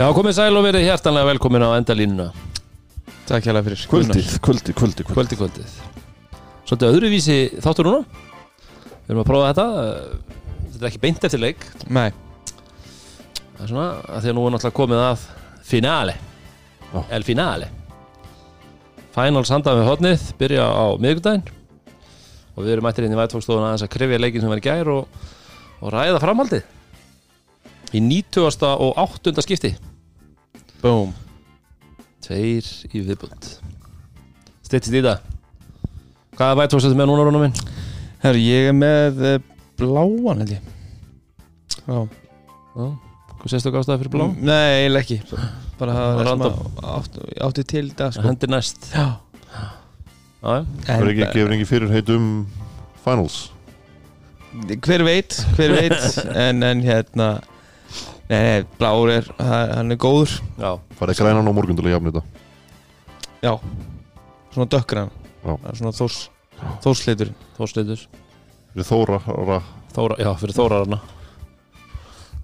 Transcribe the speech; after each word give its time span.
Já, 0.00 0.06
komið 0.16 0.32
sæl 0.32 0.56
og 0.56 0.62
verið 0.64 0.86
hjertanlega 0.86 1.28
velkomin 1.28 1.60
á 1.60 1.76
endalínuna. 1.76 2.30
Takk 3.28 3.44
hérlega 3.44 3.66
fyrir 3.66 3.80
Kvöldið, 3.90 4.28
kvöldið, 4.40 4.74
kvöldið, 4.78 5.04
kvöldið. 5.04 5.08
Kvöldi 5.10 5.36
kvöldið. 5.36 5.74
Svolítið 6.64 6.86
öðruvísi 6.88 7.36
þáttur 7.60 7.84
núna. 7.90 8.22
Við 8.80 9.10
erum 9.12 9.20
að 9.20 9.28
prófa 9.28 9.50
þetta. 9.50 9.66
Þetta 10.70 10.80
er 10.80 10.86
ekki 10.88 11.00
beint 11.02 11.26
eftir 11.28 11.42
leik. 11.42 11.66
Nei, 11.92 12.06
Það 13.58 13.66
er 13.66 13.72
svona 13.74 13.90
að 14.08 14.24
því 14.24 14.32
að 14.32 14.38
nú 14.38 14.46
er 14.46 14.54
náttúrulega 14.54 14.78
komið 14.78 15.02
að 15.04 15.26
Finale. 15.68 16.16
Já. 16.94 17.04
El 17.18 17.28
Finale. 17.28 17.70
Finals 19.18 19.52
handað 19.52 19.82
með 19.82 19.88
hotnið 19.90 20.26
Byrja 20.40 20.64
á 20.64 20.86
miðgudaginn 20.96 21.44
Og 22.54 22.64
við 22.64 22.72
erum 22.72 22.88
mættir 22.88 23.04
inn 23.04 23.12
í 23.12 23.20
vætfókstofuna 23.20 23.68
aðeins 23.68 23.84
að 23.84 23.92
krefja 23.98 24.22
leikin 24.22 24.40
sem 24.40 24.54
var 24.54 24.62
í 24.62 24.64
gær 24.64 24.94
og, 24.96 25.22
og 25.84 25.92
ræða 25.92 26.24
framhaldið. 26.24 26.64
Í 27.92 28.00
90. 28.00 28.64
og 28.70 29.04
8. 29.04 29.36
skipti 29.44 29.74
boom 30.82 31.12
Tveir 32.24 32.66
í 32.94 33.02
viðbund 33.06 33.48
Stittist 34.66 34.94
í 34.94 35.02
það 35.04 35.22
Hvaða 36.38 36.56
vætfókst 36.62 36.86
þetta 36.88 36.98
með 37.00 37.10
núna, 37.10 37.26
Rónum 37.28 37.44
minn? 37.46 37.56
Herru, 38.22 38.40
ég 38.44 38.70
er 38.70 38.76
með 38.76 39.22
uh, 39.26 39.38
bláan 39.80 40.42
held 40.44 40.54
ég 40.56 40.62
Já 41.86 41.98
Já, 42.70 42.86
Hvað 43.40 43.48
sést 43.54 43.66
þú 43.66 43.72
gástaði 43.74 44.02
fyrir 44.04 44.12
blá? 44.14 44.26
Nei, 44.36 44.68
eiginlega 44.84 45.04
ekki 45.04 45.40
Bara 45.80 45.94
það 45.96 46.10
er 46.10 46.18
sem 46.18 46.28
Random. 46.28 46.58
að 46.84 46.90
átti, 46.94 47.22
átti 47.48 47.64
til 47.72 47.84
í 47.88 47.94
dag 47.96 48.12
sko. 48.14 48.24
Hendir 48.28 48.52
næst 48.52 48.90
Já 48.92 49.06
Já. 49.50 49.64
Það 50.40 50.92
er 50.94 51.08
ekki, 51.12 51.24
gefur 51.34 51.54
ekki 51.56 51.68
fyrir 51.68 51.90
heit 51.92 52.12
um 52.14 52.26
finals 53.04 53.38
Hver 54.84 55.04
veit, 55.06 55.36
hver 55.58 55.74
veit 55.76 56.20
En, 56.46 56.62
en 56.66 56.84
hérna 56.84 57.30
Nei, 58.30 58.40
nei, 58.46 58.66
blár 58.78 59.10
er, 59.10 59.26
hann 59.42 59.90
er 59.90 59.98
góður. 59.98 60.36
Já. 60.60 60.76
Farið 61.00 61.18
grænan 61.18 61.50
á 61.50 61.52
morgun 61.52 61.78
til 61.78 61.88
að 61.88 61.96
jafna 61.96 62.12
þetta? 62.14 62.44
Já. 63.42 63.54
Svona 64.54 64.68
dökkur 64.70 65.00
hann 65.02 65.10
Já. 65.40 65.52
Það 65.54 65.68
er 65.70 65.78
Svona 65.80 65.92
þós 65.96 66.18
Þórsleitur 66.84 67.30
Þórsleitur 67.56 68.00
Fyrir 68.74 68.86
Þóra, 68.86 69.20
ra, 69.48 69.58
Þóra, 69.94 70.18
Já, 70.20 70.30
fyrir 70.42 70.56
Þórararna 70.58 70.98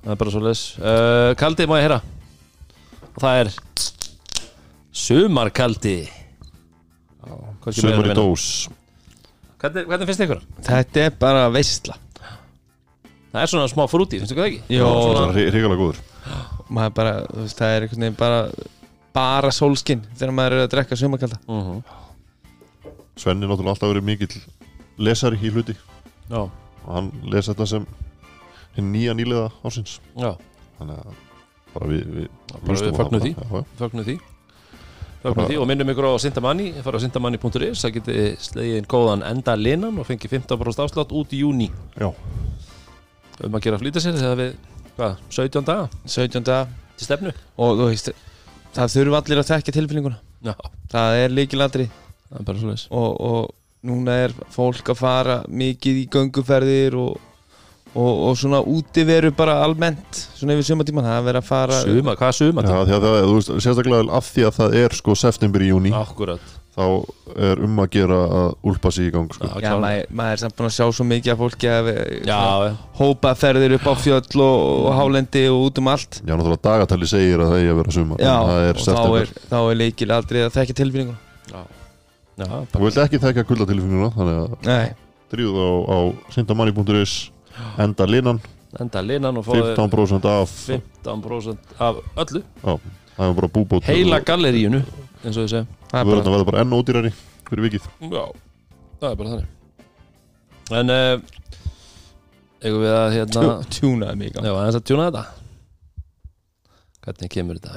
Það 0.04 0.12
er 0.14 0.20
bara 0.22 0.34
svo 0.34 0.42
leis 0.44 0.62
uh, 0.78 1.32
Kaldi 1.38 1.66
má 1.68 1.76
ég 1.80 1.88
heyra? 1.88 1.98
Og 3.10 3.20
það 3.24 3.40
er 3.42 3.52
Sumarkaldi. 4.96 5.98
Sumar 7.76 8.06
í 8.08 8.14
dós. 8.16 8.44
Hvernig, 9.60 9.84
hvernig 9.90 10.08
finnst 10.08 10.22
ykkur? 10.24 10.38
Þetta 10.64 11.02
er 11.02 11.16
bara 11.20 11.42
veistla 11.52 11.98
Það 13.36 13.42
er 13.42 13.50
svona 13.52 13.68
smá 13.68 13.82
frúti, 13.92 14.16
finnst 14.16 14.32
ykkur 14.32 14.46
það 14.46 14.54
ekki? 14.54 14.76
Jó. 14.78 14.86
Það 14.88 15.02
svona, 15.04 15.40
er 15.42 15.52
hrigalega 15.52 15.80
góður. 15.82 15.98
Maður 16.72 16.94
bara, 16.96 17.10
þú 17.28 17.42
veist, 17.42 17.58
það 17.58 17.74
er 17.74 17.84
einhvern 17.84 18.04
veginn 18.06 18.16
bara 18.18 18.38
Bara 19.16 19.50
sólskinn 19.54 20.00
Þegar 20.16 20.32
maður 20.34 20.56
er 20.56 20.64
að 20.64 20.70
drekka 20.72 20.98
sumakalda. 20.98 21.38
Uh 21.46 21.76
Svenni 23.16 23.48
náttúrulega 23.48 23.72
alltaf 23.72 23.88
verið 23.92 24.04
mikill 24.04 24.40
lesari 25.00 25.38
í 25.40 25.52
hluti. 25.52 25.72
Já, 26.28 26.42
og 26.44 26.88
hann 26.92 27.06
lesa 27.32 27.54
þetta 27.54 27.66
sem 27.70 27.86
hinn 28.76 28.90
nýja 28.92 29.14
nýlega 29.16 29.46
ásins 29.64 29.94
já, 30.12 30.34
þannig 30.76 30.98
að 31.00 31.22
bara 31.72 31.88
við, 31.88 32.02
við 32.12 32.26
við 32.66 32.98
fögnum 32.98 33.22
það 33.22 33.24
því. 33.24 33.62
Fögnum 33.80 34.08
því. 34.08 34.16
Því 35.26 35.56
og 35.58 35.66
minnum 35.70 35.90
ykkur 35.90 36.10
á 36.12 36.22
Sintamanni. 36.22 36.68
Fara 36.84 37.00
á 37.00 37.04
sintamanni.is 37.06 37.86
það 37.86 37.94
geti 37.96 38.18
slegið 38.50 38.82
inn 38.82 38.90
góðan 38.90 39.24
enda 39.26 39.56
linan 39.56 39.96
og 39.96 40.06
fengi 40.06 40.28
15% 40.28 40.84
afslátt 40.84 41.14
út 41.16 41.32
í 41.32 41.40
júni 41.40 41.70
Já, 41.96 42.10
um 43.44 43.58
að 43.58 43.66
gera 43.66 43.82
flýta 43.82 44.02
sér 44.02 44.16
þegar 44.20 44.40
við, 44.40 44.56
hvað, 44.96 45.20
17 45.36 45.68
daga? 45.68 45.90
17. 46.06 46.48
til 46.96 47.08
stefnu. 47.10 47.34
Og 47.60 47.76
þú 47.76 47.90
veist 47.90 48.10
það 48.76 48.96
þurfa 48.96 49.22
allir 49.22 49.42
að 49.42 49.50
þekka 49.52 49.76
tilfinninguna. 49.76 50.18
Já, 50.46 50.54
það 50.92 51.20
er 51.22 51.32
líkilandri 51.34 51.86
það 52.30 52.50
er 52.52 52.84
og, 52.90 53.20
og 53.20 53.54
núna 53.86 54.18
er 54.26 54.34
fólk 54.54 54.90
að 54.92 55.00
fara 55.00 55.38
mikið 55.46 56.02
í 56.02 56.04
gönguferðir 56.12 56.96
og, 56.98 57.16
og, 57.94 58.12
og 58.28 58.36
svona 58.40 58.60
útiveru 58.60 59.32
bara 59.36 59.60
almennt 59.64 60.20
svona 60.36 60.56
yfir 60.56 60.70
sumatíman 60.72 61.06
það 61.06 61.18
er 61.20 61.26
verið 61.28 61.42
að 61.42 61.50
fara 61.50 61.80
Suma, 61.84 62.16
hvað 62.18 62.32
er 62.32 62.38
suma? 62.40 62.66
Já 62.66 62.78
því 62.82 62.96
að 62.98 63.06
það, 63.06 63.18
þú 63.22 63.38
veist, 63.38 63.52
sérstaklega 63.66 64.18
af 64.18 64.30
því 64.32 64.46
að 64.48 64.56
það 64.60 64.78
er 64.82 64.96
sko 65.00 65.18
september 65.22 65.64
í 65.66 65.72
júni 65.72 65.94
Akkurat 65.96 66.54
þá 66.76 66.84
er 67.40 67.60
um 67.64 67.78
að 67.80 67.88
gera 67.94 68.16
að 68.38 68.50
úlpa 68.68 68.90
sig 68.92 69.08
í 69.08 69.12
gang 69.14 69.30
sko. 69.32 69.48
Já, 69.64 69.70
maður, 69.80 70.10
maður 70.18 70.34
er 70.34 70.40
samt 70.42 70.56
búin 70.58 70.68
að 70.68 70.74
sjá 70.76 70.84
svo 70.98 71.06
mikið 71.08 71.32
af 71.32 71.38
fólki 71.40 71.70
að 71.72 72.66
hópa 72.98 73.32
ferðir 73.40 73.76
upp 73.78 73.86
á 73.88 73.94
fjöll 73.96 74.42
og, 74.44 74.64
og 74.90 74.98
hálendi 74.98 75.46
og 75.52 75.62
út 75.70 75.80
um 75.80 75.88
allt. 75.92 76.18
Já, 76.20 76.34
náttúrulega 76.34 76.64
dagatali 76.66 77.08
segir 77.08 77.40
að 77.40 77.54
það 77.54 77.62
eigi 77.62 77.70
að 77.72 77.80
vera 77.80 77.94
sumar. 77.96 78.20
Já, 78.20 78.34
er 78.66 78.82
og 78.82 78.90
þá 78.90 79.22
er, 79.22 79.32
þá 79.48 79.56
er 79.62 79.80
leikil 79.80 80.10
aldrei 80.18 80.42
að 80.44 80.52
þekka 80.58 80.76
tilfinninguna. 80.82 81.22
Já, 81.54 81.62
já 82.42 82.50
Þú 82.74 82.82
vilt 82.84 83.00
ekki 83.06 83.22
þekka 83.24 83.46
kuldatilfinninguna 83.48 84.10
þannig 84.18 84.42
að 84.42 84.68
Nei, 84.68 84.84
dríðu 85.32 85.64
á, 85.64 85.72
á 85.88 85.98
sindamanni.is 86.36 87.16
enda 87.86 88.10
linan. 88.10 88.42
Enda 88.76 89.00
linan 89.00 89.40
og 89.40 89.48
fóði 89.48 89.72
15% 89.72 90.28
af 90.28 90.52
15% 90.68 91.80
af 91.80 92.04
öllu. 92.20 92.44
Já, 92.60 92.76
það 93.16 93.30
er 93.30 93.36
bara 93.40 93.52
búbót 93.56 93.88
Heila 93.88 94.20
galleríunu, 94.20 94.82
eins 95.24 95.32
og 95.40 95.46
þau 95.46 95.52
segja 95.54 95.64
það 95.90 95.98
er 96.00 96.08
Vörðurna 96.10 96.32
bara 96.50 96.62
enn 96.64 96.76
ódýrari 96.76 97.12
fyrir 97.48 97.66
vikið 97.68 97.88
Já, 98.10 98.24
það 99.00 99.10
er 99.10 99.18
bara 99.22 99.32
þannig 99.34 99.52
En 100.76 100.90
uh, 100.90 101.14
eigum 102.66 102.80
við 102.82 102.94
að 102.96 103.12
hérna 103.14 103.42
tjú- 103.44 103.74
tjúnaði 103.76 104.16
mig. 104.18 104.32
Já, 104.34 104.50
aðeins 104.50 104.78
að 104.80 104.86
tjúna 104.88 105.04
þetta 105.10 105.24
Hvernig 107.06 107.30
kemur 107.36 107.60
þetta 107.60 107.76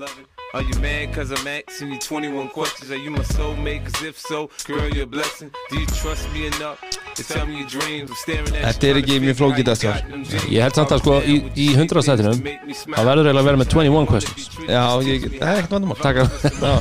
loving. 0.00 0.29
Are 0.52 0.62
you 0.62 0.74
mad 0.80 1.14
cause 1.14 1.30
I'm 1.30 1.46
asking 1.46 1.92
you 1.92 1.98
21 1.98 2.48
questions? 2.48 2.90
Are 2.90 2.96
you 2.96 3.10
my 3.10 3.20
soulmate? 3.20 3.84
Cause 3.84 4.02
if 4.02 4.18
so, 4.18 4.50
girl, 4.66 4.88
you're 4.88 5.04
a 5.04 5.06
blessing. 5.06 5.50
Do 5.70 5.78
you 5.78 5.86
trust 5.86 6.26
me 6.32 6.46
enough 6.46 6.78
Þetta 7.20 8.86
er 8.88 8.98
ekki 9.00 9.18
mjög 9.20 9.36
flókið, 9.38 9.68
dreams. 9.82 10.34
Ég 10.48 10.62
held 10.64 10.78
samt 10.78 10.94
að 10.94 11.02
sko 11.02 11.16
í, 11.20 11.36
í 11.58 11.66
100 11.74 12.04
stættinum 12.06 12.38
Það 12.40 13.08
verður 13.10 13.28
eiginlega 13.28 13.42
að 13.42 13.48
vera 13.48 13.60
með 13.60 13.72
21 13.74 14.08
questions. 14.10 14.46
Já, 14.64 14.84
ég, 15.06 15.26
það 15.34 15.50
er 15.50 15.60
ekkert 15.60 15.74
vandamál. 15.74 15.98
Taka, 16.00 16.26
já. 16.40 16.72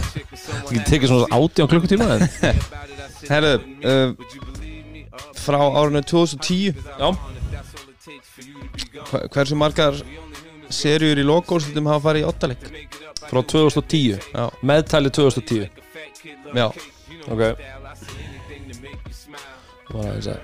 Það 0.45 0.69
getur 0.69 0.87
tekið 0.93 1.13
svona 1.13 1.27
18 1.39 1.71
klukkutíma 1.73 2.07
Herðu, 3.29 3.53
uh, 3.83 4.09
frá 5.43 5.59
árinu 5.81 6.03
2010 6.07 6.79
Já, 6.79 7.09
Hversu 9.33 9.59
margar 9.59 9.99
serjur 10.69 11.19
í 11.19 11.25
lokórslutum 11.25 11.89
hafa 11.89 12.09
farið 12.09 12.23
í 12.23 12.29
ottaleg 12.29 12.98
frá 13.29 13.43
2010 13.45 14.19
Já, 14.33 14.45
Meðtali 14.65 15.09
2010 15.13 15.69
já. 16.55 16.67
Ok. 17.29 17.41
Var 19.89 20.05
aðeins 20.05 20.31
að 20.33 20.39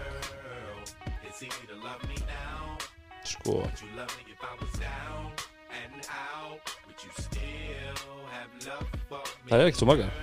Sko. 3.26 3.58
Það 9.46 9.60
er 9.60 9.68
ekkert 9.68 9.78
svo 9.82 9.88
margar. 9.90 10.14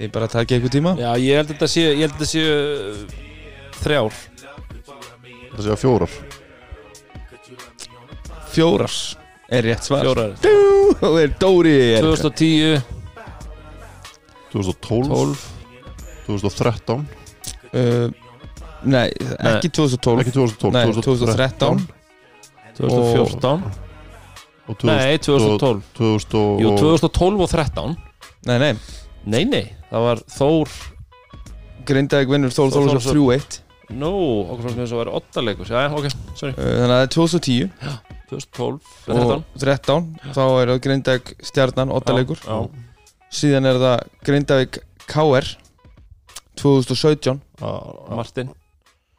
Þið 0.00 0.10
bara 0.14 0.28
takið 0.32 0.56
eitthvað 0.56 0.74
tíma. 0.74 0.94
Já, 0.98 1.10
ég 1.22 1.38
held 1.38 1.50
að 1.50 1.52
þetta 1.54 1.68
sé 1.70 1.84
Ég 1.86 2.02
held 2.02 2.14
að 2.14 2.18
þetta 2.18 2.30
sé 2.32 2.44
uh, 2.50 3.00
Þrjár. 3.80 4.20
Það 5.50 5.64
sé 5.66 5.74
að 5.74 5.82
fjórar 5.84 6.39
Fjórar 8.54 8.94
er 9.50 9.66
rétt 9.66 9.86
svar 9.86 10.04
Fjórar 10.06 10.34
Og 11.06 11.16
er 11.22 11.30
Dóri 11.40 11.76
er 11.96 12.04
2010 12.04 12.80
2012 14.50 15.08
12 15.08 15.36
2013 16.26 17.06
uh, 17.74 18.10
Nei, 18.90 19.06
ekki 19.52 19.70
2012 19.76 20.22
Ekki 20.24 20.34
2012 20.34 20.74
Nei, 20.74 20.84
2013 20.98 21.86
2014 22.80 23.88
og 24.70 24.78
2000 24.78 24.90
Nei, 24.90 25.18
2012 25.18 25.82
2000 25.98 26.62
Jú, 26.64 26.74
2012 26.78 27.44
og 27.44 27.50
13 27.50 27.96
Nei, 28.48 28.58
nei, 28.62 28.72
Nei, 29.30 29.42
nei, 29.44 29.64
það 29.90 30.06
var 30.06 30.22
Þór 30.32 30.76
Grindavík 31.88 32.30
vinnur 32.32 32.54
Þór 32.54 32.70
Þór 32.72 32.86
Þór 32.86 32.94
Þórsson. 32.96 33.18
3-1 33.18 33.60
Nú, 34.00 34.12
okkur 34.46 34.68
fannst 34.68 34.78
mér 34.78 34.86
að 34.86 35.00
vera 35.02 35.18
8 35.18 35.42
leikur 35.44 35.70
Já, 35.70 35.82
ok, 35.90 36.08
sorry 36.38 36.54
Uh, 36.54 36.62
Þannig 36.62 36.86
að 36.86 36.94
það 36.94 37.04
er 37.04 37.12
2010 37.16 38.18
2012, 38.30 38.92
og 39.10 39.32
13 39.58 40.04
13 40.22 40.34
Þá 40.36 40.42
er 40.62 40.70
það 40.72 40.80
Grindavík 40.86 41.32
stjarnan 41.50 41.92
8 41.96 42.14
leikur. 42.18 42.40
Já, 42.46 42.58
Síðan 43.30 43.66
er 43.70 43.78
það 43.82 44.04
Grindavík 44.26 44.78
KR 45.10 45.50
2017 46.60 47.40
Martin. 48.10 48.50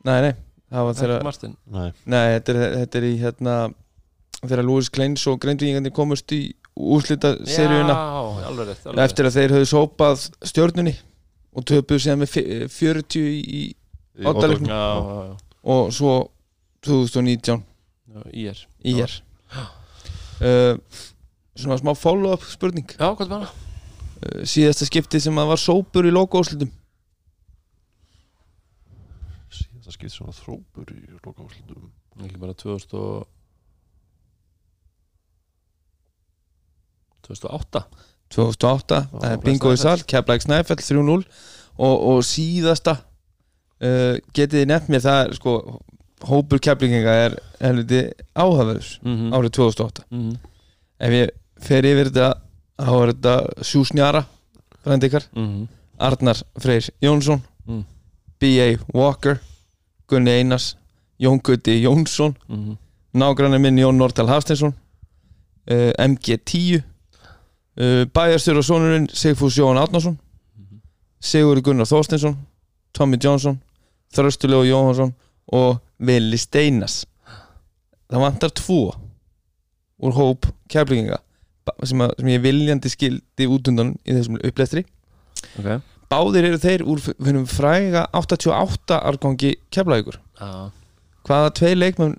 Nei, 0.06 0.18
nei, 0.26 0.32
það 0.72 0.88
var 0.88 0.98
þeirra 1.00 1.20
Martin. 1.26 1.54
Nei, 1.72 1.92
Nei, 2.10 2.26
þetta 2.38 2.54
er, 2.56 2.62
þetta 2.82 3.00
er 3.02 3.08
í 3.08 3.14
hérna 3.22 3.56
Þegar 4.42 4.66
Lewis 4.66 4.90
Kleins 4.90 5.24
og 5.30 5.38
Grindvíkingandi 5.44 5.92
komust 5.94 6.32
í 6.34 6.40
úrslita 6.82 7.36
seríuna 7.46 7.94
Eftir 9.04 9.28
að 9.30 9.36
þeir 9.38 9.54
höfðu 9.58 9.70
sópað 9.70 10.24
stjörnunni 10.50 10.96
Og 11.54 11.66
töpuðu 11.68 12.00
síðan 12.06 12.22
með 12.24 12.32
fi- 12.34 12.46
40 12.72 13.26
í 13.28 13.62
í 14.22 14.26
Oddaleiknum. 14.28 14.68
rétt. 14.68 14.76
Já, 14.76 14.88
já, 15.02 15.20
já. 15.28 15.36
Og 15.72 15.92
svo 15.96 16.12
2019 16.86 17.62
Í 18.34 18.46
er 18.52 18.60
í 18.86 18.96
er 19.02 19.14
uh, 19.56 20.78
Svona 21.62 21.78
smá 21.78 21.92
follow-up 22.00 22.44
spurning. 22.48 22.88
Já, 22.96 23.12
hvað 23.12 23.26
er 23.28 23.32
bara? 23.34 23.50
uh, 23.52 24.44
Síðasta 24.48 24.88
skipti 24.88 25.20
sem 25.22 25.38
að 25.42 25.52
var 25.54 25.62
sópur 25.62 26.08
í 26.08 26.14
logo-úslitum 26.14 26.72
Síðasta 29.52 29.96
skipt 29.96 30.16
svona 30.16 30.36
þrópur 30.36 30.92
í 30.96 31.02
lokaúslutum 31.26 31.90
Ekki 32.22 32.40
bara 32.42 32.56
2000 32.58 32.98
og 33.00 33.28
2008 37.28 37.86
2008, 38.32 39.00
það 39.12 39.26
er 39.34 39.42
bingo 39.44 39.72
í 39.76 39.80
sal 39.80 40.00
Keflæk 40.08 40.46
Snæfell 40.46 40.80
3-0 40.80 41.18
og, 41.82 41.96
og 42.12 42.22
síðasta 42.26 42.94
uh, 43.84 44.16
getið 44.32 44.62
þið 44.62 44.70
nefnt 44.72 44.92
mér 44.94 45.04
það 45.04 45.20
er 45.26 45.36
sko 45.40 45.56
hópur 46.28 46.60
keflinginga 46.60 47.14
er 47.26 47.38
helviti 47.60 48.02
áhafverðus 48.36 49.00
mm 49.02 49.16
-hmm. 49.16 49.36
árið 49.36 49.52
2008 49.58 50.06
mm 50.10 50.32
ef 51.02 51.12
ég 51.12 51.30
fer 51.62 51.86
yfir 51.86 52.10
þetta 52.12 52.42
þá 52.78 52.94
er 53.02 53.14
þetta 53.14 53.64
Sjúsnjara 53.66 54.26
frændi 54.84 55.08
ykkar, 55.10 55.26
-hmm. 55.34 55.68
Arnar 55.98 56.38
Freyr 56.58 56.90
Jónsson. 57.02 57.42
Mm. 57.68 57.86
B.A. 58.40 58.78
Walker 58.94 59.38
Gunni 60.08 60.32
Einars, 60.32 60.78
Jón 61.20 61.42
Gutti 61.42 61.82
Jónsson. 61.82 62.36
Mm 62.48 62.78
nágrannar 63.14 63.60
minn 63.60 63.78
Jón 63.78 63.98
Nortal 63.98 64.28
Hafsteinsson. 64.28 64.74
Uh, 65.72 65.92
MG10 66.00 66.82
uh, 67.78 68.06
bæjarstjóra 68.14 68.58
og 68.58 68.66
sonurinn 68.66 69.10
Sigfús 69.14 69.60
Jón 69.60 69.78
Átnason 69.78 70.16
Sigurður 71.22 71.62
Gunnar 71.62 71.86
Þorsteinsson. 71.86 72.38
Tommy 72.94 73.18
Johnson. 73.24 73.62
Þröstulegu 74.16 74.64
Jóhansson 74.66 75.14
og 75.48 75.78
Vili 76.02 76.38
Steinas 76.42 77.02
það 78.12 78.24
vantar 78.26 78.52
tvo 78.58 78.80
úr 80.02 80.16
hóp 80.18 80.48
ba- 81.68 81.76
sem, 81.86 82.02
að, 82.02 82.16
sem 82.20 82.32
ég 82.34 82.42
viljandi 82.44 82.90
skildi 82.92 83.48
út 83.54 83.70
undan 83.72 83.94
í 84.06 84.16
þessum 84.18 84.40
upplæstri 84.42 84.86
Ok. 85.62 85.68
Báðir 86.12 86.44
eru 86.50 86.58
þeir 86.60 86.82
úr 86.92 87.00
fræga 87.48 88.02
88 88.18 88.98
árgangi 89.00 89.54
keflavíkur. 89.72 90.18
Já. 90.42 90.50
Hvaða 91.26 91.54
tvei 91.56 91.72
leikmenn 91.78 92.18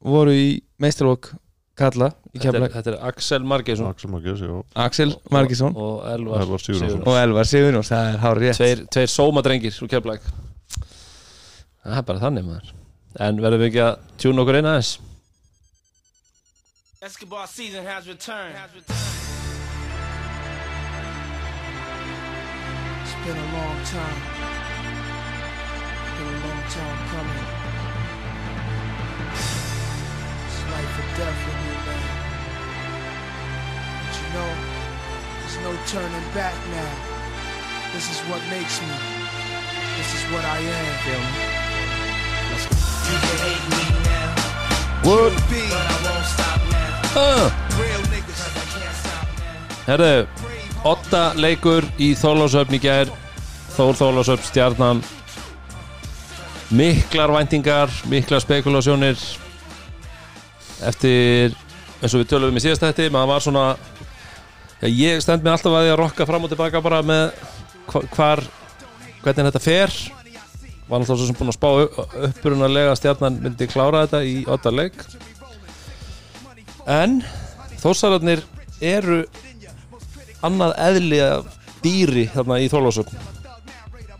voru 0.00 0.32
í 0.32 0.46
meistarvokk 0.80 1.28
kalla 1.76 2.08
í 2.32 2.38
Þetta 2.38 2.40
er, 2.40 2.44
keflavík? 2.46 2.72
þetta 2.78 2.92
er 2.94 2.98
Axel 3.10 3.44
Margesson 3.44 3.90
Axel 3.90 4.10
Marges, 4.14 4.40
já. 4.40 4.56
Axel 4.86 5.12
Margisson 5.30 5.76
og 5.76 6.00
Elvar, 6.08 6.42
Elvar 6.46 6.64
Sigurjónsson. 6.64 7.04
og 7.06 7.20
Elvar 7.20 7.50
Sigurjóns, 7.52 7.92
það 7.92 8.08
er 8.14 8.18
hár 8.24 8.40
rétt 8.40 8.56
Tveir, 8.62 8.82
tveir 8.96 9.12
sómadrengir 9.12 9.76
úr 9.84 9.92
Keflæk 9.92 10.26
Það 11.84 11.96
er 12.00 12.06
bara 12.08 12.22
þannig 12.24 12.48
maður 12.48 12.72
En 13.18 13.40
verðum 13.42 13.58
við 13.64 13.70
ekki 13.72 13.80
að 13.82 13.96
tjúna 14.22 14.44
okkur 14.44 14.58
inn 14.60 14.68
aðeins 14.70 14.92
Escobar 17.02 17.46
season 17.48 17.86
has 17.86 18.06
returned. 18.06 18.54
It's 23.02 23.14
been 23.24 23.36
a 23.36 23.48
long 23.56 23.78
time. 23.88 24.20
It's 26.04 26.12
been 26.18 26.28
a 26.28 26.38
long 26.44 26.62
time 26.68 26.98
coming. 27.08 27.46
It's 30.44 30.60
life 30.70 30.98
or 31.00 31.08
death 31.16 31.40
with 31.48 31.58
me, 31.64 31.72
man. 31.88 32.04
But 34.04 34.14
you 34.20 34.28
know, 34.36 34.50
there's 35.40 35.58
no 35.64 35.72
turning 35.88 36.28
back 36.34 36.54
now. 36.68 36.94
This 37.94 38.06
is 38.12 38.20
what 38.28 38.42
makes 38.50 38.76
me. 38.82 38.94
This 39.96 40.10
is 40.14 40.22
what 40.30 40.44
I 40.44 40.58
am. 40.58 40.98
Feel 41.00 41.18
me? 41.18 41.69
What? 45.00 45.32
Uh, 47.16 47.16
now. 47.16 47.50
Herðu, 49.88 50.26
Otta 50.86 51.22
leikur 51.40 51.86
í 52.00 52.12
Þórlásöfn 52.18 52.76
í 52.76 52.80
gær 52.82 53.08
Þór 53.74 53.96
Þórlásöfn 53.98 54.46
stjarnan 54.50 55.00
Miklar 56.76 57.32
væntingar 57.34 57.90
Miklar 58.12 58.44
spekulasjónir 58.44 59.18
Eftir 60.86 61.56
eins 62.00 62.14
og 62.14 62.22
við 62.22 62.30
tölum 62.30 62.52
um 62.54 62.60
í 62.60 62.62
síðast 62.64 62.84
þetta 62.84 63.08
maður 63.12 63.32
var 63.34 63.42
svona 63.44 63.64
ég 64.88 65.20
stend 65.20 65.42
mig 65.44 65.52
alltaf 65.52 65.74
að 65.76 65.82
því 65.84 65.90
að 65.92 65.98
rokka 66.00 66.26
fram 66.28 66.46
og 66.46 66.52
tilbaka 66.52 66.80
bara 66.84 67.02
með 67.04 67.26
hva- 67.90 68.06
hvar 68.14 68.40
hvernig 69.24 69.50
þetta 69.50 69.60
fer 69.64 69.92
var 70.90 70.98
alltaf 70.98 71.16
svo 71.20 71.28
sem 71.28 71.38
búin 71.38 71.52
að 71.52 71.58
spá 71.58 71.68
upprunalega 72.28 72.92
að 72.94 73.00
stjarnan 73.00 73.40
myndi 73.44 73.68
klára 73.70 74.04
þetta 74.04 74.22
í 74.26 74.36
Otta 74.50 74.72
leik. 74.74 75.00
En 76.90 77.20
Þórsararnir 77.80 78.42
eru 78.84 79.22
annað 80.44 80.74
eðli 80.88 81.20
af 81.24 81.60
dýri 81.84 82.26
þarna 82.32 82.58
í 82.60 82.68
Þórlásöfn 82.72 83.38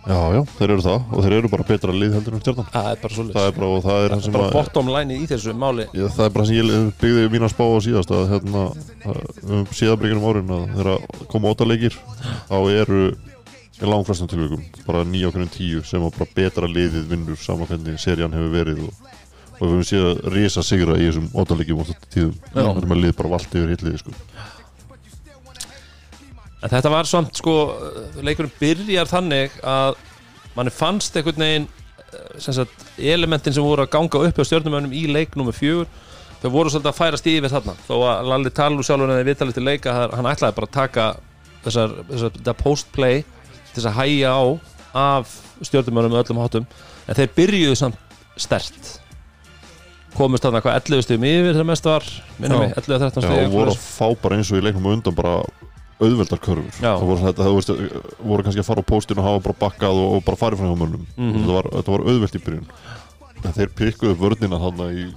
Já, 0.09 0.17
já, 0.33 0.41
þeir 0.57 0.73
eru 0.73 0.83
það. 0.85 1.03
Og 1.13 1.25
þeir 1.25 1.35
eru 1.37 1.49
bara 1.53 1.65
betra 1.69 1.93
lið 1.93 2.15
heldur 2.17 2.37
en 2.37 2.41
stjarnan. 2.41 2.69
Það 2.73 2.87
er 2.89 3.01
bara 3.03 3.15
svo 3.15 3.25
Það 3.29 3.49
er 3.49 3.57
bara, 3.57 3.81
það 3.85 4.05
er 4.05 4.15
það 4.15 4.23
sem 4.25 4.35
bara 4.37 4.47
að 4.47 4.55
bottom 4.57 4.89
line 4.95 5.19
í 5.19 5.27
þessu 5.29 5.55
máli. 5.61 5.85
Já, 5.93 6.05
það 6.17 6.23
er 6.25 6.33
bara 6.37 6.47
sem 6.49 6.57
ég 6.57 6.87
byggði 7.03 7.27
mín 7.35 7.45
að 7.45 7.53
spá 7.53 7.63
á 7.69 7.79
síðast 7.85 8.15
að 8.17 8.25
hérna, 8.33 8.63
um 9.45 9.67
síðabryggjum 9.77 10.25
árin 10.31 10.55
að 10.57 10.65
þegar 10.79 11.27
koma 11.35 11.53
ótaleikir 11.53 11.99
þá 12.49 12.57
eru 12.81 13.03
í 13.81 13.89
langflestum 13.89 14.29
tilvíkum 14.29 14.65
bara 14.85 15.07
nýja 15.09 15.31
okkur 15.31 15.45
en 15.47 15.53
tíu 15.53 15.81
sem 15.87 16.03
að 16.05 16.19
bara 16.19 16.35
betra 16.37 16.69
liðið 16.69 17.09
vinnur 17.11 17.41
saman 17.41 17.69
hvernig 17.71 18.01
serían 18.01 18.35
hefur 18.37 18.53
verið 18.53 18.83
og, 18.85 19.15
og 19.57 19.63
við 19.63 19.73
höfum 19.73 19.87
séð 19.89 20.09
að 20.11 20.21
risa 20.35 20.65
sigra 20.67 20.99
í 21.01 21.07
þessum 21.07 21.31
ótaleikjum 21.33 21.81
og 21.81 21.89
þetta 21.89 22.13
tíðum. 22.15 22.35
Það 22.53 22.71
er 22.83 22.89
með 22.93 23.03
lið 23.05 23.17
bara 23.21 23.33
vald 23.35 23.57
yfir 23.57 23.73
hitliði 23.75 24.03
sko. 24.03 24.17
en 26.61 26.73
þetta 26.75 26.93
var 26.93 27.09
samt 27.09 27.41
sko 27.41 27.57
leikurinn 28.21 28.53
byrjar 28.61 29.09
þannig 29.09 29.57
að 29.65 29.97
manni 30.59 30.75
fannst 30.75 31.17
einhvern 31.17 31.41
veginn 31.41 31.69
eh, 31.71 32.39
sem 32.43 32.53
sagt, 32.53 32.87
elementin 32.99 33.57
sem 33.57 33.65
voru 33.65 33.87
að 33.87 33.93
ganga 33.97 34.25
upp 34.29 34.41
á 34.41 34.45
stjórnumönnum 34.45 34.93
í 34.93 35.07
leik 35.09 35.39
nummer 35.41 35.57
fjögur 35.57 35.89
þau 36.43 36.51
voru 36.53 36.73
svolítið 36.73 36.93
að 36.93 37.01
færast 37.01 37.27
yfir 37.29 37.53
þarna. 37.53 37.75
Þó 37.87 37.97
að 38.11 38.29
Lalli 38.29 38.53
Talú 38.57 38.85
sjálfur 38.85 39.13
en 39.13 39.21
þið 39.21 39.29
vitalið 39.29 39.57
til 39.57 39.65
leika 39.67 39.97
að 39.97 40.15
hann 40.19 40.29
ætlaði 40.31 40.57
bara 40.57 40.69
að 40.69 40.77
taka 40.77 41.11
þessar, 41.65 41.97
þessar 42.09 42.57
postplay 42.61 43.25
til 43.71 43.81
þess 43.83 43.91
að 43.93 43.99
hæja 44.01 44.33
á 44.35 44.43
af 45.01 45.37
stjórnumönnum 45.63 46.17
með 46.17 46.25
öllum 46.25 46.43
hátum 46.43 46.67
en 47.07 47.19
þeir 47.19 47.35
byrjuðu 47.37 47.79
samt 47.79 48.19
stert 48.41 48.97
komust 50.17 50.45
þarna 50.45 50.63
hvað 50.65 50.79
11 50.81 51.07
stegum 51.07 51.27
yfir 51.29 51.55
þegar 51.55 51.69
mest 51.71 51.87
var. 51.89 52.07
Minnum 52.41 52.65
mig 52.65 52.75
11-13 52.77 53.23
Já, 53.23 53.27
stegum 53.27 53.55
og 53.55 53.57
voru 53.57 53.75
að 53.75 53.83
fá 53.85 54.07
bara 54.23 54.39
eins 54.39 54.51
og 54.51 54.59
í 54.61 54.65
leiknum 54.65 54.89
á 54.91 54.95
undan 54.97 55.17
bara 55.17 55.35
auðveldar 56.01 56.41
körfur. 56.41 56.69
Já. 56.81 56.93
það 56.97 57.07
voru, 57.11 57.23
þetta, 57.27 57.47
það, 57.47 57.57
veist, 57.59 57.73
voru 58.33 58.47
kannski 58.47 58.63
að 58.63 58.69
fara 58.71 58.85
á 58.85 58.91
póstinu 58.91 59.23
og 59.23 59.29
hafa 59.29 59.43
bara 59.47 59.59
bakkað 59.61 60.01
og, 60.03 60.13
og 60.17 60.27
bara 60.27 60.41
farið 60.41 60.63
frá 60.63 60.71
hjá 60.71 60.79
mönnum. 60.83 61.07
Mhm. 61.17 61.33
þetta, 61.39 61.57
var, 61.57 61.71
þetta 61.77 61.95
var 61.95 62.07
auðveld 62.07 62.39
í 62.39 62.45
byrjun. 62.47 62.71
En 63.41 63.57
þeir 63.57 63.75
pikkuðu 63.81 64.19
vörnina 64.21 64.61
þarna 64.61 64.91
í 64.97 65.09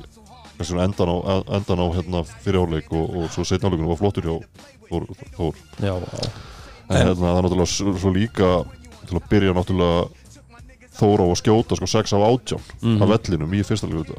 endan 0.63 1.11
á, 1.11 1.15
endan 1.57 1.81
á 1.83 1.87
hérna, 1.97 2.23
fyrirháleik 2.45 2.91
og, 2.95 3.15
og 3.19 3.31
svo 3.33 3.43
setnáleikunum 3.47 3.91
var 3.91 3.99
flottur 3.99 4.29
hjá 4.29 4.37
Þór, 4.93 5.55
já, 5.81 5.95
en 6.89 6.97
hérna, 6.97 7.15
það 7.15 7.37
er 7.37 7.43
náttúrulega 7.47 7.71
svo, 7.73 7.93
svo 7.97 8.11
líka 8.13 8.49
til 9.07 9.17
að 9.19 9.29
byrja 9.29 9.53
náttúrulega 9.59 10.09
Þóra 10.93 11.25
á 11.25 11.27
að 11.33 11.39
skjóta 11.41 11.75
sko 11.79 11.87
6 11.89 12.11
af 12.13 12.21
18 12.21 12.59
Mhm. 12.83 13.01
af 13.01 13.09
vellinum 13.09 13.53
í 13.57 13.63
fyrsta 13.65 13.87
leiku 13.89 14.13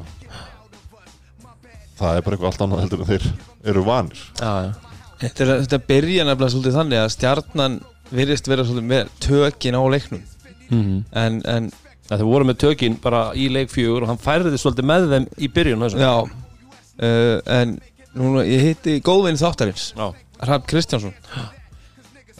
það 1.95 2.17
er 2.17 2.21
bara 2.25 2.35
eitthvað 2.35 2.49
allt 2.51 2.63
annað 2.65 2.81
heldur 2.83 3.03
en 3.05 3.09
þeir 3.11 3.27
eru 3.71 3.83
vanir 3.87 4.19
já, 4.41 4.51
já. 4.65 4.73
Þetta, 5.21 5.45
er, 5.45 5.51
þetta 5.63 5.79
byrja 5.87 6.25
nefnilega 6.27 6.51
svolítið 6.51 6.75
þannig 6.75 6.99
að 6.99 7.13
stjarnan 7.15 7.77
virðist 8.11 8.49
vera 8.51 8.65
svolítið 8.67 8.89
með 8.91 9.13
tökin 9.23 9.77
á 9.79 9.81
leiknum 9.95 10.23
Mhm. 10.65 11.03
en, 11.13 11.41
en 11.45 11.71
Það 12.09 12.19
þeir 12.21 12.27
voru 12.29 12.45
með 12.45 12.57
tökin 12.61 12.95
bara 13.01 13.19
í 13.33 13.47
leik 13.49 13.69
fjögur 13.73 14.03
og 14.03 14.07
hann 14.11 14.17
færði 14.21 14.57
svolítið 14.61 14.85
með 14.85 15.05
þeim 15.13 15.25
í 15.41 15.47
byrjun 15.55 15.85
já 15.97 16.11
uh, 16.21 17.41
en 17.45 17.79
núna 18.15 18.43
ég 18.45 18.61
hitti 18.61 18.99
góðvinn 19.01 19.39
þáttarins 19.41 19.93
Já. 19.95 20.11
Hrafn 20.43 20.67
Kristjánsson 20.67 21.13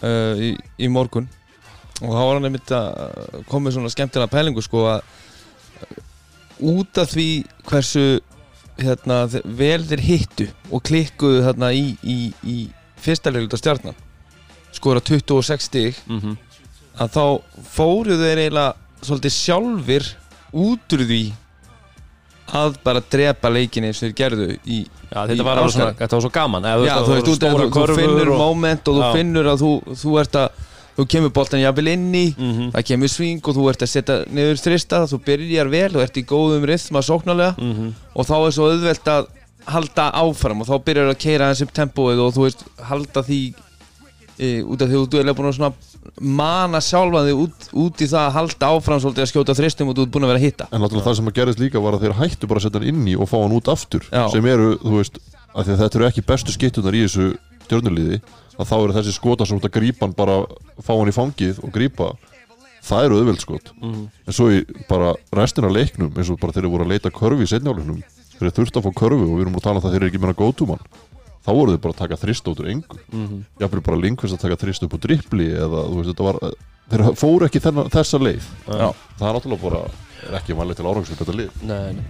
uh, 0.03 0.35
í, 0.39 0.55
í 0.79 0.87
morgun 0.91 1.27
og 2.01 2.11
þá 2.11 2.21
var 2.21 2.33
hann 2.35 2.47
einmitt 2.49 2.71
að 2.75 3.43
koma 3.47 3.67
með 3.67 3.77
svona 3.77 3.91
skemmtina 3.93 4.27
pælingu 4.31 4.63
sko 4.63 4.83
að 4.91 5.03
út 6.59 6.97
af 6.99 7.11
því 7.11 7.27
hversu 7.67 8.05
hérna, 8.79 9.25
vel 9.31 9.83
þeir 9.87 10.03
hittu 10.03 10.47
og 10.71 10.83
klikkuðu 10.87 11.45
þarna 11.45 11.71
í, 11.75 11.85
í, 12.03 12.17
í 12.43 12.57
fyrsta 12.99 13.31
leikluta 13.31 13.59
stjarnan 13.59 13.95
skora 14.75 14.99
26 14.99 15.69
stig 15.69 16.01
Mm 16.07 16.19
-hmm. 16.19 16.35
að 16.99 17.09
þá 17.15 17.25
fóru 17.63 18.17
þeir 18.19 18.43
eiginlega 18.43 18.75
svolítið 19.01 19.33
sjálfir 19.35 20.05
út 20.51 20.93
úr 20.95 21.05
því 21.07 21.23
að 22.53 22.75
bara 22.83 23.01
drepa 23.11 23.49
leikinni 23.49 23.93
sem 23.93 24.09
þeir 24.11 24.15
gerðu 24.19 24.47
í, 24.65 24.85
Já, 25.11 25.23
í 25.25 25.27
þetta 25.31 25.43
var, 25.43 25.61
svona, 25.69 25.93
þetta 25.97 26.15
var 26.15 26.21
svo 26.21 26.29
gaman 26.35 26.63
eða, 26.63 26.85
Já, 26.85 26.95
þú, 27.01 27.13
veist, 27.15 27.25
þú, 27.25 27.35
þú, 27.41 27.57
þú 27.65 27.69
körfur 27.73 27.95
finnur 28.01 28.29
og- 28.31 28.37
moment 28.37 28.87
og 28.87 28.95
þú 28.95 29.01
Já. 29.01 29.13
finnur 29.15 29.45
að 29.49 29.59
þú, 29.63 29.71
þú 30.03 30.19
ert 30.21 30.35
að 30.35 30.49
þú 30.95 31.05
kemur 31.11 31.29
boltan 31.35 31.59
jafnvel 31.59 31.87
inn 31.91 32.13
í 32.15 32.25
Mhm. 32.37 32.71
það 32.71 32.85
kemur 32.87 33.09
sving 33.11 33.41
og 33.47 33.55
þú 33.55 33.69
ert 33.69 33.81
að 33.81 33.89
setja 33.91 34.25
niður 34.31 34.61
þrista 34.63 35.01
þú 35.11 35.17
byrjar 35.25 35.69
vel 35.69 35.95
og 35.97 36.01
ert 36.05 36.15
í 36.17 36.23
góðum 36.25 36.63
rithma 36.69 37.01
sóknarlega 37.01 37.57
Mhm. 37.57 37.93
og 38.15 38.25
þá 38.25 38.35
er 38.47 38.51
svo 38.51 38.69
auðvelt 38.71 39.03
að 39.05 39.27
halda 39.65 40.11
áfram 40.13 40.61
og 40.61 40.67
þá 40.67 40.83
byrjar 40.85 41.09
að 41.11 41.17
keira 41.19 41.51
upp 41.51 41.73
tempóið 41.73 42.19
og 42.27 42.33
þú 42.35 42.41
veist 42.45 42.63
halda 42.79 43.23
því 43.23 43.53
e, 44.39 44.61
út 44.63 44.81
af 44.81 44.87
því 44.89 44.95
að 44.95 45.07
þú 45.09 45.19
er 45.19 45.33
búin 45.33 45.51
að 45.51 45.73
mana 46.21 46.79
sjálfa 46.83 47.23
þig 47.27 47.39
út, 47.45 47.67
út 47.73 48.01
í 48.01 48.07
það 48.11 48.23
að 48.27 48.35
halda 48.37 48.69
áfram 48.75 48.99
svolítið 49.03 49.23
að 49.25 49.31
skjóta 49.31 49.55
þristum 49.57 49.89
og 49.91 49.95
þú 49.97 50.05
ert 50.05 50.13
búin 50.15 50.25
að 50.27 50.31
vera 50.33 50.39
að 50.41 50.45
hitta 50.47 50.67
En 50.71 50.81
náttúrulega 50.83 51.07
það 51.09 51.17
sem 51.19 51.27
að 51.31 51.37
gerðist 51.39 51.59
líka 51.63 51.81
var 51.83 51.97
að 51.97 52.05
þeir 52.05 52.15
hættu 52.21 52.47
bara 52.51 52.59
að 52.61 52.65
setja 52.67 52.79
hann 52.79 52.89
inn 52.91 53.07
í 53.07 53.15
og 53.19 53.29
fá 53.31 53.37
hann 53.41 53.55
út 53.57 53.67
aftur 53.73 54.03
Já. 54.11 54.23
sem 54.31 54.45
eru, 54.45 54.69
þú 54.83 54.95
veist, 54.99 55.19
að 55.55 55.63
því 55.65 55.75
að 55.75 55.81
þetta 55.83 55.99
eru 55.99 56.07
ekki 56.09 56.25
bestu 56.29 56.55
skittunar 56.55 56.95
í 56.95 57.03
þessu 57.05 57.27
stjórnuliði 57.65 58.21
að 58.55 58.69
þá 58.69 58.75
eru 58.79 58.95
þessi 58.95 59.13
skota 59.17 59.45
sem 59.49 59.57
út 59.59 59.65
að 59.67 59.75
grípa 59.79 60.05
hann 60.05 60.15
bara 60.15 60.35
fá 60.79 60.93
hann 60.95 61.11
í 61.11 61.15
fangið 61.15 61.59
og 61.65 61.73
grípa 61.75 62.11
það 62.85 63.05
eru 63.07 63.17
auðveld 63.19 63.41
skot 63.41 63.71
Mhm. 63.81 64.03
en 64.27 64.33
svo 64.33 64.51
í 64.53 64.61
bara 64.87 65.15
restina 65.33 65.67
leiknum 65.73 66.11
eins 66.15 66.29
og 66.29 66.39
bara 66.39 66.53
þeir 66.53 66.63
eru 66.67 66.75
voru 66.77 66.85
að 66.85 66.93
leita 66.93 67.09
körfi 67.11 67.43
í 67.43 67.49
setnjáleiknum 67.49 68.03
þeir 68.35 68.45
eru 68.45 68.51
þurft 68.59 68.77
að 68.77 68.85
fá 68.85 68.91
körfi 69.01 69.25
og 69.25 69.33
við 69.39 69.41
erum 69.47 69.55
að 69.57 69.63
tala 69.65 69.75
um 69.79 69.81
það 69.81 69.89
að 69.89 69.95
þeir 69.95 70.03
eru 70.03 70.09
ekki 70.11 70.21
meina 70.21 70.37
gótumann 70.37 70.83
þá 71.45 71.49
voru 71.53 71.71
þeir 71.75 71.81
bara 71.85 71.93
að 71.93 72.01
taka 72.03 72.19
þrist 72.23 72.47
út 72.51 72.59
úr 72.63 72.69
engu 72.73 72.99
Mhm. 73.13 73.43
jáfnir 73.61 73.83
bara 73.85 73.97
lingvist 74.01 74.33
að 74.37 74.41
taka 74.47 74.57
þrist 74.65 74.83
upp 74.87 74.93
úr 74.97 75.03
drippli 75.05 75.49
eða 75.53 75.83
þú 75.89 75.95
veist 76.01 76.09
þetta 76.13 76.23
var 76.29 76.39
þeir 76.89 77.15
fóru 77.17 77.45
ekki 77.47 77.61
þennan, 77.61 77.89
þessa 77.93 78.19
leið 78.21 78.43
Já. 78.67 78.89
það 79.19 79.27
er 79.29 79.33
náttúrulega 79.39 79.61
bara 79.69 79.83
er 80.25 80.39
ekki 80.39 80.55
vanlega 80.57 80.75
til 80.81 80.85
árangsveit 80.89 81.19
þetta 81.21 81.35
lið 81.37 81.49
Nei, 81.63 81.93
nei. 81.93 82.03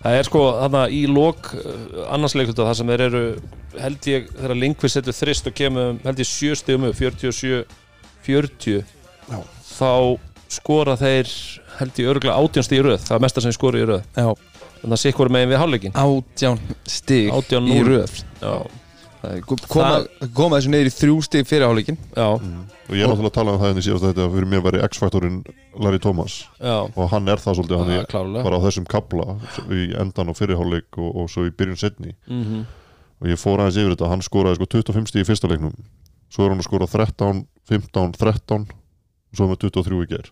Það 0.00 0.14
er 0.18 0.24
sko 0.24 0.40
þarna 0.56 0.82
í 0.96 1.00
lok 1.06 1.50
uh, 1.54 2.14
annars 2.14 2.34
leikluta 2.34 2.64
það 2.64 2.76
sem 2.78 2.86
þeir 2.88 3.02
eru 3.04 3.24
held 3.78 4.06
ég 4.08 4.30
þegar 4.32 4.56
Lindqvist 4.56 4.96
setur 4.96 5.12
þrist 5.18 5.46
og 5.50 5.54
kemur 5.54 5.90
um, 5.90 5.98
held 6.04 6.22
ég 6.22 6.30
sjö 6.30 6.54
stigum 6.56 6.86
upp 6.88 6.96
47 6.96 7.64
40 8.26 8.84
Já. 9.30 9.40
þá 9.76 10.18
skora 10.50 10.96
þeir 10.98 11.28
held 11.78 12.00
ég 12.00 12.08
örgulega 12.10 12.38
átján 12.40 12.64
stig 12.66 12.80
í 12.80 12.86
röð 12.86 13.04
það 13.06 13.16
er 13.18 13.22
mesta 13.26 13.40
sem 13.44 13.52
skori 13.54 13.82
í 13.84 13.86
röð 13.90 14.02
Já. 14.16 14.32
Þannig 14.80 14.96
að 14.96 15.02
sikkur 15.04 15.28
megin 15.32 15.50
við 15.52 15.60
hálfleikin 15.62 15.92
átján 16.00 16.60
stig 16.86 17.30
18 17.32 17.68
í 17.68 17.80
0. 17.80 17.88
röð. 17.90 18.22
Já, 18.40 18.54
Það 19.20 19.32
er 19.36 19.40
koma, 19.68 19.96
koma 20.32 20.56
þessu 20.56 20.78
í 20.80 20.92
þrjú 20.96 21.14
stig 21.26 21.44
fyrir 21.44 21.66
áleikin 21.68 21.98
já, 22.16 22.24
og 22.24 22.94
ég 22.96 23.02
er 23.04 23.10
náttúrulega 23.10 23.28
að 23.28 23.34
tala 23.36 23.52
um 23.52 23.58
það 23.60 23.70
en 23.74 23.76
ég 23.76 23.84
síðast 23.84 24.04
þetta 24.06 24.24
að 24.24 24.32
fyrir 24.38 24.48
mér 24.48 24.62
veri 24.64 24.80
X-faktorinn 24.86 25.34
Larry 25.76 25.98
Thomas. 26.00 26.36
Já, 26.56 26.78
og 26.88 27.10
hann 27.12 27.28
er 27.28 27.36
það 27.36 27.58
svolítið 27.58 27.82
hann 27.82 28.06
klárlega. 28.08 28.44
bara 28.48 28.56
á 28.56 28.64
þessum 28.64 28.86
kabla 28.88 29.26
í 29.76 29.82
endan 30.00 30.32
og 30.32 30.38
fyrirháleik 30.40 30.96
og, 30.96 31.10
og 31.20 31.28
svo 31.28 31.44
í 31.44 31.52
byrjun 31.52 31.76
setni 31.76 32.14
Mhm. 32.32 32.64
og 33.20 33.28
ég 33.28 33.36
fór 33.36 33.60
aðeins 33.60 33.76
yfir 33.76 33.92
þetta, 33.92 34.08
hann 34.08 34.24
skoraði 34.24 34.56
sko 34.56 34.66
25 34.72 35.12
stíð 35.12 35.20
í 35.20 35.28
fyrsta 35.28 35.48
leiknum. 35.52 35.76
Svo 36.32 36.44
er 36.46 36.54
hann 36.54 36.62
að 36.64 36.68
skora 36.70 36.86
13, 36.88 37.44
15, 37.68 38.12
13 38.16 38.64
og 38.72 39.36
svo 39.36 39.44
er 39.44 39.52
með 39.52 39.60
23 39.68 40.00
í 40.00 40.08
ger 40.08 40.30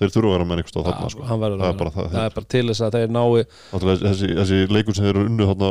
þeir 0.00 0.12
þurfa 0.14 0.30
að 0.30 0.34
vera 0.34 0.46
með 0.48 0.60
einhvers 0.60 0.74
stóð 0.74 0.86
þarna 0.88 1.10
sko. 1.14 1.26
hann 1.28 1.42
verður 1.42 1.60
það 1.60 1.66
að 1.66 1.74
er 1.74 1.80
bara 1.80 1.94
það, 1.96 2.06
það 2.14 2.28
er 2.28 2.36
bara 2.36 2.50
til 2.54 2.62
þess 2.70 2.84
að 2.86 2.96
þeir 2.96 3.12
nái 3.16 3.42
Náttúrulega 3.72 4.06
þessi, 4.06 4.30
þessi 4.40 4.60
leikur 4.74 4.96
sem 4.96 5.06
þeir 5.06 5.12
eru 5.14 5.26
unnu 5.28 5.48
þarna 5.50 5.70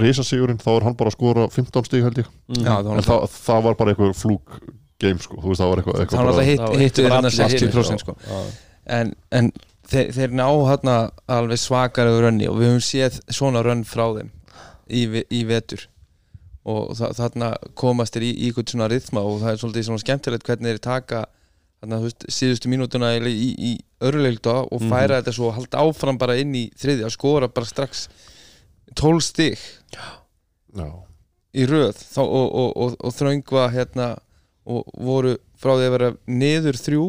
reysasigurinn, 0.00 0.62
þá 0.64 0.70
er 0.74 0.88
hann 0.88 0.96
bara 1.00 1.12
að 1.12 1.18
skora 1.18 1.44
15 1.58 1.88
stíð 1.90 2.08
held 2.08 2.22
ég, 2.22 2.32
mm, 2.48 2.64
Já, 2.64 2.72
það 2.72 2.88
var 2.90 3.02
en 3.02 3.08
það, 3.10 3.28
það 3.44 3.68
var 3.68 3.78
bara 3.82 3.94
eitthvað 3.94 4.16
flúk 4.22 4.58
game 5.04 5.20
sko, 5.20 5.38
þú 5.42 5.52
veist 5.52 5.62
það 5.64 5.70
var 5.72 5.82
eitthvað, 5.82 5.94
Það 5.94 6.04
eitthvað 6.04 6.20
var 6.20 6.32
alltaf 6.32 6.50
það 6.54 6.74
var 6.74 6.84
hittu 6.84 7.04
bara 7.04 7.20
þarna 7.20 7.32
allir 7.34 7.60
hinir, 7.60 7.74
60% 7.74 8.04
sko. 8.04 8.16
en, 8.98 9.14
en 9.34 9.50
þeir, 9.90 10.12
þeir 10.16 10.36
ná 10.38 10.46
hérna 10.68 10.96
alveg 11.30 11.60
svakar 11.60 12.10
rönni 12.24 12.48
og 12.50 12.60
við 12.60 12.70
höfum 12.72 12.84
séð 12.84 13.18
svona 13.32 13.64
rönn 13.64 13.84
frá 13.88 14.06
þeim 14.16 14.30
í, 14.88 15.04
í 15.28 15.42
vetur. 15.48 15.86
Og 16.64 16.94
þa 16.96 17.10
þarna 17.18 17.50
komast 17.76 18.16
þeir 18.16 18.28
í, 18.30 18.32
í 18.32 18.48
eitthvað 18.48 18.72
svona 18.72 18.88
rithma 18.92 19.24
og 19.24 19.42
það 19.42 19.50
er 19.52 19.60
svolítið 19.60 19.88
svona 19.90 20.04
skemmtilegt 20.04 20.46
hvernig 20.48 20.72
þeir 20.72 20.84
taka 20.86 21.24
þarna, 21.84 22.00
þú 22.00 22.08
veist, 22.08 22.26
síðustu 22.32 22.70
mínútuna 22.72 23.12
í, 23.20 23.48
í, 23.54 23.72
öruleikta 24.04 24.54
og 24.66 24.80
Mhm. 24.82 24.90
færa 24.90 25.20
þetta 25.22 25.32
svo 25.36 25.48
og 25.50 25.54
halda 25.60 25.78
áfram 25.84 26.18
bara 26.18 26.36
inn 26.40 26.52
í 26.54 26.70
þriðja 26.74 27.04
og 27.06 27.14
skora 27.14 27.48
bara 27.48 27.66
strax 27.66 28.08
12 28.94 29.22
stig. 29.22 29.58
Já, 30.76 30.88
í 31.54 31.66
röð. 31.66 31.94
Þá, 31.94 32.20
og, 32.24 32.54
og, 32.54 32.76
og, 32.76 32.96
og 33.00 33.12
þröngva 33.14 33.68
hérna 33.72 34.18
og 34.66 34.84
voru 34.96 35.36
frá 35.60 35.74
því 35.76 35.86
að 35.88 35.94
vera 35.98 36.12
niður 36.26 36.78
þrjú 36.80 37.04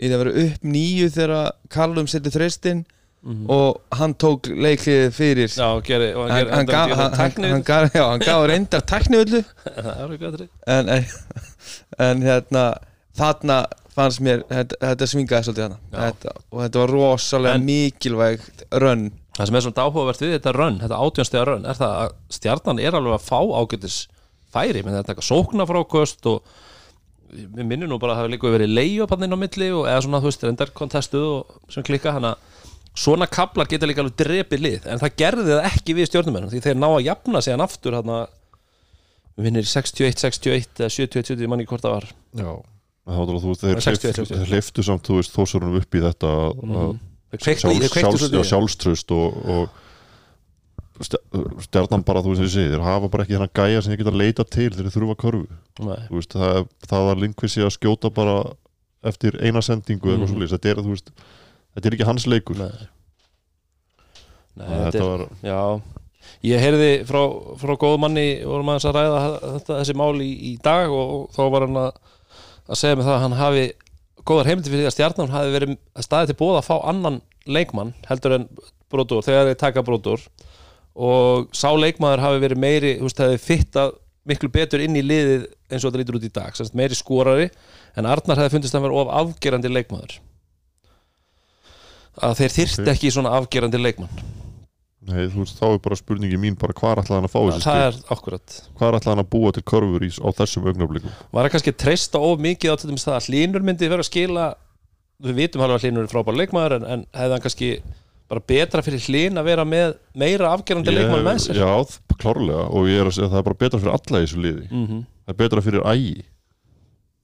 í 0.00 0.08
því 0.08 0.14
að 0.16 0.22
vera 0.24 0.44
upp 0.46 0.62
nýju 0.64 1.10
þegar 1.12 1.52
Callum 1.68 2.06
setti 2.08 2.30
þreistinn 2.32 2.84
Mhm. 3.22 3.50
og 3.52 3.82
hann 3.92 4.14
tók 4.14 4.46
leikliðið 4.48 5.10
fyrir. 5.12 5.48
Já, 5.52 5.68
geri, 5.84 6.14
og 6.16 6.30
hann, 6.30 6.48
hann, 6.48 6.68
hann, 6.72 7.44
hann, 7.44 7.62
gaf, 7.62 7.92
gaf 8.24 8.46
reyndar 8.48 8.80
eitthvað 10.14 10.48
en, 10.66 10.88
en, 10.88 11.04
en 12.06 12.22
hérna 12.24 12.62
þarna 13.18 13.66
fannst 13.94 14.22
mér 14.24 14.44
þetta, 14.48 14.76
þetta 14.84 15.08
svingaði 15.10 15.46
svolítið 15.48 15.64
hana 15.66 15.78
þetta, 16.06 16.34
og 16.52 16.62
þetta 16.64 16.82
var 16.84 16.92
rosalega 16.94 17.58
En- 17.58 17.66
mikilvægt 17.66 18.64
rönn. 18.84 19.10
Það 19.36 19.46
sem 19.50 19.56
er 19.58 19.64
svona 19.66 19.84
áhugavert 19.86 20.22
við 20.24 20.34
þetta 20.36 20.52
rönn, 20.56 20.80
þetta 20.82 20.98
átjónstega 21.04 21.44
rönn 21.48 21.68
er 21.70 21.78
það 21.78 21.94
að 22.04 22.14
stjarnan 22.36 22.82
er 22.82 22.96
alveg 22.98 23.16
að 23.16 23.28
fá 23.28 23.38
ágætis 23.60 23.96
færi, 24.52 24.82
menn 24.84 24.98
þetta 24.98 25.16
er 25.16 25.26
sóknarfrákost 25.26 26.26
og 26.30 26.42
við 27.30 27.62
minnum 27.66 27.90
nú 27.92 27.98
bara 28.02 28.14
að 28.14 28.18
það 28.18 28.24
hefur 28.24 28.34
líka 28.34 28.52
verið 28.56 28.72
leiðjöp 28.74 29.12
hann 29.14 29.26
inn 29.26 29.36
á 29.38 29.42
milli 29.42 29.68
og 29.74 29.84
eða 29.86 30.00
svona, 30.06 30.20
þú 30.22 30.30
veist, 30.30 30.46
reyndar 30.48 30.72
kontestuð 30.74 31.26
og 31.36 31.72
sem 31.74 31.86
klikka, 31.86 32.14
hann 32.16 32.26
að 32.32 32.48
svona 33.00 33.28
kaplar 33.30 33.68
geta 33.70 33.86
líka 33.86 34.02
alveg 34.02 34.16
drepið 34.18 34.64
lið. 34.64 34.88
En 34.90 34.98
það 34.98 35.14
gerði 35.22 35.44
það 35.52 35.68
ekki 35.70 35.94
við 35.94 36.08
stjórnumennum 36.10 36.50
því 36.50 36.62
þeir 36.64 36.80
ná 36.82 36.88
að 36.90 37.04
jafna 37.06 37.42
sig 37.46 37.54
hann 37.54 37.62
aftur 37.62 37.94
hann 38.00 38.10
að 38.16 38.24
við 39.38 39.46
vinnir 39.46 39.68
61-61 39.70 40.82
eða 40.82 40.90
70-70, 40.96 41.46
manni 41.48 41.68
hvort 41.70 41.86
það 41.86 41.94
var. 42.00 42.08
Já 42.34 42.50
þeir, 43.64 43.76
Það 43.76 43.80
var 43.80 43.84
61, 43.86 44.14
hleyptu- 44.14 44.24
61. 44.24 44.40
þeir 44.40 44.50
hleyftu 44.54 44.84
samt, 44.86 45.06
þú 45.08 45.18
veist, 45.20 45.34
þósarunum 45.36 45.78
upp 45.80 45.94
í 45.94 46.02
þetta 46.06 46.32
að. 46.40 46.98
Þeir 47.30 47.40
þeir 47.40 48.42
því. 48.44 48.50
sjálfströst 48.50 49.12
og, 49.14 49.36
og 49.54 51.04
stj- 51.06 51.60
stjarnan 51.66 52.02
bara, 52.06 52.22
þú 52.24 52.32
veist, 52.34 52.42
þessi 52.46 52.64
þeir 52.72 52.82
hafa 52.86 53.08
bara 53.12 53.24
ekki 53.26 53.36
þennan 53.38 53.52
gæja 53.60 53.82
sem 53.84 53.92
þeir 53.94 54.00
geta 54.04 54.14
leita 54.20 54.44
til 54.50 54.70
þeir 54.74 54.90
þurfa 54.96 55.16
körfu, 55.22 55.46
Nei. 55.86 56.00
þú 56.08 56.16
veist, 56.18 56.34
það, 56.36 56.66
það 56.90 57.06
var 57.10 57.20
Linkvissi 57.22 57.62
að 57.66 57.74
skjóta 57.78 58.10
bara 58.12 58.34
eftir 59.08 59.38
eina 59.40 59.62
sendingu 59.64 60.10
eitthvað 60.12 60.32
svolítið, 60.34 60.56
þetta 60.58 60.72
er, 60.74 60.82
veist 60.90 61.12
þetta 61.74 61.88
er 61.88 61.96
ekki 61.96 62.08
hans 62.10 62.26
leikur 62.28 62.58
Nei. 62.60 62.72
Nei, 64.58 64.66
að 64.66 64.76
þetta 64.76 64.90
þetta 64.90 65.04
er, 65.04 65.08
var, 65.08 65.22
Já, 65.46 65.60
ég 66.50 66.60
heyrði 66.66 66.90
frá, 67.08 67.20
frá 67.62 67.72
góðu 67.80 68.00
manni 68.02 68.26
vorum 68.44 68.72
aðeins 68.74 68.88
að 68.90 68.96
ræða 68.98 69.20
þetta, 69.44 69.76
þessi 69.80 69.96
mál 70.02 70.14
í, 70.20 70.30
í 70.50 70.52
dag 70.64 70.90
og, 70.92 71.12
og 71.16 71.36
þá 71.36 71.40
var 71.54 71.66
hann 71.68 71.80
að, 71.80 72.00
að 72.70 72.80
segja 72.80 72.98
mig 72.98 73.06
það 73.06 73.16
að 73.16 73.24
hann 73.24 73.38
hafi 73.40 73.64
góðar 74.28 74.50
heimildi 74.50 74.70
fyrir 74.70 74.84
því 74.84 74.90
að 74.90 74.96
stjarnan 74.96 75.32
hafi 75.34 75.54
verið 75.54 75.74
að 75.96 76.06
staði 76.06 76.30
til 76.30 76.38
bóða 76.40 76.60
að 76.60 76.68
fá 76.68 76.76
annan 76.92 77.20
leikmann 77.50 77.94
heldur 78.08 78.36
en 78.36 78.46
brotur 78.92 79.24
þegar 79.26 79.50
þeir 79.50 79.60
taka 79.62 79.84
brotur 79.86 80.24
og 81.00 81.48
sá 81.56 81.70
leikmaður 81.72 82.24
hafi 82.26 82.42
verið 82.42 82.60
meiri 82.60 82.94
þú 82.98 83.08
veist, 83.08 83.22
hefði 83.24 83.42
fittað 83.44 83.94
miklu 84.30 84.50
betur 84.52 84.82
inn 84.84 84.98
í 84.98 85.04
liðið 85.04 85.46
eins 85.70 85.84
og 85.84 85.88
þetta 85.90 86.02
lítur 86.02 86.18
út 86.18 86.26
í 86.26 86.32
dag 86.34 86.56
Sannst, 86.58 86.74
meiri 86.76 86.98
skorari 86.98 87.48
en 87.96 88.06
Arnar 88.10 88.38
hefði 88.42 88.56
fundist 88.58 88.76
að 88.76 88.84
vera 88.86 89.00
of 89.00 89.14
afgerandi 89.22 89.70
leikmaður. 89.72 90.18
Að 92.20 92.36
þeir 92.42 92.54
þyrfti 92.58 92.84
Ok. 92.84 92.90
ekki 92.92 93.12
svona 93.14 93.32
afgerandi 93.38 93.80
leikmann 93.80 94.12
nei, 95.08 95.28
þú 95.32 95.44
veist, 95.44 95.60
þá 95.60 95.66
er 95.70 95.78
bara 95.84 95.98
spurningi 95.98 96.40
mín 96.40 96.56
bara 96.60 96.76
hvað 96.76 97.02
ætlaði 97.04 97.18
hann 97.20 97.28
að 97.28 97.32
fá 97.32 97.40
þessi 97.40 97.62
það 97.64 97.78
stig 97.78 97.86
er 97.86 98.16
akkurat. 98.16 98.56
Hvað 98.76 98.98
ætlaði 98.98 99.14
hann 99.14 99.22
að 99.24 99.30
búa 99.34 99.52
til 99.56 99.62
körfur 99.72 100.04
í, 100.04 100.10
á 100.20 100.28
þessum 100.40 100.66
augnablikum 100.68 101.14
var 101.30 101.46
það 101.46 101.54
kannski 101.54 101.76
treysta 101.84 102.20
of 102.26 102.42
mikið 102.44 102.74
á 102.74 102.76
til 102.80 102.90
dæmis 102.90 103.06
það 103.06 103.16
að 103.16 103.30
hlínur 103.30 103.66
myndi 103.66 103.90
vera 103.90 104.04
að 104.04 104.10
skila 104.10 104.50
við 105.20 105.40
vitum 105.40 105.64
alveg 105.64 105.80
að 105.80 105.86
hlínur 105.86 106.06
er 106.06 106.12
frábær 106.12 106.38
leikmaður 106.40 106.76
en, 106.78 106.86
en 106.94 107.06
hefði 107.16 107.36
hann 107.36 107.44
kannski 107.46 107.70
bara 108.30 108.44
betra 108.52 108.82
fyrir 108.86 109.02
hlín 109.08 109.40
að 109.40 109.48
vera 109.50 109.64
með 109.66 109.96
meira 110.20 110.52
afgerandi 110.54 110.92
leikmann 110.94 111.24
með 111.26 111.40
sér? 111.46 111.58
Já, 111.58 112.14
klárlega 112.20 112.68
og 112.68 112.90
ég 112.90 113.00
er 113.02 113.10
að 113.10 113.16
segja 113.16 113.26
að 113.26 113.34
það 113.34 113.40
er 113.40 113.48
bara 113.48 113.60
betra 113.64 113.80
fyrir 113.80 113.96
alla 113.96 114.20
í 114.20 114.26
þessu 114.26 114.44
liði. 114.44 114.68
Mm 114.68 114.84
-hmm. 114.86 115.00
það 115.24 115.34
er 115.34 115.40
betra 115.40 115.64
fyrir 115.66 115.88
ægi 115.90 116.20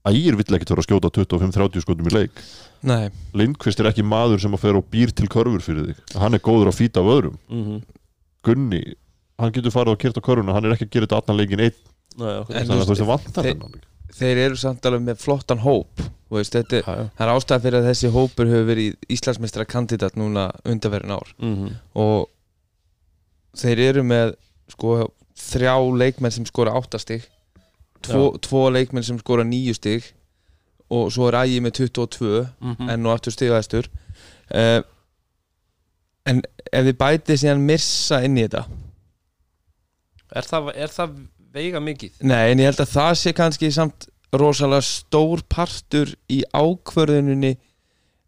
ægir 0.06 0.36
vill 0.38 0.56
ekkert 0.56 0.70
vera 0.74 0.82
að 0.82 0.88
skjóta 0.88 1.10
25-30 1.10 1.82
skotum 1.84 2.06
í 2.10 2.14
leik. 2.14 2.42
Nei, 2.86 3.08
Lindqvist 3.34 3.80
er 3.82 3.88
ekki 3.90 4.04
maður 4.06 4.40
sem 4.44 4.54
að 4.54 4.62
fer 4.62 4.78
og 4.78 4.86
býr 4.92 5.10
til 5.16 5.26
körfur 5.32 5.62
fyrir 5.64 5.88
þig. 5.90 6.00
Hann 6.20 6.34
er 6.38 6.42
góður 6.44 6.70
að 6.70 6.78
fýta 6.78 7.02
af 7.02 7.10
öðrum. 7.16 7.36
Mhm. 7.50 7.82
Gunni, 8.46 8.82
hann 9.40 9.52
getur 9.52 9.74
farið 9.74 9.96
og 9.96 9.98
kert 9.98 10.18
á 10.20 10.22
körfuna 10.22 10.52
hann 10.54 10.64
er 10.64 10.76
ekki 10.76 10.86
að 10.86 10.94
gera 10.94 11.06
þetta 11.08 11.22
allan 11.22 11.40
leikin 11.40 11.60
einn. 11.66 11.78
Þannig 12.16 12.46
að 12.46 12.46
þú 12.46 12.76
veist 12.76 12.86
það 12.86 12.96
þeir- 12.96 13.12
vantar 13.12 13.44
þennan 13.50 13.80
þeir 14.16 14.38
eru 14.46 14.56
samt 14.56 14.86
alveg 14.86 15.02
með 15.04 15.18
flottan 15.20 15.58
hóp 15.60 16.00
veist, 16.30 16.52
þetta, 16.54 16.78
já. 16.80 17.10
það 17.18 17.26
er 17.26 17.32
ástæða 17.34 17.60
fyrir 17.66 17.76
að 17.82 17.88
þessi 17.90 18.10
hópur 18.14 18.46
hefur 18.48 18.64
verið 18.70 18.94
Íslandsmeistra 19.12 19.66
kandidat 19.68 20.14
núna 20.16 20.46
undanverðin 20.64 21.12
ár. 21.12 21.28
Mhm. 21.42 21.74
og 21.94 22.28
þeir 23.56 23.78
eru 23.90 24.02
með 24.06 24.34
sko 24.72 25.10
þrjá 25.36 25.74
leikmenn 25.98 26.32
sem 26.32 26.46
skora 26.48 26.72
áttastig 26.78 27.26
tvo, 28.02 28.38
tvo 28.42 28.70
leikmenn 28.70 29.02
sem 29.06 29.18
skora 29.18 29.44
níu 29.44 29.74
stig 29.74 30.12
og 30.90 31.08
svo 31.12 31.28
er 31.28 31.38
ægi 31.44 31.60
með 31.64 31.72
22 31.80 32.46
Mhm. 32.60 32.90
enn 32.90 33.06
og 33.06 33.12
aftur 33.16 33.32
stigaðistur 33.34 33.88
uh, 34.54 34.82
en 36.26 36.42
ef 36.72 36.84
þið 36.86 36.96
bætið 37.00 37.40
síðan 37.42 37.64
missa 37.66 38.20
inn 38.26 38.36
í 38.38 38.44
þetta? 38.46 38.64
Er, 40.36 40.42
það, 40.46 40.70
er 40.74 40.88
það 40.92 41.14
veiga 41.54 41.80
mikið? 41.80 42.16
Nei 42.26 42.50
en 42.52 42.58
ég 42.62 42.70
held 42.70 42.82
að 42.82 42.92
það 42.96 43.12
sé 43.22 43.32
kannski 43.38 43.70
samt 43.74 44.08
rosalega 44.36 44.82
stór 44.84 45.42
partur 45.48 46.10
í 46.28 46.42
ákvörðuninni 46.52 47.54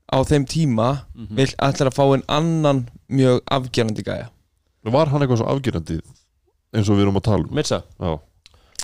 á 0.09 0.19
þeim 0.25 0.47
tíma. 0.49 1.05
Mhm. 1.15 1.35
vill 1.37 1.55
allir 1.59 1.91
að 1.91 1.97
fá 1.99 2.05
einn 2.15 2.23
annan 2.29 2.85
mjög 3.11 3.43
afgerandi 3.51 4.03
gæja. 4.07 4.29
Var 4.89 5.07
hann 5.11 5.21
eitthvað 5.21 5.43
svo 5.43 5.49
afgerandi 5.53 5.99
eins 6.73 6.89
og 6.89 6.97
við 6.97 7.03
erum 7.03 7.19
að 7.21 7.27
tala 7.27 7.45
um? 7.45 7.55
Mitsa 7.55 7.83
Já, 8.01 8.15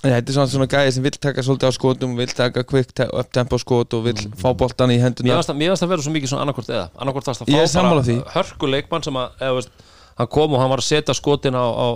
Þetta 0.05 0.29
er 0.29 0.35
svona, 0.37 0.51
svona 0.53 0.67
gæja 0.69 0.93
sem 0.93 1.05
vill 1.07 1.17
taka 1.17 1.41
svolítið 1.41 1.71
á 1.71 1.73
skotum 1.73 2.17
vill 2.19 2.33
taka 2.37 2.61
quick 2.69 2.91
te- 2.93 3.07
up 3.09 3.31
tempo 3.33 3.57
skot 3.59 3.95
og 3.97 4.03
vill 4.05 4.19
Mhm. 4.21 4.35
fá 4.37 4.53
boltan 4.53 4.91
í 4.93 4.99
Mér 4.99 5.07
henduna 5.09 5.37
varst 5.41 5.49
að, 5.49 5.89
vera 5.89 6.03
svo 6.05 6.13
mikið 6.13 6.29
svona 6.29 6.43
annarkvort 6.45 6.69
eða. 6.69 6.91
Annarkvort 7.01 7.25
varst 7.31 7.41
að 7.43 7.49
Ég 7.49 7.65
fá 7.65 7.73
sammála 7.73 8.03
því. 8.05 8.17
hörku 8.35 8.67
leikmann 8.69 9.03
sem 9.03 9.15
að 9.15 9.31
eða, 9.41 9.55
veist, 9.57 9.71
hann 10.19 10.27
kom 10.29 10.53
og 10.53 10.61
hann 10.61 10.69
var 10.71 10.79
að 10.79 10.85
setja 10.93 11.15
skotin 11.17 11.55
á, 11.57 11.65
á 11.65 11.89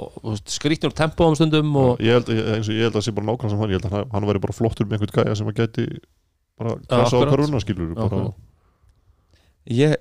skrítnum 0.49 0.91
tempóum 0.97 1.37
stundum 1.37 1.77
og 1.77 1.99
ég 2.01 2.17
held, 2.17 2.27
ég, 2.33 2.45
eins 2.57 2.69
og 2.69 2.75
ég 2.75 2.83
held 2.89 2.97
að 2.97 3.05
sé 3.05 3.13
bara 3.15 3.27
nákvæmlega 3.27 3.51
sem 3.51 3.59
hann 3.61 3.69
Ég 3.71 3.77
held 3.77 3.85
að 3.85 3.91
hann, 3.93 4.09
hann 4.11 4.25
væri 4.25 4.41
bara 4.41 4.53
flottur 4.57 4.87
með 4.89 4.99
einhvern 4.99 5.25
gæja 5.25 5.37
sem 5.37 5.47
að 5.47 5.59
gæti 5.61 5.99
bara 6.59 6.71
klasa 6.89 7.17
á 7.21 7.29
karuna 7.29 7.61
skilur 7.61 7.95
bara, 7.95 8.33
ég, 9.69 9.97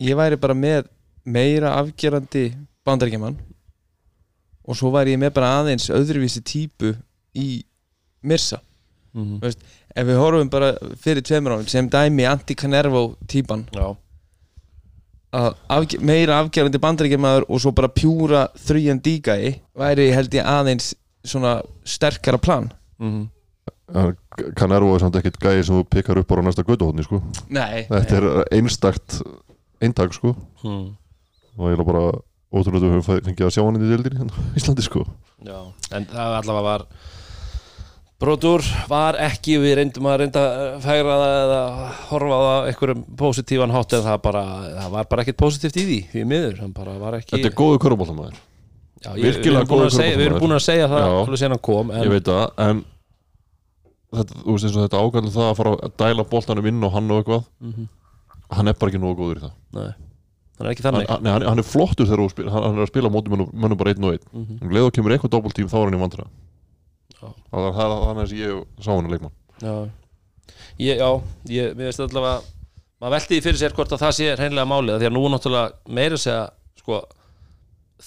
ég 0.00 0.14
væri 0.14 0.36
bara 0.38 0.54
með 0.54 0.84
meira 1.24 1.72
afgerandi 1.80 2.54
bandaríkjaman 2.86 3.36
og 4.68 4.76
svo 4.76 4.90
væri 4.92 5.14
ég 5.16 5.20
með 5.22 5.32
bara 5.38 5.52
aðeins 5.62 5.88
öðruvísi 5.90 6.42
típu 6.44 6.94
í 7.34 7.62
Mirsa. 8.22 8.60
Mhm. 9.14 9.40
ef 9.96 10.06
við 10.06 10.18
horfum 10.20 10.50
bara 10.52 10.74
fyrir 11.00 11.22
tveimur 11.24 11.54
árum 11.56 11.66
sem 11.68 11.88
dæmi 11.90 12.26
anti-Canervo 12.28 13.16
típan. 13.26 13.64
Já, 13.72 13.96
að 15.38 15.54
afge 15.74 15.98
meira 16.04 16.36
afgerandi 16.42 16.78
bandaríkjamaður 16.82 17.46
og 17.48 17.60
svo 17.60 17.72
bara 17.76 17.88
pjúra 17.92 18.46
3D 18.56 19.16
gæi 19.24 19.54
væri 19.76 20.10
held 20.14 20.36
ég 20.36 20.44
aðeins 20.46 20.92
svona 21.24 21.62
sterkara 21.84 22.38
plan. 22.38 22.70
Mhm. 23.00 23.28
Hann- 23.94 24.16
Canervo 24.54 24.94
er 24.94 24.98
samt 25.00 25.16
ekkit 25.16 25.38
gæji 25.40 25.64
sem 25.64 25.74
þú 25.76 25.84
pikkar 25.88 26.18
upp 26.20 26.28
á 26.30 26.36
næsta 26.44 26.62
göduhotni 26.62 27.02
sko. 27.04 27.22
Nei, 27.48 27.86
Þetta 27.88 28.12
er 28.16 28.44
einstakt 28.52 29.22
eintak 29.80 30.12
sko. 30.12 30.36
Hmm. 30.62 30.96
og 31.58 31.72
ég 31.72 31.78
er 31.80 31.84
bara 31.84 32.12
ótrúlega 32.48 32.86
við 32.88 32.96
höfum 32.96 33.22
fengið 33.28 33.46
að 33.48 33.54
sjá 33.54 33.62
hann 33.66 33.76
í 33.78 33.84
deildinni 33.90 34.18
hérna 34.22 34.34
á 34.34 34.40
Íslandi 34.58 34.84
sko. 34.86 35.04
Já, 35.44 35.58
en 35.92 36.06
það 36.10 36.36
allavega 36.40 36.66
var 36.68 36.86
Brotur 38.18 38.64
var 38.90 39.14
ekki 39.22 39.60
við 39.62 39.76
reyndum 39.78 40.06
að 40.10 40.16
reynda 40.24 40.40
að 40.42 40.80
færa 40.82 41.16
það 41.20 41.34
eða 41.44 41.58
horfa 42.08 42.34
á 42.34 42.40
það 42.48 42.70
einhverjum 42.72 43.02
pósitívan 43.20 43.74
hátt 43.76 43.94
en 43.94 44.02
það 44.08 44.16
bara, 44.24 44.42
það 44.74 44.88
var 44.96 45.06
bara 45.12 45.22
ekkert 45.22 45.38
pósitíft 45.38 45.78
í 45.78 45.84
því 45.86 45.98
því 46.14 46.24
miður, 46.32 46.56
hann 46.64 46.72
bara 46.74 46.96
var 46.98 47.18
ekki 47.20 47.36
Þetta 47.36 47.52
er 47.52 47.54
góðu 47.60 47.78
við 49.14 49.28
virkilega 49.28 49.68
góður 49.70 49.94
segja, 49.94 50.16
við 50.18 50.26
erum 50.26 50.42
búin 50.42 50.56
að 50.56 50.64
segja 50.66 50.88
það 50.90 51.06
alveg 51.12 51.38
síðan 51.38 51.54
hann 51.54 51.62
kom 51.68 51.92
en, 51.94 52.02
Ég 52.08 52.14
veit 52.16 52.26
það, 52.32 52.42
en 52.66 52.80
þetta, 54.18 54.40
þú 54.42 54.56
veist 54.56 54.66
eins 54.66 54.74
og 54.80 54.82
þetta 54.88 55.04
ágæðlega 55.04 55.36
það 55.38 55.46
að 55.52 55.56
fara 55.60 55.76
að 55.78 55.94
dæla 56.02 56.26
boltanum 56.34 56.68
inn 56.72 56.82
og 56.88 56.94
hann 56.96 57.10
og 57.14 57.22
eitthvað 57.22 57.46
Mhm. 57.68 57.88
hann 58.58 58.68
er 58.72 58.74
bara 58.80 58.90
ekki 58.90 59.02
nógu 59.04 59.14
góður 59.22 59.38
í 59.38 59.44
það. 59.46 59.54
Nei, 59.78 59.90
hann 60.58 60.66
er 60.66 60.74
ekki 60.74 60.84
þannig. 60.86 61.08
Hann, 61.08 61.30
hann, 61.30 61.46
hann 61.48 61.62
er 61.62 61.66
flottur 61.66 62.08
þegar 62.08 62.24
þú 62.24 62.28
spil, 62.34 62.50
hann, 62.50 62.66
hann 62.66 62.78
er 62.80 62.84
að 62.84 62.90
spila 62.92 63.12
móti 63.14 63.32
mönnum, 63.32 63.78
bara 63.78 63.94
einn 63.94 64.04
og 64.08 64.16
einn. 64.16 64.28
Mhm. 64.32 64.60
um 64.62 64.74
leið 64.74 64.88
og 64.88 64.94
kemur 64.96 65.14
eitthvað 65.14 65.34
doppeltím 65.36 65.70
þá 65.70 65.78
er 65.80 65.88
hann 65.88 65.98
í 65.98 66.02
vandræða 66.02 66.28
Já. 67.18 67.28
það 67.50 67.68
er 67.68 67.96
þannig 68.04 68.22
að 68.24 68.36
ég 68.38 68.62
sá 68.84 68.90
hann 68.92 69.08
að 69.08 69.14
leikmann. 69.16 69.34
Já, 69.58 69.74
ég, 70.78 71.00
já, 71.02 71.10
ég, 71.50 71.76
mér 71.78 71.90
veist 71.90 72.02
allavega 72.04 72.42
maður 72.98 73.14
velti 73.14 73.36
því 73.36 73.44
fyrir 73.46 73.60
sér 73.60 73.74
hvort 73.76 73.94
að 73.94 74.02
það 74.02 74.14
sé 74.16 74.28
hreinlega 74.38 74.68
málið 74.68 75.00
því 75.00 75.08
að 75.08 75.14
nú 75.14 75.24
náttúrulega 75.30 75.94
meira 75.98 76.18
að 76.18 76.22
segja 76.24 76.44
sko, 76.80 77.00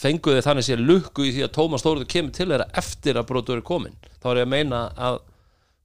fenguði 0.01 0.43
þannig 0.45 0.67
sér 0.67 0.83
lukku 0.83 1.27
í 1.27 1.33
því 1.35 1.45
að 1.47 1.53
Tómas 1.57 1.85
Þóruður 1.85 2.09
kemur 2.11 2.35
til 2.35 2.47
þeirra 2.49 2.67
eftir 2.81 3.19
að 3.19 3.27
brotur 3.31 3.59
er 3.59 3.67
komin 3.67 3.95
þá 4.19 4.27
er 4.31 4.41
ég 4.41 4.47
að 4.47 4.53
meina 4.55 4.81
að 4.95 5.19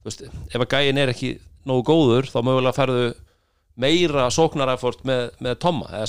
veist, 0.07 0.25
ef 0.27 0.59
að 0.59 0.73
gæin 0.75 0.99
er 1.03 1.11
ekki 1.13 1.33
nógu 1.67 1.85
góður 1.87 2.29
þá 2.31 2.39
mögulega 2.41 2.75
færðu 2.75 3.07
meira 3.77 4.27
sóknaræfort 4.33 5.03
með, 5.07 5.23
með 5.43 5.57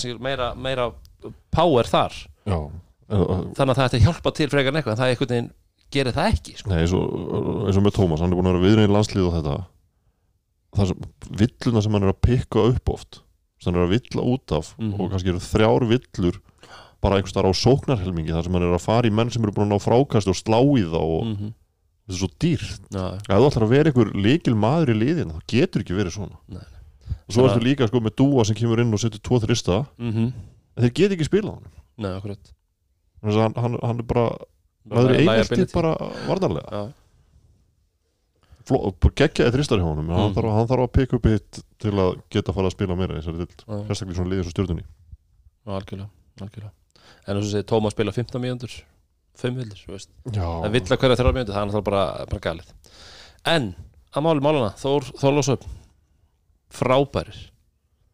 sem 0.00 0.18
meira, 0.22 0.54
meira 0.57 0.90
power 1.54 1.85
þar. 1.88 2.14
Já 2.48 2.59
þannig 3.09 3.70
að 3.72 3.78
það 3.78 3.87
ætti 3.87 3.96
að 3.98 4.04
hjálpa 4.04 4.31
til 4.37 4.46
frekar 4.52 4.68
en 4.72 4.78
eitthvað 4.78 4.92
en 4.94 4.98
það 5.00 5.11
einhvern 5.14 5.31
veginn 5.33 5.50
gerir 5.94 6.12
það 6.12 6.26
ekki 6.35 6.54
sko. 6.59 6.68
Nei, 6.68 6.81
eins 6.83 6.92
og, 6.92 7.04
eins 7.68 7.78
og 7.81 7.85
með 7.87 7.94
Tómas, 7.96 8.20
hann 8.20 8.35
er 8.35 8.37
búin 8.37 8.48
að 8.50 8.57
vera 8.59 8.64
viðrein 8.66 8.92
landslið 8.92 9.28
og 9.28 9.37
þetta. 9.38 9.54
Það 10.76 10.90
sem, 10.90 11.07
villuna 11.40 11.83
sem 11.87 11.96
hann 11.96 12.04
er 12.04 12.12
að 12.12 12.18
pikka 12.28 12.64
upp 12.74 12.92
oft 12.92 13.20
sem 13.59 13.72
hann 13.72 13.81
er 13.81 13.87
að 13.88 13.94
villa 13.96 14.24
út 14.35 14.52
af 14.59 14.74
Mhm. 14.78 15.00
og 15.00 15.09
kannski 15.11 15.33
eru 15.33 15.40
þrjár 15.42 15.87
villur 15.88 16.37
bara 17.00 17.16
einhvers 17.16 17.33
þar 17.35 17.48
á 17.48 17.52
sóknarhelmingi 17.57 18.35
þar 18.37 18.44
sem 18.44 18.52
hann 18.59 18.62
er 18.68 18.76
að 18.76 18.85
fara 18.85 19.09
í 19.09 19.14
menn 19.16 19.31
sem 19.33 19.42
eru 19.42 19.52
búin 19.57 19.66
að 19.72 19.72
ná 19.72 19.81
frákast 19.83 20.28
og 20.28 20.37
slá 20.37 20.61
í 20.76 20.85
það 20.85 21.00
og 21.00 21.24
mm 21.24 21.54
þetta 22.09 22.14
er 22.14 22.20
svo 22.22 22.28
dýrt. 22.40 22.85
Já, 22.92 23.07
ef 23.16 23.37
þú 23.40 23.48
ætlar 23.48 23.64
að 23.66 23.72
vera 23.72 23.90
einhver 23.90 24.12
líkil 24.16 24.54
maður 24.57 24.92
í 24.94 24.98
liðin 25.00 25.33
þá 25.33 25.40
getur 25.52 25.83
ekki 25.83 25.96
verið 25.98 26.14
svona. 26.14 26.37
Nei, 26.48 26.64
og 27.28 27.34
svo 27.36 27.46
ertu 27.48 27.60
líka 27.64 27.86
sko 27.90 28.00
með 28.00 28.14
dúa 28.20 28.44
sem 28.48 28.56
kemur 28.56 28.80
inn 28.80 28.92
og 28.96 29.00
setur 29.02 29.20
tvo 29.20 29.40
þrista. 29.44 29.82
Mm 29.98 30.32
en 30.78 30.84
þeir 30.84 30.92
get 30.94 31.12
ekki 31.16 31.26
spila 31.26 31.52
hann 31.56 31.66
Nei, 31.98 32.10
akkurat. 32.14 32.52
Hann, 33.24 33.54
hann, 33.58 33.74
hann 33.82 33.98
er 33.98 34.06
bara 34.06 34.28
maður 34.88 35.14
er 35.16 35.24
Liability. 35.26 35.72
bara 35.74 35.96
varnarlega. 36.28 36.68
Já, 36.70 36.92
geggjaði 39.18 39.52
þristar 39.56 39.80
hjá 39.80 39.86
honum. 39.88 40.08
Hann, 40.12 40.28
Mhm. 40.30 40.34
þarf, 40.36 40.52
hann 40.54 40.68
þarf 40.68 40.84
að 40.86 40.92
pikka 40.92 41.16
upp 41.16 41.26
hitt 41.26 41.62
til 41.80 41.90
að 41.92 42.20
geta 42.30 42.52
að 42.52 42.54
fara 42.54 42.66
að 42.68 42.76
spila 42.76 42.96
meira 42.96 43.14
í 43.14 43.20
þessari 43.22 43.38
dild 43.38 43.64
já. 43.66 43.86
sérstaklega 43.88 44.12
í 44.12 44.18
svona 44.18 44.30
liðið 44.32 44.44
svo 44.44 44.52
stjórnunni 44.54 44.84
Já, 45.66 45.72
algjörlega, 45.78 46.08
algjörlega. 46.40 46.70
En 47.26 47.36
eins 47.36 47.46
og 47.46 47.52
segir, 47.52 47.64
Tómas 47.68 47.90
spila 47.92 48.12
15 48.12 48.40
mínútur 48.40 48.82
5 49.38 49.54
vildir, 49.56 49.78
þú 49.86 49.92
veist. 49.94 50.08
Það 50.30 50.70
vill 50.72 50.82
að 50.82 50.98
hverja 50.98 51.16
þrjá 51.16 51.32
mínútur, 51.34 51.54
það 51.54 51.62
er 51.62 51.66
náttúrulega 51.68 51.84
bara, 51.84 52.26
bara 52.26 52.40
galið. 52.40 52.72
En, 53.46 53.74
að 54.14 54.22
máli 54.22 54.40
málana 54.40 54.70
Þór, 54.78 55.02
Þórlásöp 55.18 55.62
Frábærir 56.74 57.38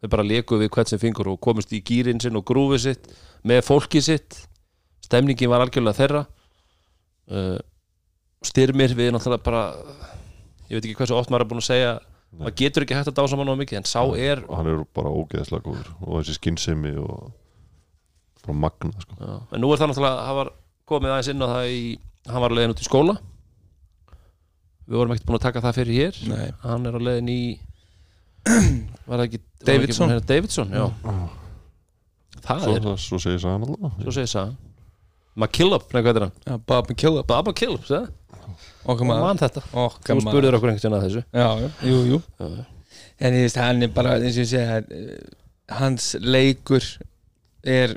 Við 0.03 0.11
bara 0.13 0.25
leku 0.27 0.59
við 0.61 0.69
hvert 0.75 0.91
sem 0.91 1.01
fingur 1.01 1.31
og 1.33 1.39
komist 1.41 1.71
í 1.73 1.81
gýrin 1.85 2.19
sinn 2.21 2.37
og 2.37 2.45
grúfið 2.47 2.83
sitt 2.89 3.07
með 3.47 3.63
fólkið 3.67 4.05
sitt 4.09 4.41
Stemningin 5.05 5.51
var 5.51 5.63
algjörlega 5.65 5.99
þeirra 5.99 6.23
uh, 7.31 7.57
Styrmir 8.45 8.93
við 8.97 9.13
náttúrulega 9.15 9.45
bara 9.45 9.63
Ég 10.69 10.77
veit 10.77 10.85
ekki 10.85 10.97
hversu 10.99 11.17
oft 11.17 11.31
maður 11.33 11.45
er 11.45 11.49
búin 11.53 11.61
að 11.63 11.67
segja 11.69 11.95
Nei. 12.35 12.39
maður 12.43 12.55
getur 12.59 12.83
ekki 12.85 12.95
hægt 12.97 13.09
að 13.11 13.17
dása 13.19 13.37
mann 13.39 13.51
á 13.53 13.55
mikið 13.55 13.77
en 13.79 13.85
sá 13.87 14.01
er 14.19 14.41
hann 14.49 14.67
er 14.67 14.81
bara 14.97 15.11
ógeðslega 15.13 15.63
góður 15.63 15.91
og 16.01 16.17
þessi 16.17 16.33
skinnsemi 16.39 16.95
og 16.99 17.29
bara 18.43 18.55
magna 18.65 19.03
sko. 19.05 19.15
En 19.55 19.61
nú 19.63 19.69
er 19.71 19.79
það 19.79 19.91
náttúrulega 19.93 20.25
hann 20.25 20.39
var 20.41 20.49
komið 20.89 21.13
aðeins 21.13 21.29
inn 21.31 21.45
á 21.45 21.47
það 21.53 21.69
í 21.71 21.79
hann 22.25 22.43
var 22.43 22.51
á 22.51 22.55
leiðin 22.57 22.73
út 22.73 22.81
í 22.83 22.87
skóla 22.89 23.15
við 24.85 24.97
vorum 24.99 25.13
ekkert 25.15 25.29
búin 25.29 25.39
að 25.39 25.45
taka 25.45 25.63
það 25.63 25.77
fyrir 25.79 26.01
hér 26.01 26.19
Nei. 26.33 26.49
hann 26.65 26.89
er 26.89 26.97
á 26.97 27.01
leiðin 27.07 27.31
í 27.31 27.39
var 29.09 29.17
það 29.19 29.25
ekki 29.25 29.39
það 29.39 29.41
ekki 29.41 29.65
Davidson. 29.71 30.13
að 30.15 30.25
Davidson, 30.29 30.75
það 32.45 32.61
svo, 32.61 32.75
er, 32.75 32.83
það, 32.85 32.99
svo 33.05 33.19
segir 33.23 33.41
það 33.41 33.65
svo 34.03 34.13
segir 34.19 34.31
það 34.35 34.53
McKillop, 35.35 35.89
nei 35.91 36.01
hvað 36.05 36.19
er 36.19 36.23
hann? 36.27 36.35
Já, 36.45 36.53
Bob 36.69 36.89
McKillop. 36.91 37.27
Baba 37.27 37.53
Killop, 37.57 37.83
segði 37.89 38.13
Okkar 38.85 39.01
hann 39.01 39.09
maður 39.09 39.23
mann 39.25 39.39
þetta, 39.41 39.63
þú 39.65 40.15
spurður 40.21 40.55
okkur 40.59 40.71
einhvern 40.71 40.77
veginn 40.77 40.95
að 40.95 41.05
þessu. 41.07 41.23
Já, 41.33 41.47
já, 41.59 41.69
jú, 41.89 41.97
jú. 42.11 42.19
En 43.25 43.33
ég 43.35 43.45
veist, 43.47 43.57
hann 43.59 43.81
er 43.83 43.91
bara, 43.95 44.13
eins 44.21 44.37
og 44.37 44.43
ég 44.43 44.49
segja 44.51 44.77
eh, 44.83 45.33
Hans 45.79 46.11
leikur 46.21 46.85
er 47.65 47.95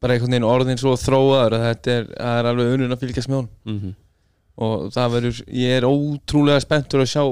bara 0.00 0.16
einhvern 0.16 0.32
veginn 0.32 0.48
orðin 0.48 0.80
svo 0.80 0.94
þróaður 0.98 1.58
að 1.58 1.66
þetta 1.68 1.94
er, 1.98 2.08
það 2.16 2.38
er 2.40 2.48
alveg 2.50 2.74
unun 2.78 2.96
að 2.96 3.02
fylgjast 3.04 3.30
með 3.30 3.42
honum. 3.42 3.52
Mhm. 3.68 3.96
og 4.60 4.88
það 4.96 5.12
verður, 5.14 5.38
ég 5.56 5.76
er 5.78 5.88
ótrúlega 5.88 6.64
spenntur 6.64 7.04
að 7.04 7.12
sjá 7.12 7.22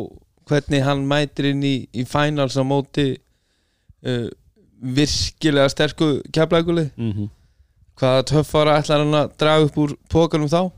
hvernig 0.49 0.83
hann 0.85 1.07
mætir 1.09 1.51
inn 1.53 1.63
í, 1.63 1.75
í 1.95 2.05
finals 2.09 2.57
á 2.57 2.65
móti 2.67 3.09
uh, 4.07 4.29
virkilega 4.83 5.69
sterku 5.73 6.23
keflækuli 6.33 6.91
Mhm. 6.97 7.29
hvaða 7.99 8.25
töffara 8.31 8.77
ætlar 8.81 9.03
hann 9.05 9.15
að 9.23 9.33
draga 9.39 9.65
upp 9.67 9.77
úr 9.79 9.97
pókanum 10.09 10.49
þá? 10.51 10.71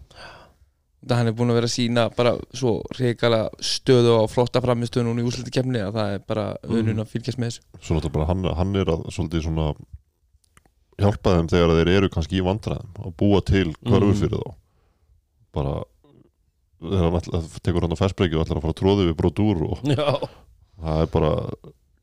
Það 1.06 1.16
hann 1.16 1.28
er 1.30 1.33
búin 1.37 1.50
að 1.52 1.56
vera 1.61 1.68
að 1.68 1.74
sína 1.74 2.02
bara 2.16 2.33
svo 2.52 2.83
reikala 2.98 3.48
stöðu 3.61 4.18
og 4.22 4.30
flotta 4.30 4.61
framistöðu 4.61 5.04
núna 5.09 5.22
í 5.22 5.28
úsluti 5.28 5.52
kemni 5.52 5.80
að 5.80 5.94
það 5.96 6.14
er 6.14 6.24
bara 6.28 6.46
unun 6.68 7.00
að 7.00 7.09
fylgjast 7.12 7.38
með 7.40 7.48
þessu. 7.54 7.62
Svo 7.80 7.94
náttúrulega 7.96 8.12
bara 8.18 8.26
hann, 8.28 8.44
hann 8.59 8.76
er 8.76 8.85
að 8.92 9.06
svolítið 9.09 9.44
svona 9.46 9.68
hjálpa 11.00 11.33
þeim 11.38 11.48
þegar 11.48 11.72
þeir 11.78 11.92
eru 11.96 12.11
kannski 12.12 12.37
í 12.40 12.44
vandræðum 12.44 13.04
og 13.06 13.14
búa 13.16 13.40
til 13.44 13.70
hverfur 13.80 14.11
Mhm. 14.12 14.20
fyrir 14.20 14.40
þá. 14.44 14.54
Bara 15.54 15.74
þegar 16.80 17.16
hann 17.16 17.50
tekur 17.60 17.86
hann 17.86 17.94
á 17.96 18.00
festbreyki 18.00 18.38
og 18.38 18.44
ætlar 18.44 18.60
að 18.60 18.64
fara 18.66 18.74
að 18.74 18.80
tróði 18.80 19.08
við 19.10 19.16
brotur 19.18 19.64
og 19.66 19.82
já, 19.84 20.06
það 20.80 21.02
er 21.04 21.10
bara 21.14 21.32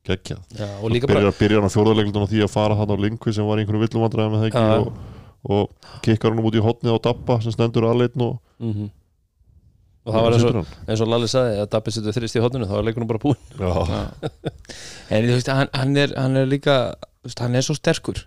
geggjað. 0.08 0.42
Líka 0.88 1.10
bara 1.10 1.22
byrjar, 1.22 1.38
byrjar 1.40 1.62
hann 1.62 1.70
á 1.70 1.74
fjórðarleiklutunum 1.74 2.28
á 2.28 2.32
því 2.32 2.44
að 2.44 2.52
fara 2.52 2.76
hann 2.78 2.92
á 2.94 2.96
lingvi 3.04 3.34
sem 3.34 3.48
var 3.48 3.58
í 3.58 3.64
einhverju 3.64 3.82
villum 3.84 4.04
vandræðum 4.06 4.36
með 4.36 4.46
Já. 4.52 4.62
og, 4.78 5.18
og 5.48 5.98
kikkar 6.06 6.32
hann 6.32 6.44
út 6.44 6.56
í 6.56 6.62
hotnið 6.64 6.96
á 6.96 7.04
Dabba 7.08 7.40
sem 7.44 7.54
stendur 7.54 7.88
aðleitn 7.90 8.24
og, 8.24 8.38
mhm. 8.62 8.88
og 10.06 10.14
það 10.14 10.26
var 10.26 10.38
eins 10.38 10.46
og, 10.48 10.72
eins 10.86 11.04
og 11.04 11.12
Lalli 11.12 11.30
sagði 11.32 11.60
að 11.64 11.70
Dabbi 11.74 11.96
setur 11.96 12.16
þrist 12.16 12.38
í 12.38 12.44
hotninu 12.44 12.70
þá 12.70 12.78
er 12.78 12.88
leikunum 12.88 13.10
bara 13.10 13.22
búinn. 13.26 13.42
En 15.08 15.24
þú 15.24 15.34
veist, 15.34 15.52
hann, 15.52 15.70
hann, 15.74 15.96
er, 16.00 16.14
hann 16.16 16.36
er 16.40 16.48
líka 16.48 16.78
hann 17.40 17.58
er 17.58 17.66
svo 17.66 17.76
sterkur. 17.76 18.24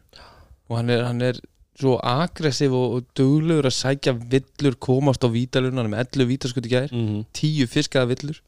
Og 0.70 0.78
hann 0.80 0.92
er, 0.94 1.04
hann 1.08 1.22
er 1.26 1.40
svo 1.82 1.98
aggressiv 2.12 2.76
og, 2.78 3.08
duglegur 3.18 3.70
að 3.70 3.78
sækja 3.78 4.16
villur 4.32 4.78
komast 4.82 5.26
á 5.26 5.30
vítalunar 5.34 5.90
með 5.92 6.06
11 6.06 6.30
vítaskuti 6.32 6.72
gær. 6.72 6.92
Mm 6.94 7.26
10 7.38 7.70
fiskaða 7.72 8.12
villur. 8.14 8.42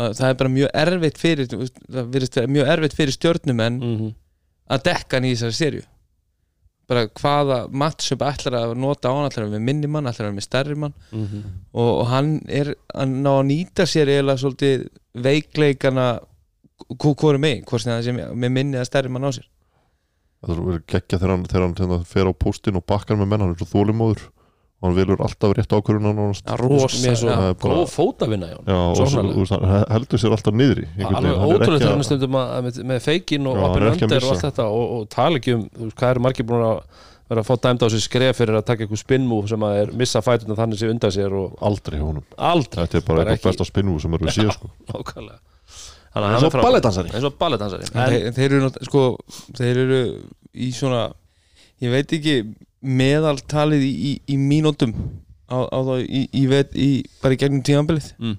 Að 0.00 0.16
það 0.18 0.28
er 0.28 0.36
bara 0.40 0.56
mjög 0.56 0.70
erfitt 0.84 1.18
fyrir 1.20 1.48
það 1.52 2.12
virðist 2.14 2.38
vera 2.38 2.52
mjög 2.52 2.70
erfitt 2.76 2.94
fyrir 2.96 3.16
stjörnumenn 3.16 3.80
-hmm. 3.82 4.14
að 4.72 4.84
dekka 4.88 5.18
hann 5.18 5.28
í 5.28 5.34
þessari 5.34 5.58
serju 5.58 5.82
bara 6.92 7.06
hvaða 7.18 7.58
matchup 7.82 8.24
ætlar 8.26 8.56
að 8.58 8.74
nota 8.80 9.12
á 9.12 9.14
hann? 9.14 9.28
Ætlar 9.28 9.46
að 9.46 9.52
vera 9.52 9.60
með 9.60 9.66
minni 9.68 9.90
mann, 9.90 10.08
ætlar 10.10 10.26
að 10.26 10.30
vera 10.30 10.38
með 10.38 10.46
stærri 10.48 10.76
mann? 10.84 10.94
Mhm. 11.12 11.42
og, 11.72 11.90
og 12.00 12.04
hann 12.10 12.34
er 12.48 12.74
að 12.92 13.14
ná 13.14 13.32
að 13.32 13.46
nýta 13.52 13.86
sér 13.88 14.12
eiginlega 14.12 14.42
svolítið 14.42 14.86
veikleikana 15.26 16.06
hvort 16.98 17.40
megin, 17.40 17.64
hvort 17.68 17.84
sem 17.84 17.92
það 17.92 18.06
sé 18.08 18.14
með 18.16 18.54
minni 18.58 18.78
eða 18.78 18.88
stærri 18.88 19.12
mann 19.12 19.28
á 19.28 19.30
sér 19.32 19.46
Það 20.42 20.52
er 20.56 20.62
verið 20.66 20.86
geggja 20.90 21.18
þegar 21.22 21.30
hann, 21.36 21.42
þegar 21.50 21.62
hann 21.68 21.74
hérna, 21.78 21.98
fer 22.12 22.26
á 22.26 22.32
póstinn 22.34 22.78
og 22.80 22.86
bakkar 22.90 23.18
með 23.20 23.28
menn, 23.30 23.44
hann 23.44 23.52
er 23.54 23.60
svo 23.62 23.68
þólimóður 23.70 24.24
og 24.82 24.88
hann 24.88 24.96
velur 24.96 25.20
alltaf 25.22 25.52
rétt 25.54 25.70
ákvörðun 25.76 26.08
nánast. 26.10 26.42
Já, 26.42 26.56
Mér 26.58 27.12
er 27.12 27.18
svo 27.20 27.28
já. 27.30 27.36
Það 27.38 27.46
er 27.52 27.54
bara- 27.62 27.76
góð 27.78 27.92
fótavinna 27.92 28.48
hann 28.50 28.66
Já, 28.66 28.78
og 28.82 28.96
svo, 28.98 29.60
hann 29.62 29.86
heldur 29.94 30.18
sér 30.18 30.34
alltaf 30.34 30.56
niðri 30.58 30.88
alveg. 30.98 31.14
Hann 31.14 31.26
er 31.30 31.38
ótrúlega 31.46 31.78
þegar 31.78 31.94
hann 31.94 32.02
stundum 32.08 32.34
að, 32.40 32.50
með, 32.66 32.80
með 32.90 33.00
feikin 33.06 33.46
og 33.46 33.60
hann 33.62 33.76
er 33.78 33.86
under 33.92 34.18
og 34.26 34.32
allt 34.34 34.42
þetta 34.48 34.66
og, 34.66 34.84
og 34.96 35.08
tala 35.14 35.38
ekki 35.38 35.54
um 35.54 35.62
þú 35.70 35.86
veist, 35.86 35.96
hvað 36.02 36.10
eru 36.16 36.24
margir 36.26 36.48
búin 36.50 36.66
að 36.66 36.82
vera 37.30 37.44
að 37.44 37.48
fá 37.48 37.54
dæmd 37.62 37.86
á 37.86 37.88
sér 37.94 38.02
skref 38.08 38.36
fyrir 38.42 38.58
að 38.58 38.66
taka 38.72 38.82
eitthvað 38.84 39.04
spinnmú 39.04 39.38
sem 39.48 39.62
að 39.62 39.78
er 39.84 39.94
missa 40.02 40.20
fætuna 40.26 40.58
þannig 40.58 40.82
sé 40.82 40.90
undan 40.90 41.14
sér 41.14 41.32
og 41.38 41.54
aldrei 41.62 42.02
aldrei 42.02 42.82
Þetta 42.82 42.98
er 42.98 43.06
bara 43.06 43.22
eitthvað 43.22 43.38
ekki. 43.38 43.48
besta 43.54 43.64
spinnú 43.70 43.94
sem 44.02 44.18
eru 44.18 44.26
síðan 44.34 44.58
sko. 44.58 44.74
Eins 46.12 46.46
og 46.46 46.52
frábær. 46.52 46.68
ballettdansari. 46.68 47.12
eins 47.14 47.26
og 47.28 47.36
balletdansari 47.40 47.88
en, 47.88 48.32
þeir, 48.36 48.56
þeir 48.60 48.86
sko, 48.88 49.04
þeir 49.58 49.82
eru 49.86 50.00
í 50.52 50.70
svona 50.76 51.06
ég 51.82 51.92
veit 51.94 52.14
ekki 52.18 52.36
meðaltalið 52.82 53.84
í, 53.86 53.92
í, 53.92 54.12
í 54.34 54.38
mínútum 54.40 54.94
á, 55.52 55.58
á 55.68 55.78
þá 55.86 55.94
í, 56.02 56.24
í, 56.26 56.46
vet, 56.50 56.74
í 56.74 56.90
bara 57.22 57.36
í 57.36 57.40
gegnum 57.40 57.62
tíðanbilið 57.66 58.10
mm. 58.18 58.36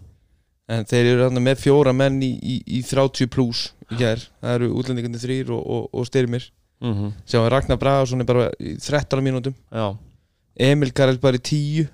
en 0.76 0.90
þeir 0.90 1.06
eru 1.14 1.26
þarna 1.28 1.46
með 1.48 1.62
fjóra 1.64 1.96
menn 1.96 2.20
í, 2.26 2.34
í, 2.38 2.60
í 2.80 2.84
30 2.88 3.32
plus 3.34 3.70
í 3.94 4.00
gær. 4.00 4.22
Það 4.42 4.58
eru 4.58 4.70
útlendingandi 4.80 5.22
þrýr 5.22 5.52
og, 5.56 5.64
og, 5.64 5.90
og 5.94 6.10
styrmir. 6.10 6.50
Mm 6.84 7.14
sem 7.26 7.40
var 7.40 7.54
Ragnar 7.56 7.80
Bragason 7.80 8.20
er 8.20 8.28
bara 8.28 8.50
í 8.60 8.76
13 8.76 9.24
mínútum. 9.24 9.54
Já, 9.72 9.96
Emil 10.60 10.92
Garrel 10.92 11.20
bara 11.22 11.40
í 11.40 11.44
10 11.44 11.88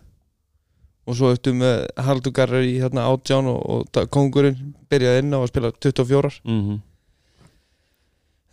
og 1.09 1.17
svo 1.17 1.31
eftir 1.33 1.57
með 1.57 1.87
Haraldur 1.97 2.35
Garrel 2.37 2.67
í 2.67 2.77
hérna 2.81 3.07
átján 3.09 3.49
og, 3.49 3.59
og 3.89 4.11
kóngurinn 4.13 4.75
byrjaði 4.91 5.23
inn 5.23 5.33
á 5.33 5.39
að 5.41 5.49
spila 5.51 5.73
24 5.75 6.37
mm 6.45 6.77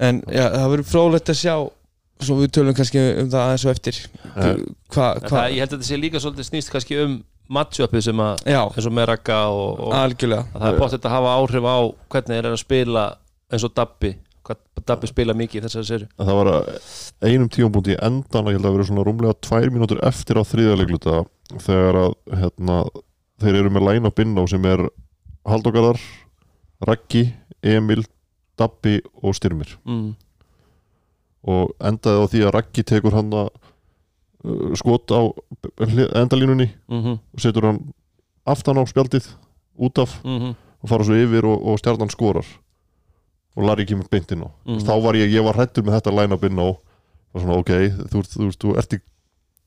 en 0.02 0.20
já, 0.28 0.44
það 0.52 0.70
verður 0.72 0.88
frólægt 0.90 1.32
að 1.32 1.38
sjá 1.40 1.54
svo 2.26 2.36
við 2.40 2.52
tölum 2.56 2.76
kannski 2.76 3.00
um 3.22 3.30
það 3.32 3.42
aðeins 3.42 3.64
og 3.66 3.72
eftir. 3.72 3.98
En 4.34 4.60
hva, 4.92 5.08
það, 5.20 5.40
ég 5.52 5.62
held 5.62 5.70
að 5.70 5.74
þetta 5.74 5.88
sé 5.88 5.98
líka 6.00 6.22
svolítið 6.22 6.48
snýst 6.50 6.72
kannski 6.72 7.00
um 7.02 7.16
matchupið 7.52 8.06
sem 8.08 8.22
að 8.22 8.46
eins 8.50 8.88
og 8.88 8.94
með 8.96 9.08
Ragga 9.12 9.40
og, 9.54 9.82
og 9.86 9.92
það 9.94 10.68
er 10.70 10.78
bótt 10.80 10.96
að 10.98 11.12
hafa 11.12 11.34
áhrif 11.36 11.68
á 11.68 11.78
hvernig 12.12 12.32
þeir 12.32 12.40
eru 12.40 12.56
að 12.56 12.62
spila 12.64 13.04
eins 13.52 13.66
og 13.68 13.76
Dabbi 13.76 14.12
hvað 14.46 14.62
Dabbi 14.86 15.10
spila 15.10 15.36
mikið 15.36 15.60
í 15.60 15.64
þessari 15.66 16.08
En 16.08 16.26
það 16.26 16.40
var 16.40 16.50
að 16.54 16.72
einum 17.22 17.52
tíumbúndi 17.52 17.94
í 17.94 18.00
endan 18.08 18.48
að 18.48 18.56
ég 18.56 18.58
held 18.58 18.68
að 18.70 18.76
vera 18.76 18.88
svona 18.90 19.06
rúmlega 19.06 19.38
tvær 19.46 19.72
mínútur 19.74 20.02
eftir 20.06 20.40
á 20.40 20.42
þriðalegluta 20.46 21.22
þegar 21.54 21.94
að 22.00 22.14
hérna, 22.40 22.76
þeir 23.42 23.54
eru 23.60 23.70
með 23.70 23.86
line 23.90 24.06
up 24.10 24.18
inn 24.22 24.36
á 24.38 24.44
sem 24.50 24.64
er 24.66 24.82
Haldogarðar, 25.46 26.00
Raggi, 26.86 27.34
Emil, 27.62 28.02
Dabbi 28.58 29.00
og 29.22 29.34
Styrmir 29.36 29.76
mm. 29.86 30.14
og 31.46 31.72
endaði 31.86 32.18
á 32.18 32.26
því 32.32 32.42
að 32.46 32.54
Raggi 32.56 32.82
tekur 32.88 33.14
hann 33.14 33.30
að 33.36 33.48
uh, 34.44 34.74
skot 34.78 35.10
á 35.14 35.22
endalínunni 36.18 36.70
Mm 36.88 37.02
-hmm. 37.02 37.18
og 37.34 37.40
setur 37.40 37.66
hann 37.70 37.80
aftan 38.46 38.78
á 38.78 38.84
spjaldið 38.86 39.26
út 39.78 39.98
af 39.98 40.20
Mm 40.24 40.54
og 40.82 40.88
fara 40.88 41.04
svo 41.04 41.14
yfir 41.14 41.44
og, 41.46 41.66
og 41.66 41.78
stjarnan 41.78 42.10
skorar 42.10 42.46
og 43.56 43.64
Larry 43.64 43.86
kemur 43.86 44.06
beint 44.10 44.30
inn 44.32 44.42
á 44.44 44.50
Mhm. 44.66 44.78
þá 44.84 45.02
var 45.02 45.14
ég, 45.14 45.32
ég 45.32 45.42
var 45.44 45.54
hrættur 45.56 45.82
með 45.82 45.94
þetta 46.00 46.10
line-up 46.20 46.44
inn 46.44 46.58
á 46.58 46.68
og 46.68 47.40
svona 47.40 47.56
ok, 47.58 47.70
þú, 48.12 48.22
þú, 48.22 48.22
þú, 48.28 48.50
þú 48.60 48.76
ert 48.78 48.92
í 48.92 48.98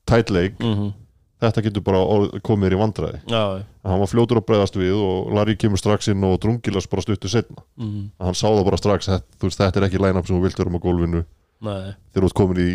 tætleik, 0.06 0.54
-hmm. 0.60 0.94
Þetta 1.40 1.64
getur 1.66 1.84
bara 1.86 2.02
komið 2.46 2.68
þér 2.68 2.76
í 2.76 2.80
vandræði. 2.82 3.20
Já, 3.32 3.44
hann 3.88 4.02
var 4.04 4.12
fljótur 4.12 4.42
að 4.42 4.48
breyðast 4.50 4.78
við 4.80 4.98
og 5.00 5.32
Larry 5.38 5.56
kemur 5.60 5.80
strax 5.80 6.12
inn 6.12 6.26
og 6.28 6.38
drungilas 6.44 6.90
bara 6.92 7.06
stuttu 7.06 7.32
setna 7.32 7.64
mm. 7.80 8.10
hann 8.20 8.38
sá 8.38 8.48
það 8.50 8.66
bara 8.68 8.80
strax, 8.82 9.12
veist, 9.40 9.62
þetta 9.62 9.80
er 9.80 9.88
ekki 9.88 10.02
line-up 10.02 10.28
sem 10.28 10.36
þú 10.36 10.44
vilt 10.46 10.60
vera 10.60 10.72
um 10.72 10.80
á 10.80 10.82
gólfinu. 10.84 11.24
Nei. 11.66 11.94
Þegar 12.12 12.26
þú 12.26 12.32
ert 12.32 12.40
komin 12.42 12.64
í 12.64 12.70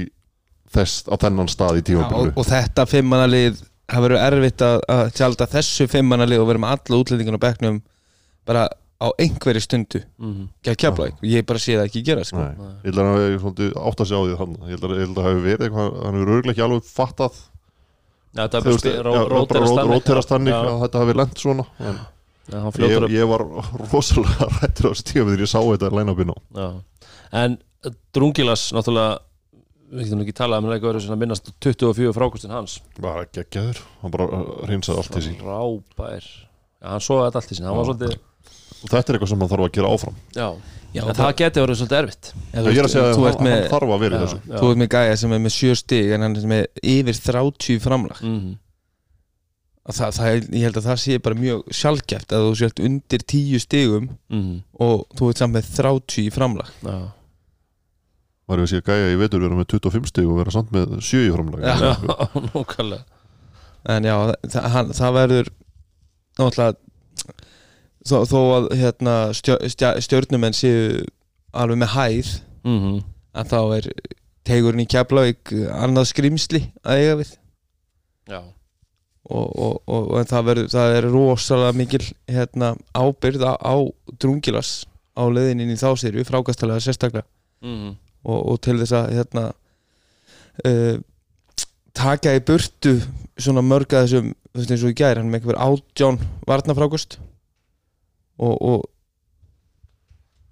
þess, 0.74 1.04
á 1.08 1.14
þennan 1.26 1.52
stað 1.52 1.80
í 1.80 1.84
Já, 1.84 1.88
tímabilinu. 1.90 2.32
og, 2.32 2.40
og 2.40 2.48
þetta 2.48 2.86
fimmannalið 2.88 3.60
það 3.84 4.06
verður 4.06 4.24
erfitt 4.24 4.64
að, 4.64 4.78
að 4.94 5.04
tjálta 5.18 5.50
þessu 5.58 5.88
fimmannalið 5.92 6.40
og 6.40 6.48
vera 6.48 6.64
með 6.64 6.74
alla 6.78 7.02
útlendingun 7.02 7.36
á 7.36 7.44
bekknum 7.44 7.82
bara 8.48 8.64
á 9.04 9.08
einhverju 9.20 9.60
stundu. 9.60 10.00
Mm. 10.16 10.48
gegn 10.64 10.78
keflaug 10.80 11.18
og 11.18 11.26
ég 11.28 11.44
bara 11.44 11.60
sé 11.60 11.76
það 11.76 11.88
ekki 11.90 12.04
gera 12.06 12.24
sko. 12.24 12.40
Ég 12.40 12.86
held 12.88 13.00
að 13.02 13.10
hann 13.10 13.72
átt 13.90 14.04
að 14.04 14.08
sjá 14.08 14.18
því 14.20 14.38
hann, 14.40 14.54
ég 14.62 14.76
held 14.76 14.86
að, 14.86 14.94
ég 14.94 15.04
held 15.04 15.18
að 15.20 15.28
hafi 15.28 15.42
verið 15.44 15.66
eitthvað, 15.66 15.98
hann 16.00 16.16
hefur 16.18 16.32
örgulega 16.36 16.54
ekki 16.54 16.64
alveg 16.64 16.88
fattað 16.88 17.42
já, 18.34 18.46
það 18.50 18.68
veist, 18.68 18.88
róterast 19.90 20.32
þannig 20.32 20.56
að 20.56 20.72
þetta 20.84 21.02
hafi 21.04 21.16
lent 21.20 21.44
svona 21.44 21.66
en 21.80 22.00
hann 22.52 22.74
fljótur 22.76 22.96
ég, 22.96 23.04
að 23.06 23.14
ég 23.16 23.30
var 23.30 23.44
rosalega 23.92 24.48
rættur 24.58 24.90
á 24.90 24.92
tíma 25.00 25.28
þegar 25.30 25.44
ég 25.46 25.52
sá 25.52 25.60
þetta 25.60 25.90
Já. 26.52 26.66
En 27.44 27.56
Drungilas 28.16 28.66
náttúrulega 28.76 29.22
við 29.94 30.06
getum 30.08 30.22
ekki 30.24 30.36
talað 30.36 30.62
um 30.64 30.70
leika 30.72 30.88
verið 30.88 31.04
svona 31.06 31.20
minnast 31.20 31.50
24 31.62 32.14
frákustin 32.16 32.52
hans. 32.54 32.78
Bara 32.98 33.26
geggjaður, 33.28 33.80
hann 34.02 34.14
bara 34.14 34.28
hreinsaði 34.66 35.02
allt 35.02 35.18
í 35.20 35.24
sín 35.28 35.36
Rábær 35.44 36.24
Já, 36.24 36.88
hann 36.88 37.04
þetta 37.28 37.42
allt 37.42 37.52
í 37.52 37.58
sín 37.58 37.68
Hann 37.68 37.78
var 37.78 37.88
svolítið 37.90 38.16
þetta 38.84 39.04
er 39.04 39.16
eitthvað 39.16 39.30
sem 39.32 39.44
hann 39.44 39.52
þarf 39.52 39.66
að 39.66 39.76
gera 39.78 39.92
áfram. 39.94 40.16
Já, 40.36 40.48
Já, 40.94 41.02
en 41.10 41.16
það 41.18 41.32
geti 41.40 41.62
verið 41.64 41.78
svolítið 41.80 41.98
erfitt. 41.98 42.28
Já, 42.54 42.60
ég 42.62 42.78
er 42.78 42.86
að 42.86 42.92
segja 42.92 43.14
þú 43.14 43.22
að 43.24 43.28
ert 43.30 43.38
hann, 43.40 43.46
með, 43.48 43.56
hann 43.64 43.72
þarf 43.74 43.94
að 43.94 44.02
vera 44.04 44.14
í 44.14 44.18
Já, 44.20 44.24
þessu. 44.24 44.58
þú 44.60 44.68
ert 44.70 44.80
með 44.84 44.90
gæja 44.94 45.16
sem 45.22 45.32
er 45.34 45.40
með 45.44 45.54
sjö 45.56 45.72
stig 45.80 46.12
en 46.14 46.22
hann 46.26 46.36
er 46.38 46.46
með 46.52 46.66
yfir 46.94 47.18
30 47.24 47.80
framlag. 47.82 48.20
Mhm. 48.22 48.52
Að 49.84 49.96
það, 49.98 50.12
það, 50.16 50.28
er- 50.36 50.46
ég 50.56 50.62
held 50.64 50.76
að 50.80 50.86
það 50.88 51.00
sé 51.02 51.18
bara 51.20 51.34
mjög 51.36 51.64
sjálfgeft 51.76 52.30
að 52.32 52.44
þú 52.46 52.52
sért 52.62 52.78
undir 52.86 53.24
10 53.34 53.58
stigum 53.60 54.06
Mhm. 54.30 54.54
og 54.80 55.02
þú 55.18 55.28
ert 55.32 55.42
samt 55.42 55.52
með 55.58 55.66
30 55.76 56.22
í 56.24 56.30
framlag. 56.32 56.70
Já, 56.84 56.94
maður 58.48 58.62
hefur 58.62 58.72
séð 58.72 58.86
gæja 58.88 59.10
í 59.12 59.18
vetur 59.20 59.40
vera 59.44 59.56
með 59.58 59.68
25 59.74 60.06
stig 60.08 60.26
og 60.28 60.38
vera 60.40 60.50
samt 60.54 60.70
með 60.72 60.94
7 61.02 61.26
í 61.28 61.32
framlega 61.34 61.64
Já. 61.64 61.76
Já, 61.80 62.28
núkallega 62.54 63.04
en 63.86 64.02
já, 64.08 64.14
það, 64.48 64.70
hann, 64.72 64.92
það 64.96 65.12
verður 65.18 65.48
náttúrulega 66.38 66.76
þó, 68.06 68.16
þó 68.28 68.40
að 68.56 68.68
hérna, 68.80 69.14
stjörnumenn 69.34 70.56
séu 70.56 71.04
alveg 71.54 71.80
með 71.82 71.94
hæð 71.94 72.34
mm 72.66 73.02
að 73.34 73.48
þá 73.50 73.60
er 73.74 73.86
tegurinn 74.46 74.84
í 74.84 74.86
Keflavík 74.86 75.50
annað 75.74 76.04
skrimsli 76.12 76.60
að 76.86 77.00
eiga 77.00 77.14
við. 77.18 77.32
Já, 78.30 78.38
og, 79.26 79.48
og, 79.48 79.80
og, 79.90 80.04
og 80.14 80.28
það, 80.30 80.44
verður, 80.46 80.68
það 80.70 80.98
er 81.00 81.08
rosalega 81.10 81.78
mikil 81.80 82.02
hérna, 82.30 82.68
ábyrð 82.94 83.42
á, 83.42 83.52
á 83.58 83.74
drungilas 84.22 84.84
á 85.18 85.26
leiðin 85.26 85.64
inn 85.64 85.74
í 85.74 85.80
þá 85.80 85.88
séru 85.98 86.22
frákastalega 86.28 86.84
sérstaklega. 86.86 87.26
Mm 87.66 87.96
og, 88.24 88.38
og 88.52 88.60
til 88.64 88.78
þess 88.80 88.96
að 88.96 89.12
hérna, 89.18 89.44
uh, 90.64 90.96
taka 91.94 92.34
í 92.36 92.42
burtu 92.44 92.96
svona 93.36 93.64
mörg 93.64 93.92
að 93.94 94.08
þessum 94.08 94.32
þú 94.54 94.60
veist 94.60 94.74
eins 94.74 94.84
og 94.86 94.92
í 94.94 94.98
gær, 94.98 95.18
hann 95.18 95.30
með 95.30 95.40
einhver 95.42 95.60
átján 95.66 96.20
varnafrákust 96.48 97.18
og, 98.38 98.54
og 98.60 98.84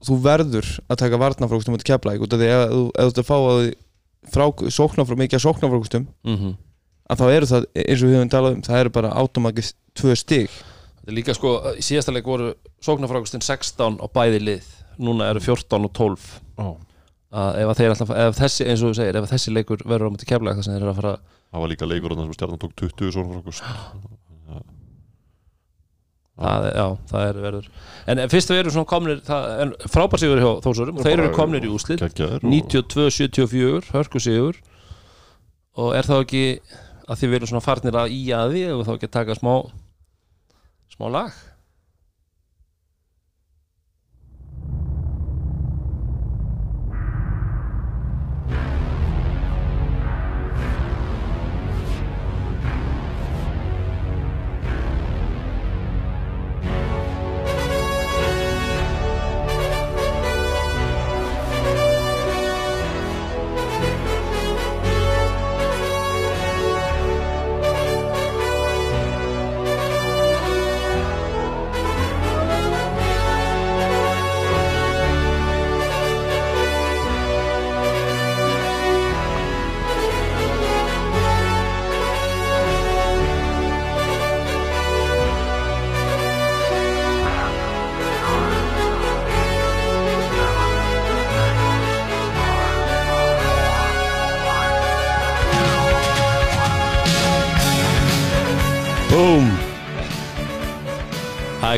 þú 0.06 0.18
verður 0.24 0.68
að 0.88 1.00
taka 1.04 1.20
varnafrákustum 1.22 1.76
út 1.76 1.84
að 1.84 1.90
kepla 1.92 2.18
út 2.18 2.34
af 2.34 2.42
því 2.42 2.50
ef 2.50 2.62
þú 2.72 2.82
ef 2.90 3.06
þú 3.06 3.08
ert 3.08 3.22
að 3.22 3.28
fá 3.28 3.36
að 3.38 3.62
frák, 4.32 4.66
sóknarfrá, 4.70 5.18
mikið 5.18 5.38
af 5.38 5.44
sóknarfrákustum 5.46 6.06
-hmm. 6.24 6.54
að 7.10 7.18
þá 7.18 7.26
eru 7.30 7.46
það, 7.46 7.66
eins 7.74 8.02
og 8.02 8.08
við 8.08 8.16
höfum 8.16 8.34
talað 8.34 8.54
um 8.54 8.62
það 8.62 8.80
eru 8.80 8.90
bara 8.90 9.14
átomakist 9.18 9.76
tvö 9.98 10.14
stig. 10.16 10.50
Þetta 11.02 11.10
er 11.10 11.18
líka 11.18 11.34
sko, 11.34 11.50
í 11.74 11.82
síðasta 11.82 12.12
leik 12.14 12.24
voru 12.24 12.54
sóknarfrákustin 12.80 13.42
16 13.42 13.98
á 13.98 14.06
bæði 14.06 14.40
lið. 14.40 14.64
Núna 14.98 15.30
eru 15.30 15.40
14 15.40 15.84
og 15.84 15.92
12 15.92 16.40
Já. 16.58 16.76
að 17.32 17.58
ef, 17.58 17.68
að 17.68 17.76
þeir 17.76 17.90
alltaf, 17.90 18.10
ef 18.10 18.36
þessi, 18.38 18.64
eins 18.68 18.82
og 18.82 18.90
þú 18.90 18.94
segir 18.94 19.16
ef 19.16 19.24
að 19.24 19.32
þessi 19.32 19.52
leikur 19.52 19.80
verður 19.84 20.06
á 20.06 20.12
múti 20.12 20.26
keflega 20.28 20.54
þess 20.54 20.68
að 20.68 20.74
þeir 20.74 20.82
eru 20.82 20.90
að 20.90 21.00
fara 21.00 21.14
það 21.52 21.60
var 21.60 21.72
líka 21.72 21.88
leikur 21.88 22.14
þarna 22.14 22.26
sem 22.26 22.36
stjarnan 22.36 22.60
tók 22.62 22.74
20 22.80 23.12
svona 23.12 23.32
frákust 23.32 23.62
það, 26.40 26.66
já, 26.72 26.86
það 27.12 27.26
er 27.28 27.40
verður. 27.46 27.68
En 28.12 28.22
fyrst 28.32 28.52
við 28.52 28.62
erum 28.62 28.74
svona 28.76 28.90
komnir 28.92 29.22
það, 29.26 29.48
en 29.64 29.74
frábær 29.92 30.22
sigur 30.22 30.42
hjá 30.42 30.50
Þórsurum 30.64 30.98
og 30.98 31.06
þeir 31.06 31.18
eru 31.18 31.34
komnir 31.36 31.66
í 31.66 31.72
og 31.72 31.86
92-74, 32.46 33.92
hörku 33.92 34.22
sigur. 34.22 34.58
Og 35.80 35.94
er 35.96 36.08
þá 36.08 36.16
ekki 36.20 36.44
að 37.08 37.20
því 37.20 37.30
við 37.30 37.38
erum 37.38 37.52
svona 37.52 37.64
farnir 37.64 37.98
að 37.98 38.12
í 38.16 38.22
að 38.36 38.56
því 38.56 38.66
og 38.74 38.84
þá 38.88 38.92
ekki 38.96 39.08
að 39.10 39.16
taka 39.18 39.38
smá 39.38 39.54
smá 40.92 41.08
lag 41.12 41.40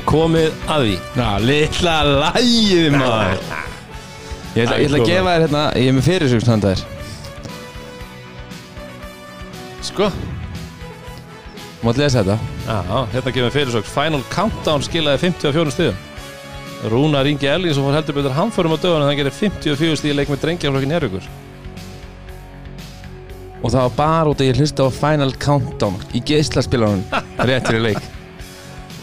komið 0.09 0.51
að 0.71 0.85
því. 0.89 0.97
Já, 1.19 1.29
litla 1.51 1.95
lægið 2.25 2.99
maður. 2.99 3.47
Ég 4.55 4.69
ætla, 4.69 4.77
ég 4.79 4.87
ætla 4.87 4.99
að 5.01 5.09
gefa 5.09 5.31
þér 5.35 5.43
hérna 5.49 5.63
Ég 5.83 5.89
er 5.91 5.95
með 5.97 6.05
fyrirsögn 6.07 6.51
handa 6.53 6.71
þér 6.71 6.83
Sko 9.89 10.07
Mátt 11.85 11.99
lesa 12.01 12.23
þetta. 12.23 12.37
Já, 12.65 13.01
hérna 13.13 13.33
kemur 13.35 13.53
fyrirsögn. 13.53 13.89
Final 13.91 14.23
Countdown 14.33 14.85
skilaði 14.87 15.25
54 15.27 15.75
stíðum 15.75 15.99
Rúnar 16.93 17.27
Ingi 17.29 17.49
Ellingsson 17.51 17.85
fór 17.89 17.99
heldur 17.99 18.17
betur 18.21 18.37
hamförum 18.37 18.77
á 18.77 18.79
dögunum 18.79 19.09
hann 19.09 19.19
gerir 19.19 19.35
54 19.35 19.99
stíð 20.01 20.17
leik 20.21 20.31
með 20.31 20.43
drengjaflokkin 20.47 20.95
Njárvíkur 20.95 21.29
Og 23.65 23.73
það 23.73 23.81
var 23.81 23.95
bara 23.99 24.31
út 24.31 24.39
að 24.45 24.53
ég 24.53 24.61
hlusta 24.63 24.87
á 24.87 24.91
Final 25.03 25.33
Countdown 25.43 25.99
Í 26.15 26.23
geislaspilarunum 26.31 27.05
Réttir 27.51 27.81
í 27.81 27.87
leik 27.91 28.14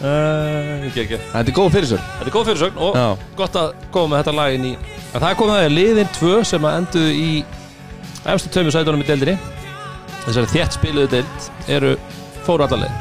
Ekki, 0.02 1.04
ekki. 1.04 1.18
Þetta 1.30 1.42
er 1.52 1.56
góð 1.56 1.68
fyrirsögn. 1.76 2.06
Þetta 2.18 2.26
er 2.30 2.34
góð 2.34 2.48
fyrirsögn 2.50 2.80
og 2.82 2.96
Já, 2.98 3.06
gott 3.38 3.58
að 3.60 3.68
koma 3.94 4.10
með 4.12 4.22
þetta 4.22 4.34
lag 4.38 4.56
inn 4.56 4.66
í 4.66 4.72
en 4.74 5.20
það 5.20 5.28
er 5.28 5.38
komið 5.38 5.58
að 5.60 5.74
liðin 5.76 6.10
tvö 6.16 6.34
sem 6.48 6.66
að 6.66 6.78
enduðu 6.80 7.12
í 7.14 7.30
efstu 8.32 8.50
tveimur 8.54 8.74
sætunum 8.74 9.04
í 9.04 9.06
deildinni 9.06 9.36
þessari 10.24 10.50
þétt 10.52 10.76
spiluðu 10.78 11.12
deild 11.14 11.48
eru 11.70 11.94
fóru 12.46 12.66
allar 12.66 12.84
leið. 12.84 13.00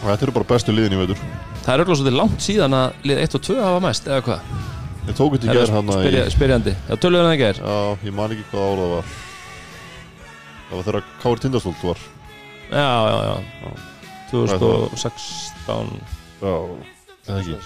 Og 0.00 0.08
Þetta 0.08 0.26
eru 0.26 0.36
bara 0.38 0.50
bestu 0.54 0.72
liðin 0.72 0.96
í 0.96 1.00
veitur 1.02 1.20
það 1.60 1.72
er 1.74 1.82
auðvitað 1.82 1.98
svolítið 2.00 2.16
langt 2.16 2.44
síðan 2.44 2.76
að 2.76 3.08
lið 3.10 3.18
1 3.26 3.36
og 3.36 3.42
2 3.46 3.56
hafa 3.60 3.80
mæst 3.84 4.08
eða 4.08 4.22
hvað? 4.26 4.54
Ég 5.10 5.16
tók 5.18 5.34
þetta 5.34 5.48
í 5.50 5.56
gerð 5.56 5.74
hann 5.74 5.90
í 5.90 5.96
spyrja, 5.96 6.22
spyrjandi. 6.34 6.74
Já 6.88 6.94
töluðu 7.02 7.26
hann 7.26 7.34
ekki 7.34 7.46
er 7.50 7.60
Já, 7.60 7.76
ég 8.06 8.16
man 8.16 8.34
ekki 8.34 8.46
hvað 8.50 8.64
ára 8.64 8.80
það 8.80 8.94
var. 8.94 9.12
Það 10.70 10.78
var 10.78 10.88
þegar 10.88 11.06
Kári 11.22 11.44
Tindastólt 11.44 11.84
var. 11.84 12.02
Já 12.70 12.90
já 13.10 13.18
já. 13.26 13.36
Já. 13.60 13.70
2016 14.30 16.19
Já, 16.40 16.54
eða 17.28 17.38
ekki? 17.40 17.56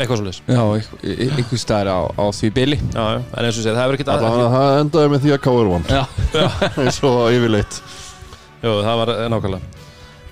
Eitthvað 0.00 0.20
svolítið 0.22 0.46
já 0.54 1.34
ykkur 1.42 1.60
staðar 1.60 1.90
á, 1.92 1.98
á 2.16 2.24
því 2.32 2.52
bili. 2.56 2.78
Já 2.94 3.02
já. 3.04 3.18
En 3.20 3.48
eins 3.48 3.58
og 3.58 3.64
segir 3.64 3.74
það 3.74 3.82
hefur 3.82 3.98
ekkert 3.98 4.12
að 4.12 4.22
Þannig 4.24 4.44
að 4.44 4.54
það 4.54 4.78
endaði 4.84 5.10
með 5.12 5.24
því 5.24 5.34
að 5.34 5.42
Kári 5.46 5.72
vann. 5.74 5.90
Já, 5.90 6.04
eins 6.84 7.00
og 7.04 7.18
yfirleitt. 7.34 7.80
Jú 8.60 8.76
það 8.86 9.02
var 9.02 9.12
eh, 9.16 9.26
nákvæmlega. 9.34 9.84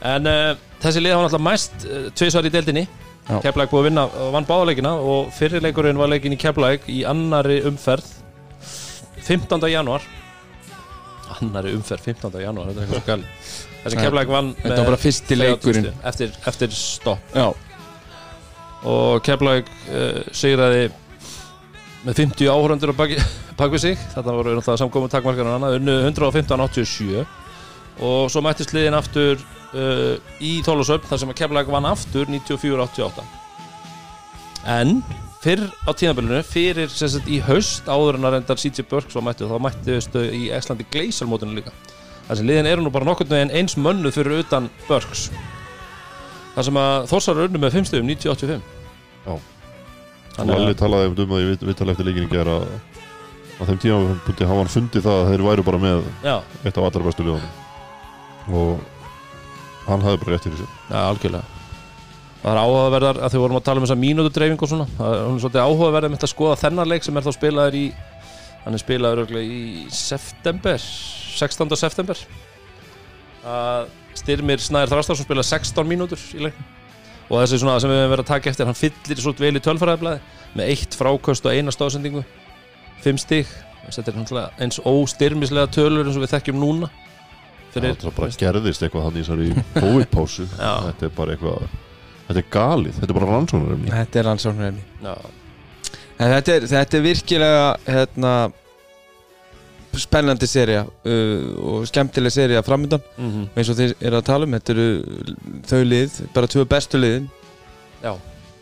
En 0.08 0.30
uh, 0.30 0.46
þessi 0.84 1.02
lið 1.02 1.16
hafa 1.16 1.26
náttúrulega 1.26 1.48
mæst 1.50 1.84
uh, 1.84 2.06
tvisvar 2.16 2.48
í 2.48 2.54
deildinni. 2.54 2.86
Já. 3.28 3.34
Keflæk 3.44 3.68
búið 3.68 3.82
að 3.82 3.88
vinna 3.90 4.06
og 4.08 4.30
vann 4.32 4.48
báðaleikina 4.48 4.94
og 5.04 5.28
fyrirleikurinn 5.36 6.00
var 6.00 6.08
leikin 6.08 6.32
í 6.32 6.40
Keflæk 6.40 6.88
í 6.88 7.02
annari 7.04 7.58
umferð 7.68 8.06
15. 9.28 9.68
januar 9.68 10.06
annari 11.36 11.74
umferð 11.76 12.08
15. 12.08 12.38
januar 12.40 12.70
þetta 12.70 12.80
er 12.80 12.86
eitthvað 12.86 13.02
svo 13.02 13.10
gal 13.10 13.26
þessi 13.88 14.04
Keflæk 14.04 14.30
vann 14.32 14.52
Þetta 14.60 14.78
var 14.78 14.88
bara 14.92 15.00
fyrsti 15.02 15.34
30 15.34 15.42
leikurinn. 15.42 15.90
eftir, 16.12 16.32
eftir 16.46 16.72
stopp. 16.76 17.34
Já, 17.34 17.48
og 18.88 19.22
Keflæk 19.26 19.68
uh, 19.90 20.22
sigraði 20.30 20.88
með 22.06 22.22
50 22.22 22.52
áhörundur 22.52 22.94
á 22.94 23.00
baki, 23.00 23.18
bakvið 23.58 23.84
sig. 23.88 24.00
Þetta 24.14 24.36
voru 24.36 24.54
náttúrulega 24.54 24.82
samkomið 24.84 25.14
takmarkar 25.16 25.50
og 25.50 25.58
annað 25.58 25.78
unnu 25.80 25.96
115-87 26.12 27.26
og 27.98 28.28
svo 28.30 28.42
mættist 28.46 28.70
liðin 28.76 28.94
aftur 28.94 29.40
uh, 29.74 30.14
í 30.38 30.60
Þólusöfn 30.66 31.10
þar 31.10 31.24
sem 31.24 31.34
Keflæk 31.40 31.72
vann 31.72 31.88
aftur 31.88 32.30
94-88 32.30 33.26
en 34.68 34.98
fyrr 35.42 35.64
á 35.86 35.90
tíðanbölinu 35.94 36.40
fyrir 36.46 36.90
sagt 36.92 37.28
í 37.30 37.38
haust 37.46 37.86
áður 37.88 38.18
en 38.18 38.26
að 38.28 38.36
reyndar 38.36 38.60
CJ 38.60 38.84
Burks 38.90 39.16
var 39.16 39.24
mættu 39.28 39.48
þá 39.48 39.58
mættu 39.62 40.24
í 40.34 40.48
Exlandi 40.54 40.86
Gleisalmótinu 40.92 41.58
líka 41.58 41.74
sem 42.36 42.46
liðin 42.46 42.66
eru 42.68 42.82
nú 42.84 42.90
bara 42.92 43.04
nokkurnu 43.08 43.30
veginn 43.36 43.54
eins 43.56 43.76
mönnu 43.80 44.10
fyrir 44.12 44.42
utan 44.42 44.68
Burks 44.88 45.30
þar 46.54 46.64
sem 46.68 46.74
að 46.82 47.06
Þórsar 47.08 47.38
er 47.40 47.48
unnu 47.48 47.58
með 47.62 47.72
5 47.78 47.88
stöðum 47.88 48.10
90-85 48.12 48.60
Já. 49.28 49.34
Þannig 50.36 50.54
að- 50.54 50.60
Lalli 50.60 50.74
talaði 50.74 51.08
um 51.08 51.14
það 51.16 51.42
í 51.42 51.66
vittala 51.66 51.92
eftir 51.94 52.06
leikinni 52.06 52.30
gera 52.30 52.58
að 52.60 52.66
á 53.58 53.62
þeim 53.66 53.78
tíma 53.82 54.18
búti 54.26 54.46
hafa 54.46 54.60
hann 54.62 54.70
fundið 54.76 55.02
það 55.08 55.16
að 55.22 55.28
þeir 55.32 55.42
væru 55.48 55.64
bara 55.66 55.78
með 55.82 56.02
Já, 56.22 56.36
eitt 56.64 56.76
af 56.78 56.84
allra 56.84 57.04
bestu 57.08 57.24
liðunum. 57.26 57.54
Og 58.48 58.80
hann 59.88 60.04
hafði 60.04 60.20
bara 60.22 60.32
rétt 60.36 60.44
fyrir 60.46 60.60
sér. 60.62 60.70
Já, 60.92 61.00
algjörlega. 61.08 61.44
Það 62.38 62.52
er 62.54 62.60
áhugaverðar 62.62 63.18
að 63.18 63.32
þau 63.34 63.40
vorum 63.42 63.56
að 63.58 63.64
tala 63.66 63.80
um 63.80 63.86
þessa 63.88 63.98
mínútu 63.98 64.30
dreifing 64.32 64.62
og 64.62 64.68
svona 64.70 64.86
Það 64.94 65.14
er 65.16 65.40
svolítið 65.42 65.64
áhugaverðar 65.66 66.12
með 66.14 66.22
að 66.22 66.30
skoða 66.32 66.58
þennan 66.62 66.88
leik 66.92 67.02
sem 67.08 67.16
er 67.18 67.22
þá 67.26 67.32
spilaður 67.34 67.74
í 67.74 67.84
hann 68.64 68.76
er 68.76 68.82
spilaður 68.82 69.24
örugglega 69.24 69.58
í 69.58 69.86
september 69.94 70.80
16. 71.38 71.76
september. 71.78 72.24
Að 73.48 73.92
Styrmir 74.18 74.62
Snæður 74.62 74.96
Þrastarsson 74.96 75.28
spilaði 75.28 75.50
16 75.52 75.88
mínútur 75.88 76.26
í 76.34 76.42
leiknum. 76.48 76.74
Og 77.28 77.42
þessi 77.42 77.60
svona 77.60 77.76
sem 77.82 77.90
við 77.92 77.98
hefum 78.00 78.12
verið 78.14 78.24
að 78.24 78.30
taka 78.32 78.50
eftir 78.50 78.68
hann 78.68 78.78
fyllir 78.78 79.20
svolítið 79.20 79.44
vel 79.44 79.60
í 79.60 79.64
tölfræðablaði 79.64 80.20
með 80.56 80.70
eitt 80.72 80.94
fráköst 80.96 81.44
og 81.44 81.56
eina 81.58 81.74
stóðsendingu 81.74 82.22
5 83.04 83.20
stík 83.20 83.50
þetta 83.88 84.12
er 84.12 84.62
eins 84.64 84.80
óstyrmislega 84.84 85.70
tölur 85.72 86.08
eins 86.08 86.16
og 86.18 86.24
við 86.24 86.32
þekkjum 86.34 86.58
núna. 86.60 86.88
Fyrir, 87.72 87.98
það 88.00 88.14
bara 88.16 88.30
gerðist 88.40 88.84
eitthvað 88.84 89.04
hann 89.06 89.18
í 89.18 89.22
þessari 89.22 89.64
COVID-pásu. 89.76 90.46
Já. 90.56 90.72
þetta 90.88 91.06
er 91.08 91.12
bara 91.16 91.34
eitthvað 91.36 91.66
þetta 92.28 92.40
er 92.40 92.48
galið, 92.52 92.96
þetta 92.98 93.12
er 93.12 93.18
bara 93.18 93.30
rannsóknarefni. 93.32 93.92
Þetta 93.92 94.20
er 94.20 94.28
rannsóknarefni. 94.28 94.86
Já, 95.04 95.14
En 96.18 96.32
þetta 96.32 96.54
er, 96.54 96.66
þetta 96.66 96.98
er 96.98 97.04
virkilega 97.04 97.66
hérna, 97.86 98.32
spennandi 99.98 100.46
seria 100.50 100.84
uh, 100.84 101.44
og 101.58 101.86
skemmtileg 101.90 102.34
seria 102.34 102.62
framöndan 102.62 103.02
mm 103.18 103.46
eins 103.58 103.70
og 103.72 103.78
þeir 103.78 103.94
eru 103.98 104.18
að 104.18 104.26
tala 104.28 104.46
um 104.46 104.54
þetta 104.54 104.74
eru 104.74 104.88
þau 105.66 105.80
lið, 105.86 106.18
bara 106.34 106.50
tvö 106.50 106.66
bestu 106.70 107.00
liðin. 107.00 107.30
Já. 107.98 108.12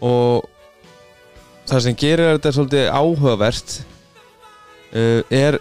og 0.00 0.46
það 1.68 1.82
sem 1.84 1.96
gerir 1.98 2.30
þetta 2.36 2.52
svolítið 2.56 2.86
áhugavert 2.88 3.74
uh, 4.96 5.20
er 5.28 5.58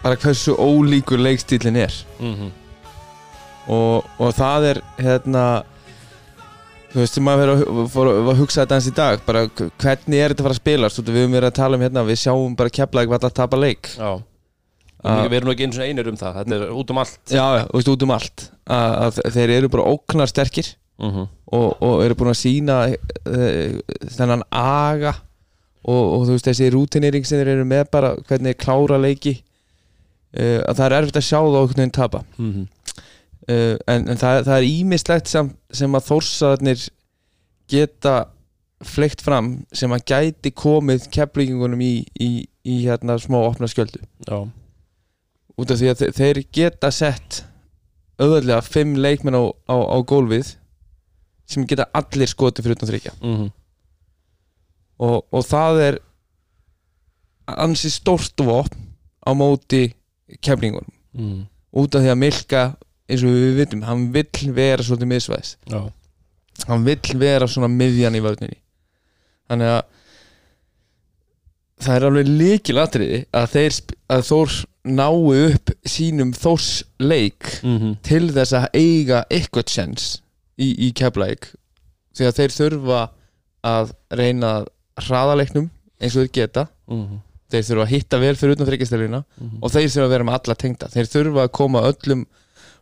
bara 0.00 0.16
hversu 0.16 0.54
ólíkur 0.56 1.20
leikstílinn 1.20 1.76
er. 1.76 1.94
Mm 2.20 2.50
og, 3.70 4.06
og 4.18 4.32
það 4.34 4.64
er 4.70 4.78
hérna 4.98 5.44
þú 6.92 7.02
veist, 7.02 7.20
maður 7.22 7.40
verið 7.44 7.62
að, 7.66 8.10
að 8.32 8.40
hugsa 8.40 8.64
þetta 8.64 8.78
eins 8.78 8.90
í 8.90 8.96
dag 8.96 9.22
bara 9.26 9.44
hvernig 9.50 10.18
er 10.18 10.32
þetta 10.32 10.42
að 10.42 10.48
fara 10.48 10.56
að 10.56 10.62
spilast 10.62 10.96
Þú 10.96 11.02
veist, 11.02 11.14
við 11.14 11.22
höfum 11.22 11.36
verið 11.38 11.50
að 11.50 11.60
tala 11.60 11.76
um 11.76 11.84
hérna, 11.86 12.04
við 12.08 12.20
sjáum 12.24 12.56
bara 12.56 12.70
kepla 12.70 13.04
ekki 13.04 13.18
að 13.20 13.32
tapa 13.34 13.56
leik 13.60 13.94
Já 13.96 14.10
Ah. 15.00 15.22
Við 15.24 15.38
erum 15.38 15.50
ekki 15.54 15.64
eins 15.64 15.78
og 15.80 15.86
einir 15.88 16.08
um 16.10 16.16
það, 16.20 16.34
þetta 16.42 16.56
er 16.58 16.72
út 16.76 16.90
um 16.92 16.98
allt 17.00 17.32
já, 17.32 17.44
já, 17.56 17.62
veist, 17.72 17.88
út 17.88 18.02
um 18.04 18.10
allt 18.12 18.42
að, 18.68 19.20
að 19.24 19.36
þeir 19.36 19.52
eru 19.54 19.70
bara 19.72 19.86
óknar 19.88 20.28
sterkir 20.28 20.66
mm 21.00 21.12
-hmm. 21.14 21.28
og, 21.56 21.68
og 21.80 22.02
eru 22.04 22.16
búin 22.20 22.32
að 22.34 22.40
sína 22.42 22.76
uh, 22.90 23.78
þennan 24.12 24.44
aga 24.52 25.14
og, 25.80 26.02
og 26.04 26.26
þú 26.28 26.36
veist 26.36 26.50
þessi 26.50 26.68
rútinering 26.74 27.24
sem 27.24 27.40
þeir 27.40 27.54
eru 27.54 27.64
með 27.64 27.86
bara 27.96 28.12
hvernig 28.28 28.52
þeir 28.52 28.60
klára 28.66 29.00
leiki 29.00 29.34
uh, 30.36 30.60
að 30.68 30.76
það 30.76 30.84
er 30.84 30.96
erfitt 30.98 31.20
að 31.22 31.28
sjá 31.30 31.38
þá 31.40 31.58
einhvern 31.62 31.80
veginn 31.80 31.96
tapa 31.96 32.24
Mm 32.36 32.52
-hmm. 32.52 32.68
Uh, 33.50 33.76
en, 33.90 34.06
en 34.08 34.16
það, 34.20 34.44
það 34.48 34.56
er 34.60 34.68
ímislegt 34.70 35.28
sem, 35.30 35.50
sem 35.74 35.94
að 35.98 36.06
þórsararnir 36.10 36.86
geta 37.70 38.14
fleikt 38.84 39.20
fram 39.22 39.50
sem 39.76 39.92
að 39.92 40.04
gæti 40.08 40.50
komið 40.56 41.08
keflingunum 41.12 41.80
í, 41.84 41.92
í, 42.20 42.30
í 42.64 42.78
hérna 42.86 43.18
smá 43.20 43.36
opna 43.44 43.68
skjöldu 43.68 44.00
Já, 44.26 44.38
út 45.60 45.70
af 45.74 45.78
því 45.82 45.90
að 45.92 46.00
þe- 46.00 46.12
þeir 46.16 46.40
geta 46.56 46.90
sett 46.90 47.42
auðvitað 48.20 48.66
fimm 48.72 48.94
leikmenn 49.00 49.36
á, 49.36 49.44
á, 49.68 49.76
á 49.84 49.96
gólfið 50.08 50.54
sem 51.50 51.66
geta 51.68 51.86
allir 51.96 52.28
skotið 52.30 52.64
fyrir 52.66 52.76
utan 52.78 52.88
þryggja 52.90 53.12
mm 53.20 53.36
-hmm. 53.36 53.50
og, 55.04 55.26
og 55.32 55.44
það 55.48 55.80
er 55.88 55.98
ansi 57.50 57.90
stórt 57.90 58.40
vopn 58.46 58.78
á 59.26 59.30
móti 59.36 59.90
keflingunum 60.40 60.96
Mm. 61.10 61.40
út 61.74 61.94
af 61.98 62.04
því 62.04 62.10
að 62.12 62.18
Milka 62.22 62.60
eins 63.10 63.24
og 63.26 63.34
við 63.34 63.56
vitum, 63.60 63.84
hann 63.86 64.08
vill 64.14 64.52
vera 64.56 64.86
svolítið 64.86 65.10
miðsvæðis. 65.12 65.54
Já, 65.70 65.80
hann 66.70 66.84
vill 66.86 67.16
vera 67.20 67.48
svona 67.50 67.70
miðjan 67.72 68.18
í 68.18 68.22
vörninni. 68.24 68.58
Þannig 69.50 69.72
að 69.74 69.82
það 71.80 71.96
er 71.96 72.06
alveg 72.08 72.32
líkilatriði 72.40 73.20
að 73.36 73.46
þeir 73.54 73.78
að 74.14 74.26
Þór 74.30 74.56
nái 74.90 75.46
upp 75.46 75.72
sínum 75.88 76.32
Þórs 76.36 76.70
leik 77.00 77.48
mm 77.62 77.78
-hmm. 77.78 77.96
til 78.06 78.26
þess 78.32 78.56
að 78.56 78.68
eiga 78.74 79.24
eitthvað 79.28 79.72
sens 79.72 80.10
í, 80.56 80.88
í 80.88 80.92
keflæk 80.96 81.50
því 82.16 82.28
að 82.28 82.36
þeir 82.38 82.54
þurfa 82.56 83.00
að 83.66 83.92
reyna 84.16 84.52
að 84.60 84.70
hraða 85.06 85.36
leiknum 85.40 85.68
eins 86.00 86.16
og 86.16 86.24
þeir 86.24 86.32
geta. 86.32 86.66
Mm 86.88 87.02
-hmm. 87.04 87.20
þeir 87.50 87.64
þurfa 87.68 87.82
að 87.82 87.92
hitta 87.94 88.18
vel 88.18 88.36
fyrir 88.36 88.56
utan 88.56 88.68
þryggjastelina 88.68 89.24
og 89.60 89.72
þeir 89.72 89.88
þurfa 89.88 90.06
að 90.06 90.14
vera 90.14 90.24
með 90.24 90.38
alla 90.38 90.54
tengda. 90.54 90.88
Þeir 90.88 91.10
þurfa 91.14 91.42
að 91.44 91.52
koma 91.52 91.86
öllum 91.90 92.26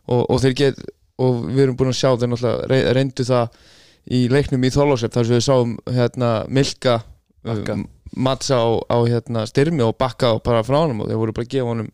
og, 0.09 0.23
og 0.29 0.41
þeir 0.43 0.55
get 0.63 0.81
og 1.19 1.43
við 1.51 1.63
erum 1.65 1.77
búin 1.79 1.91
að 1.91 1.97
sjá 1.99 2.09
þeir 2.15 2.31
náttúrulega 2.31 2.67
rey- 2.71 2.89
reyndu 2.95 3.25
það 3.27 3.61
í 4.09 4.19
leiknum 4.31 4.63
í 4.65 4.71
Þorlósef 4.73 5.11
þar 5.13 5.27
sem 5.27 5.35
við 5.37 5.45
sáum 5.45 5.73
hérna 5.93 6.29
Milka 6.49 6.99
Bakka. 7.45 7.75
um, 7.75 7.85
Matsa 8.25 8.57
á, 8.57 8.67
á 8.89 8.97
hérna 9.05 9.43
styrmi 9.49 9.83
og 9.85 9.97
bakka 9.99 10.31
á 10.33 10.35
bara 10.41 10.63
frá 10.65 10.79
honum 10.81 11.03
og 11.03 11.09
þeir 11.11 11.19
voru 11.21 11.35
bara 11.35 11.45
að 11.45 11.51
gefa 11.53 11.69
honum 11.73 11.89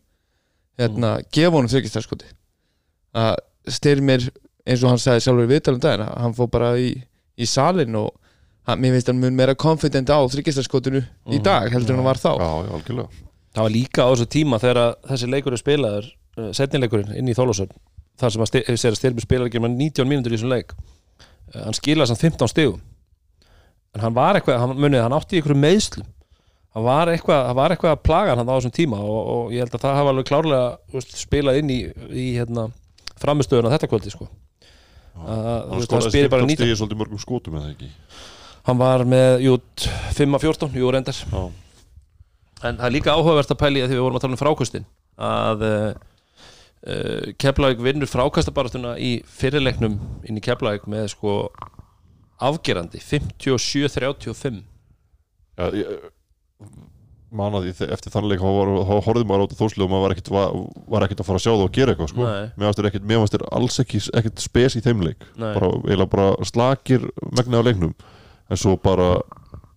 hérna, 0.80 1.10
gefa 1.34 1.52
honum 1.58 1.68
þryggjastelskoti 1.72 2.30
að 3.16 3.34
styrmir 3.76 4.24
eins 4.66 4.82
og 4.84 4.90
hann 4.94 5.02
sagði 5.02 5.24
sjálfur 5.26 5.46
í 5.46 5.50
viðtalum 5.52 5.82
daginn 5.84 6.06
hann 6.08 6.34
fór 6.38 6.48
bara 6.54 6.70
í, 6.80 6.88
í 7.36 7.46
salin 7.50 7.98
og 8.00 8.12
hann, 8.66 8.80
mér 8.82 8.96
finnst 8.96 9.10
hann 9.12 9.20
mun 9.22 9.36
meira 9.38 9.54
confident 9.58 10.08
á 10.10 10.18
þryggjastaskotinu 10.32 11.02
í 11.36 11.40
dag 11.44 11.68
heldur 11.74 11.94
en 11.96 12.00
hann 12.02 12.08
var 12.08 12.20
þá. 12.22 12.32
Já, 12.40 12.48
það 13.56 13.66
var 13.66 13.74
líka 13.76 14.06
á 14.06 14.10
þessu 14.14 14.26
tíma 14.38 14.58
þegar 14.62 14.80
að 14.86 14.94
þessi 15.12 15.28
leikur 15.34 15.56
er 15.58 15.62
spilaður 15.62 16.08
uh, 16.40 16.50
setnileikurinn 16.56 17.12
inn 17.20 17.30
í 17.32 17.36
Þólasöfn 17.36 17.76
þar 18.20 18.34
sem 18.34 18.44
að 18.44 18.50
sti- 18.52 18.64
sér 18.76 18.94
að 18.94 19.00
styrmi 19.00 19.24
spilar 19.24 19.48
ekki 19.50 19.62
með 19.62 19.78
19 19.80 20.10
mínútur 20.10 20.34
í 20.34 20.38
þessum 20.38 20.52
leik. 20.52 20.74
Uh, 21.52 21.62
hann 21.66 21.76
skilaði 21.76 22.12
samt 22.12 22.24
15 22.24 22.52
stigum. 22.52 22.82
En 23.96 24.04
hann 24.04 24.16
var 24.16 24.36
eitthvað, 24.38 24.60
hann 24.62 24.76
munið, 24.76 25.04
hann 25.06 25.16
átti 25.16 25.38
í 25.38 25.42
ykkur 25.42 25.56
meðslum 25.56 26.06
hann 26.76 26.84
var 26.84 27.08
eitthvað, 27.08 27.46
hann 27.48 27.56
var 27.56 27.72
eitthvað 27.72 27.94
að 27.94 28.02
plaga 28.04 28.34
hann 28.36 28.50
á 28.52 28.56
þessum 28.58 28.72
tíma 28.76 28.98
og, 29.00 29.20
og 29.32 29.52
ég 29.54 29.64
held 29.64 29.76
að 29.78 29.84
það 29.86 29.94
hafa 29.96 30.10
alveg 30.12 30.26
klárlega 30.28 31.04
spilað 31.16 31.60
inn 31.62 31.70
í, 31.72 31.78
í 32.12 32.24
hérna, 32.36 32.66
framistöðuna 33.22 33.70
þetta 33.72 33.88
kvöldi 33.88 34.12
sko. 34.12 34.26
Hann 35.16 35.86
spilir 36.04 36.28
bara 36.28 36.44
15 36.44 36.50
19 36.52 36.58
stigið 36.58 36.80
svolítið 36.82 37.00
mörgum 37.00 37.22
skotum 37.22 37.56
eða 37.56 37.70
ekki? 37.72 37.88
Hann 38.66 38.80
var 38.82 39.06
með, 39.08 39.46
jú, 39.46 39.54
5-14 40.18 40.76
jú, 40.76 40.90
reyndar. 40.92 41.22
En 42.66 42.76
það 42.76 42.84
er 42.90 42.92
líka 42.92 43.14
áhugavert 43.16 43.54
að 43.54 43.60
pæli 43.62 43.84
að 43.84 43.88
því 43.92 43.96
við 43.96 44.04
vorum 44.04 44.18
að 44.18 44.26
tala 44.26 44.36
um 44.36 44.42
frákostin 44.42 44.86
að 45.16 45.64
uh, 45.64 45.88
Keflavík 47.42 47.80
vinnur 47.82 48.10
frákastabarastuna 48.10 48.96
í 49.02 49.16
fyrirleiknum 49.38 49.96
inn 50.28 50.38
í 50.38 50.44
Keflavík 50.44 50.84
með 50.90 51.08
sko 51.14 51.38
afgerandi 52.42 53.00
57-35 53.00 54.60
já 55.56 55.70
ég, 55.72 55.94
man 57.36 57.56
að 57.56 57.70
því 57.70 57.88
eftir 57.96 58.12
þann 58.12 58.28
leik 58.30 58.44
þá 58.44 58.92
horfði 59.06 59.24
maður 59.26 59.42
á 59.42 59.46
þetta 59.46 59.58
þóslu 59.62 59.86
og 59.86 59.90
maður 59.92 60.04
var 60.04 60.14
ekkit, 60.14 60.30
var, 60.36 60.58
var 60.94 61.06
ekkit 61.06 61.22
að 61.24 61.30
fara 61.30 61.40
að 61.40 61.46
sjá 61.46 61.50
það 61.50 61.64
og 61.64 61.72
gera 61.74 61.92
eitthvað 61.92 62.12
sko. 62.12 62.28
Mér 62.56 63.20
varst 63.20 63.34
þér 63.34 63.44
alls 63.58 63.80
ekki 63.82 64.00
ekkit 64.20 64.44
spes 64.44 64.76
í 64.78 64.82
þeim 64.84 65.02
leik. 65.04 65.26
Nei. 65.34 65.50
bara, 65.56 65.72
eiginlega 65.82 66.12
bara 66.12 66.46
slakir 66.48 67.08
megnið 67.26 67.60
á 67.60 67.66
leiknum. 67.66 67.96
En 68.46 68.60
svo 68.60 68.76
bara 68.78 69.08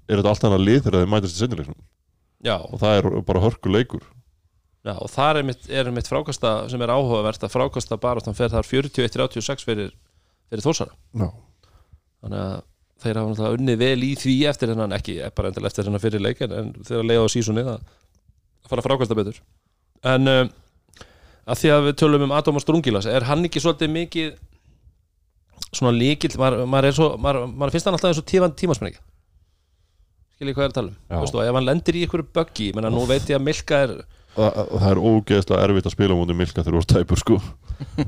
er 0.10 0.20
þetta 0.20 0.34
allt 0.34 0.48
annað 0.48 0.66
lið 0.66 0.80
þegar 0.86 1.04
þeir 1.04 1.12
mætast 1.14 1.38
í 1.38 1.44
sennileiknum 1.44 1.80
Já, 2.46 2.56
og 2.58 2.80
það 2.82 2.98
er 2.98 3.08
bara 3.28 3.44
hörku 3.44 3.72
leikur 3.72 4.06
já, 4.86 4.94
og 4.96 5.10
þar 5.12 5.42
er 5.42 5.48
mitt, 5.50 5.68
er 5.70 5.92
mitt 5.96 6.10
frákasta 6.10 6.54
sem 6.72 6.82
er 6.86 6.94
áhugavert 6.94 7.44
að 7.46 7.54
frákasta 7.56 8.00
barastan 8.02 8.38
fer 8.38 8.52
þar 8.54 8.68
41-36 8.68 9.68
fyrir, 9.68 9.94
fyrir 10.50 10.66
þósara 10.66 10.96
Já. 11.20 11.30
þannig 12.24 12.44
að 12.44 12.58
þeir 13.00 13.22
hafa 13.22 13.52
unnið 13.56 13.80
vel 13.80 14.00
í 14.04 14.14
því 14.20 14.36
eftir 14.52 14.74
hennan, 14.74 14.96
ekki 14.96 15.20
bara 15.36 15.52
endilega 15.52 15.72
eftir 15.72 15.88
hennan 15.88 16.04
fyrir 16.04 16.24
leik 16.24 16.42
en, 16.44 16.74
þeir 16.84 17.00
að 17.00 17.08
leiða 17.08 17.28
á 17.28 17.30
sísunni 17.32 17.64
að 17.64 17.78
fara 18.68 18.84
að 18.84 18.90
frákasta 18.90 19.16
betur. 19.18 19.38
En 20.06 20.28
um, 20.28 20.50
að 21.50 21.62
því 21.62 21.72
að 21.74 21.86
við 21.88 21.96
tölum 22.02 22.26
um 22.28 22.34
Adam 22.36 22.60
og 22.60 22.64
Strungilas 22.64 23.08
er 23.10 23.26
hann 23.30 23.48
ekki 23.48 23.62
svolítið 23.64 23.94
mikið 23.96 24.34
svona 25.70 25.94
líkill 25.96 26.36
maður, 26.40 26.90
er 26.90 26.96
svo, 26.96 27.14
maður, 27.22 27.48
maður 27.52 27.76
finnst 27.76 27.88
hann 27.90 27.98
alltaf 27.98 28.12
eins 28.12 28.22
og 28.22 28.28
tífan 28.30 28.56
tímasmenningi 28.58 29.02
skiljið 30.40 30.56
hvað 30.56 30.66
er 30.66 30.72
að 30.72 30.78
tala 30.78 31.20
um? 31.20 31.42
Ef 31.44 31.58
hann 31.58 31.68
lendir 31.68 32.00
í 32.00 32.06
ykkur 32.08 32.24
buggi 32.36 32.70
menna 32.76 32.92
nú 32.94 33.04
veit 33.10 33.28
ég 33.30 33.38
að 33.38 33.46
Milka 33.46 33.82
er 33.86 33.96
það, 34.40 34.86
er 34.90 35.02
ógeðslega 35.10 35.64
erfitt 35.68 35.90
að 35.90 35.96
spila 35.96 36.18
mútið 36.20 36.40
Milka 36.40 36.64
þegar 36.64 36.76
þú 36.78 36.84
ert 36.84 36.94
tæpur 36.96 37.22
sko. 37.24 37.40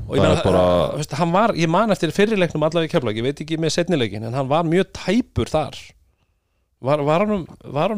Og 0.08 0.14
ég 0.18 0.26
er 0.28 0.42
bara- 0.44 0.66
veist, 0.98 1.16
var, 1.32 1.54
ég 1.56 1.70
man 1.72 1.94
eftir 1.94 2.12
fyrirleiknum 2.14 2.66
allavega 2.66 2.90
í 2.90 2.92
keflag, 2.92 3.18
ég 3.20 3.26
veit 3.28 3.42
ekki 3.44 3.58
með 3.60 3.74
setnileikin 3.78 4.28
en 4.28 4.36
hann 4.36 4.50
var 4.50 4.64
mjög 4.68 4.92
tæpur 4.98 5.50
þar. 5.52 5.78
Var, 6.82 7.02
var 7.06 7.22
hann 7.26 7.46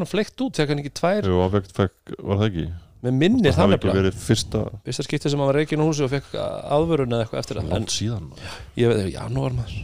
hann 0.05 0.07
fleikt 0.09 0.37
út, 0.45 0.55
þegar 0.59 0.75
hann 0.75 0.83
ekki 0.85 0.95
tvær? 1.01 1.29
Jú, 1.31 1.41
fekk, 1.55 1.71
fekk, 1.79 2.17
var 2.21 2.43
það 2.43 2.49
ekki? 2.51 2.67
Með 3.05 3.17
minni 3.21 3.51
það 3.53 3.61
hafi 3.61 3.77
ekki 3.77 3.95
verið 3.99 4.15
fyrsta 4.17 4.61
fyrsta 4.85 5.05
skipti 5.05 5.31
sem 5.33 5.41
hann 5.41 5.51
var 5.51 5.59
reikin 5.59 5.83
úr 5.85 5.91
húsi 5.91 6.05
og 6.07 6.13
fekk 6.13 6.37
aðvörun 6.41 7.13
eða 7.13 7.27
eitthvað 7.27 7.43
eftir 7.43 7.59
það 7.61 7.75
en 7.77 7.89
síðan 7.93 8.31
ég 8.81 8.89
veit, 8.93 9.11
já, 9.13 9.21
nú 9.29 9.43
var 9.45 9.57
maður. 9.59 9.75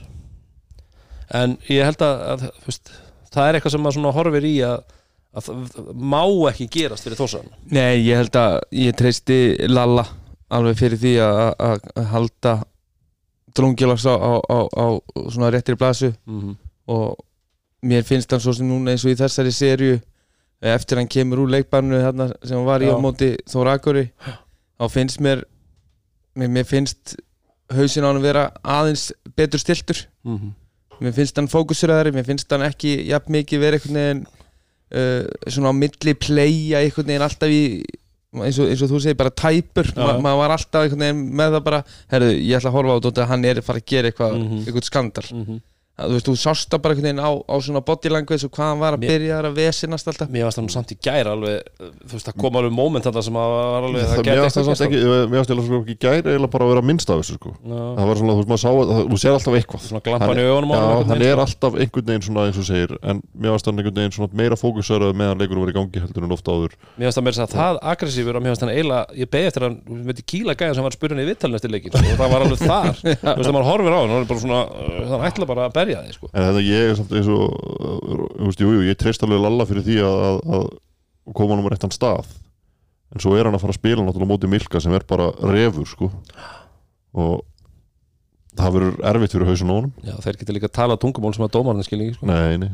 En 1.41 1.59
ég 1.69 1.85
held 1.85 2.05
að, 2.07 2.23
að 2.33 2.45
veist, 2.65 2.93
það 3.35 3.49
er 3.49 3.59
eitthvað 3.59 3.75
sem 3.77 3.85
maður 3.85 4.17
horfir 4.17 4.47
í 4.49 4.55
að, 4.67 4.97
að 5.35 5.47
það 5.47 5.91
má 5.95 6.23
ekki 6.51 6.67
gerast 6.75 7.07
fyrir 7.07 7.21
þósan 7.21 7.51
Nei, 7.71 8.01
ég 8.03 8.17
held 8.19 8.37
að 8.41 8.59
ég 8.75 8.97
treysti 8.99 9.39
Lalla 9.71 10.07
alveg 10.51 10.79
fyrir 10.81 10.99
því 10.99 11.13
að, 11.23 11.41
að, 11.59 11.89
að 11.95 12.07
halda 12.11 12.55
drungilags 13.55 14.07
á, 14.07 14.15
á, 14.15 14.33
á, 14.43 14.59
á 14.67 14.87
svona 15.31 15.51
réttir 15.55 15.77
blasu 15.79 16.13
mm 16.27 16.41
-hmm. 16.41 16.57
og 16.87 17.17
mér 17.83 18.03
finnst 18.05 18.31
hann 18.31 18.41
svo 18.41 18.53
sem 18.53 18.69
núna 18.69 18.91
eins 18.93 19.05
og 19.05 19.11
í 19.15 19.19
þessari 19.19 19.53
serju 19.53 20.01
eftir 20.61 20.99
hann 20.99 21.09
kemur 21.09 21.39
úr 21.45 21.51
leikbarnu 21.51 22.01
þarna 22.03 22.27
sem 22.45 22.57
hann 22.59 22.67
var 22.67 22.83
í 22.83 22.87
Já. 22.91 22.95
á 22.95 22.99
móti 23.01 23.37
Þór 23.49 23.69
Akuri 23.75 24.11
þá 24.79 24.89
finnst 24.91 25.21
mér 25.21 25.45
mér, 26.37 26.49
mér 26.49 26.65
finnst 26.65 27.17
hausin 27.71 28.05
á 28.05 28.11
hann 28.11 28.23
vera 28.23 28.51
aðeins 28.65 29.13
betur 29.37 29.59
stiltur 29.61 30.07
Mhm. 30.25 30.53
mér 31.01 31.13
finnst 31.13 31.37
hann 31.37 31.49
fókusuraðari 31.49 32.13
mér 32.13 32.25
finnst 32.27 32.51
hann 32.51 32.63
ekki 32.63 33.07
jafn 33.09 33.33
mikið 33.33 33.61
vera 33.61 33.77
einhvern 33.77 33.95
veginn 33.95 34.27
uh, 34.95 35.25
svona 35.47 35.73
á 35.73 35.75
milli 35.77 36.15
playa 36.19 36.81
einhvern 36.85 37.07
veginn 37.11 37.27
alltaf 37.27 37.49
í 37.51 37.63
eins 38.31 38.59
og, 38.63 38.69
eins 38.71 38.83
og 38.87 38.91
þú 38.93 38.99
segir 39.03 39.17
bara 39.19 39.31
tæpur. 39.35 39.89
Ma, 39.97 40.13
maður 40.23 40.39
var 40.45 40.53
alltaf 40.55 40.85
einhvern 40.85 41.03
veginn 41.03 41.23
með 41.41 41.57
það 41.57 41.65
bara 41.67 41.81
herru, 42.13 42.29
ég 42.39 42.57
ætla 42.61 42.71
að 42.71 42.77
horfa 42.79 42.95
á 42.95 43.03
þetta 43.09 43.27
hann 43.33 43.45
er 43.51 43.59
að 43.59 43.67
fara 43.67 43.81
að 43.83 43.89
gera 43.91 44.11
eitthvað 44.13 44.37
Mhm. 44.39 44.61
eitthvað 44.67 44.87
skandal 44.87 45.27
Mhm. 45.33 45.43
að, 45.57 45.61
þú 46.07 46.13
veist, 46.17 46.27
þú 46.31 46.35
sást 46.41 46.69
það 46.73 46.81
bara 46.85 46.93
einhvern 46.95 47.09
veginn 47.11 47.23
á, 47.25 47.31
á 47.45 47.55
svona 47.61 47.83
body 47.85 48.09
language 48.13 48.45
og 48.47 48.53
hvað 48.57 48.67
hann 48.71 48.81
var 48.81 48.93
að 48.97 49.01
Mér- 49.03 49.11
byrja 49.15 49.35
að 49.41 49.55
vesinast 49.61 50.07
alltaf. 50.11 50.29
Mér 50.31 50.45
varst 50.49 50.59
það 50.61 50.69
samt 50.77 50.91
í 50.91 50.97
gær 51.01 51.27
alveg 51.31 51.57
þú 51.81 52.13
veist, 52.15 52.27
það 52.29 52.37
kom 52.41 52.55
alveg 52.61 52.73
moment 52.81 53.05
þetta 53.09 53.23
sem 53.27 53.37
að 53.41 53.49
var 53.55 53.83
alveg 53.89 54.01
það, 54.01 54.17
gæti 54.21 54.31
mér 54.31 54.43
varst 54.45 54.57
það 54.61 54.65
samt 54.71 54.83
ekki 54.87 54.99
mér 55.05 55.39
varst 55.41 55.51
það 55.51 55.59
ekki 55.81 55.97
gæri 56.01 56.29
eða 56.37 56.49
bara 56.51 56.65
að 56.65 56.71
vera 56.75 56.83
minnst 56.91 57.09
af 57.11 57.17
þessu 57.21 57.35
sko. 57.41 57.51
Já. 57.61 57.79
það 58.01 58.07
var 58.11 58.17
svona, 58.21 58.33
þú 58.33 58.41
veist, 58.41 58.51
maður 58.51 58.63
sá 58.65 58.71
að 58.71 58.75
þú 59.11 59.17
sér 59.21 59.35
alltaf 59.37 59.55
eitthvað. 59.61 59.81
Svona 59.91 60.05
glampan 60.07 60.39
í 60.41 60.45
augunum 60.51 60.71
á 60.71 60.79
hann 60.81 61.09
veginn, 61.11 61.25
er 61.27 61.35
sko. 61.35 61.45
alltaf 61.47 61.73
einhvern 61.81 62.07
veginn 62.11 62.25
svona 62.27 62.43
eins 62.49 62.59
og 62.61 62.67
segir 62.71 62.91
en 63.03 63.17
mér 63.37 63.51
varst 63.55 63.67
hann 63.71 63.77
einhvern 63.81 63.99
veginn 64.01 64.15
svona 64.17 64.31
meira 64.41 64.57
fókusörað 64.61 65.13
meðan 65.17 65.39
leikunum 65.41 65.61
og 75.97 75.99
og 75.99 76.05
berja 76.05 76.05
þig 76.07 76.17
sko. 76.17 76.31
en 76.33 76.47
þetta 76.47 76.63
ég 76.67 76.91
er 76.91 76.97
samt 76.99 77.13
eins 77.17 77.29
og 77.31 77.43
þú 78.39 78.47
veist, 78.47 78.63
jú, 78.63 78.71
jú, 78.77 78.87
ég 78.87 78.99
treyst 79.01 79.25
alveg 79.27 79.43
Lalla 79.43 79.67
fyrir 79.69 79.87
því 79.87 79.99
að, 80.07 80.25
að, 80.25 80.41
að 80.55 81.35
koma 81.35 81.55
hann 81.55 81.65
um 81.65 81.71
réttan 81.71 81.95
stað. 81.95 82.31
En 83.11 83.23
svo 83.23 83.35
er 83.35 83.47
hann 83.47 83.57
að 83.57 83.65
fara 83.65 83.75
að 83.75 83.81
spila 83.81 84.05
náttúrulega 84.07 84.31
á 84.31 84.33
móti 84.33 84.51
Milka 84.51 84.81
sem 84.83 84.95
er 84.95 85.07
bara 85.09 85.31
refur 85.51 85.89
sko. 85.89 86.11
Og 87.19 87.41
það 88.59 88.77
verður 88.77 89.01
erfitt 89.11 89.35
fyrir 89.35 89.51
hausun 89.51 89.73
á 89.73 89.75
honum. 89.75 89.93
Já, 90.07 90.15
þeir 90.23 90.41
geta 90.41 90.55
líka 90.55 90.71
að 90.71 90.77
tala 90.79 90.99
tungumál 91.01 91.35
sem 91.35 91.47
að 91.47 91.55
dómarinn 91.57 91.87
skilja 91.87 92.07
ekki 92.11 92.21
sko. 92.21 92.31
nei, 92.31 92.61
nei. 92.63 92.71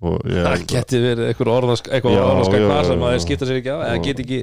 Og 0.00 0.22
það 0.24 0.62
geti 0.64 0.98
verið 1.02 1.26
eitthvað 1.28 1.52
orðask 1.58 1.90
eitthvað 1.92 2.14
Já, 2.16 2.22
orðaska 2.24 2.56
já, 2.56 2.66
hvað 2.70 2.86
sem 2.88 3.02
að 3.04 3.10
þeir 3.12 3.24
skipta 3.26 3.48
sér 3.48 3.58
ekki 3.60 3.74
á 3.74 3.78
eða 3.84 3.98
get 4.06 4.22
ekki 4.24 4.38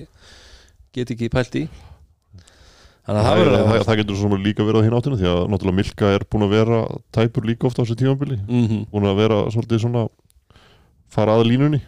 get 0.93 1.14
ekki 1.16 1.30
pælt 1.34 1.58
í 1.58 1.64
það, 3.16 3.24
það, 3.24 3.39
verður 3.39 3.86
það, 3.88 3.97
getur 4.01 4.20
svona 4.20 4.38
líka 4.43 4.68
verið 4.68 4.84
á 4.84 4.86
hinn 4.86 4.95
áttina 4.97 5.18
því 5.20 5.28
að 5.32 5.41
náttúrulega 5.53 5.80
Milka 5.80 6.10
er 6.12 6.26
búin 6.28 6.45
að 6.47 6.55
vera 6.58 6.80
tæpur 7.16 7.47
líka 7.47 7.68
ofta 7.70 7.80
á 7.80 7.84
þessu 7.86 7.99
tímabili. 8.01 8.39
Mhm, 8.43 8.82
búin 8.91 9.08
að 9.08 9.20
vera 9.22 9.38
svolítið 9.53 9.84
svona 9.86 10.08
fara 11.14 11.38
að 11.38 11.47
línunni 11.47 11.82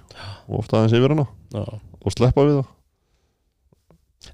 og 0.47 0.61
ofta 0.61 0.79
aðeins 0.79 0.95
yfir 0.95 1.15
hana 1.15 1.27
já. 1.51 1.63
og 1.99 2.15
sleppa 2.15 2.45
við 2.47 2.59
það. 2.61 2.75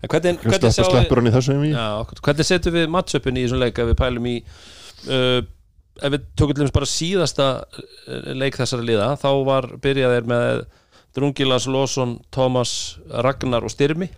En 0.01 0.09
hvernig, 0.09 0.39
hvernig 0.41 0.73
sleppur 0.75 1.21
hann 1.21 1.29
í 1.29 1.33
þessu 1.33 1.57
Já, 1.69 1.85
akkurat. 2.01 2.21
hvernig 2.27 2.47
setjum 2.47 2.75
við 2.75 2.87
matchupin 2.93 3.37
í 3.37 3.45
þessum 3.45 3.61
leik 3.61 3.81
ef 3.81 3.89
við 3.91 3.99
pælum 3.99 4.29
í 4.29 4.35
uh, 5.09 5.41
ef 6.01 6.13
við 6.13 6.25
tökum 6.35 6.53
til 6.53 6.63
dæmis 6.63 6.75
bara 6.75 6.89
síðasta 6.89 7.47
uh, 7.63 8.31
leik 8.37 8.57
þessara 8.59 8.85
liða 8.85 9.11
þá 9.21 9.29
var 9.47 9.69
byrjaðir 9.81 10.29
með 10.29 10.65
Drungilas, 11.15 11.65
Lawson, 11.71 12.17
Thomas, 12.33 12.97
Ragnar 13.07 13.63
og 13.63 13.71
Styrmi 13.71 14.09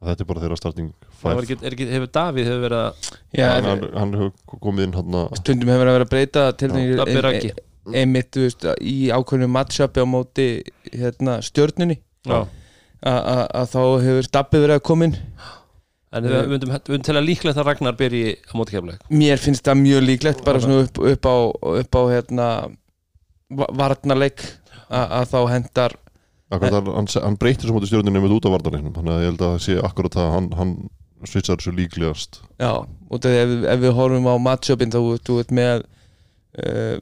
þetta 0.00 0.24
er 0.24 0.28
bara 0.30 0.40
þeirra 0.44 0.56
starting 0.60 0.92
five. 1.20 1.42
ekki, 1.42 1.56
er 1.62 1.74
ekki, 1.76 1.86
hefur 1.92 2.10
Davíð 2.16 2.46
hefur 2.50 2.62
verið 2.66 2.84
að 2.84 3.10
Já, 3.36 3.46
hann, 3.52 3.64
hann, 3.70 3.82
hann 4.00 4.14
hefur 4.16 4.60
komið 4.64 4.86
inn 4.88 4.94
hann 4.96 5.18
stundum 5.40 5.68
hefur 5.74 5.90
að 5.90 5.96
vera 5.98 6.06
að 6.08 6.12
breyta 6.14 6.44
til 6.56 6.70
ein- 6.72 7.52
einmitt 8.00 8.36
veist, 8.36 8.64
í 8.80 8.96
ákveðinu 9.12 9.48
matchupi 9.50 10.00
á 10.00 10.06
móti 10.06 10.46
hérna, 10.92 11.38
stjörnunni. 11.42 11.98
Já. 12.28 12.46
a- 13.02 13.24
a- 13.32 13.48
að 13.62 13.70
þá 13.72 13.80
hefur 14.04 14.26
Dabbi 14.30 14.58
verið 14.60 14.76
að 14.76 14.82
koma 14.84 15.04
inn. 15.08 15.14
En 16.12 16.24
við 16.26 16.48
myndum, 16.50 16.70
við 16.74 16.90
myndum 16.90 17.04
til 17.06 17.14
að 17.16 17.24
líklegt 17.24 17.56
að 17.60 17.66
Ragnar 17.70 17.94
byrji 17.96 18.34
á 18.44 18.52
móti 18.58 18.74
kefleik 18.74 19.00
mér 19.14 19.38
finnst 19.38 19.62
það 19.64 19.78
mjög 19.80 20.00
líklegt 20.08 20.44
bara 20.44 20.58
svona 20.60 20.82
upp, 20.84 20.98
upp 20.98 21.22
á, 21.24 21.36
upp 21.80 21.92
á 21.96 22.02
hérna, 22.10 22.46
va- 23.48 23.70
varnarleik 23.78 24.42
að 24.90 25.28
þá 25.30 25.38
hendar 25.52 25.94
Akkurat, 26.50 26.72
hann, 26.74 26.88
hann, 26.96 27.08
hann 27.22 27.36
breytir 27.38 27.68
svo 27.68 27.76
mútið 27.76 27.92
stjórninu 27.92 28.22
með 28.24 28.32
út 28.34 28.48
á 28.50 28.54
vardarleiknum 28.56 28.94
þannig 28.96 29.14
að 29.14 29.20
ég 29.22 29.30
held 29.30 29.42
að 29.44 29.52
það 29.52 29.60
sé 29.66 29.76
akkurat 29.86 30.16
það 30.16 30.32
hann, 30.34 30.48
hann 30.58 30.72
switchar 31.28 31.60
þessu 31.60 31.74
líklegast. 31.76 32.40
Já, 32.58 32.72
og 32.82 33.22
það 33.22 33.36
ef, 33.38 33.52
ef 33.74 33.84
við 33.84 33.94
horfum 33.98 34.26
á 34.26 34.34
matchupin 34.42 34.92
þá 34.94 34.98
þú 35.28 35.36
veit 35.38 35.54
með 35.54 35.84
uh, 36.64 36.96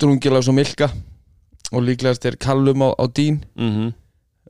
Drungilags 0.00 0.48
og 0.48 0.56
Milka 0.56 0.88
og 1.72 1.84
líklegast 1.84 2.24
er 2.28 2.38
Kallum 2.40 2.86
á, 2.88 2.88
á 2.96 3.04
Dín 3.12 3.42
mm 3.58 3.70
-hmm. 3.74 3.92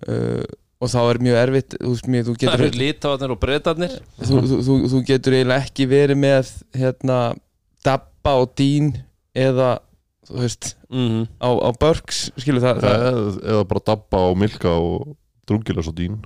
uh, 0.06 0.46
og 0.78 0.92
þá 0.92 1.00
er 1.02 1.18
mjög 1.18 1.36
erfitt 1.42 1.74
þú, 1.82 2.34
getur, 2.38 2.54
eru 2.54 2.78
litáðarnir 2.78 3.34
og 3.34 3.40
breytarnir 3.42 3.98
þú, 4.22 4.34
þú, 4.46 4.56
þú, 4.62 4.74
þú 4.92 5.04
getur 5.06 5.34
eiginlega 5.34 5.64
ekki 5.64 5.86
verið 5.90 6.16
með 6.16 6.52
hérna, 6.74 7.34
Dabba 7.84 8.38
og 8.38 8.54
Dín 8.54 8.94
eða 9.34 9.78
þú 10.28 10.40
veist, 10.42 10.74
mm 10.92 11.22
á, 11.40 11.48
á 11.48 11.70
Burks 11.80 12.18
skilur 12.38 12.62
það, 12.64 12.82
það 12.84 13.06
eða, 13.08 13.22
eða 13.54 13.64
bara 13.72 13.84
dabba 13.90 14.20
og 14.30 14.36
milka 14.40 14.74
og 14.76 15.16
drungilas 15.48 15.88
og 15.90 15.96
dín 15.98 16.18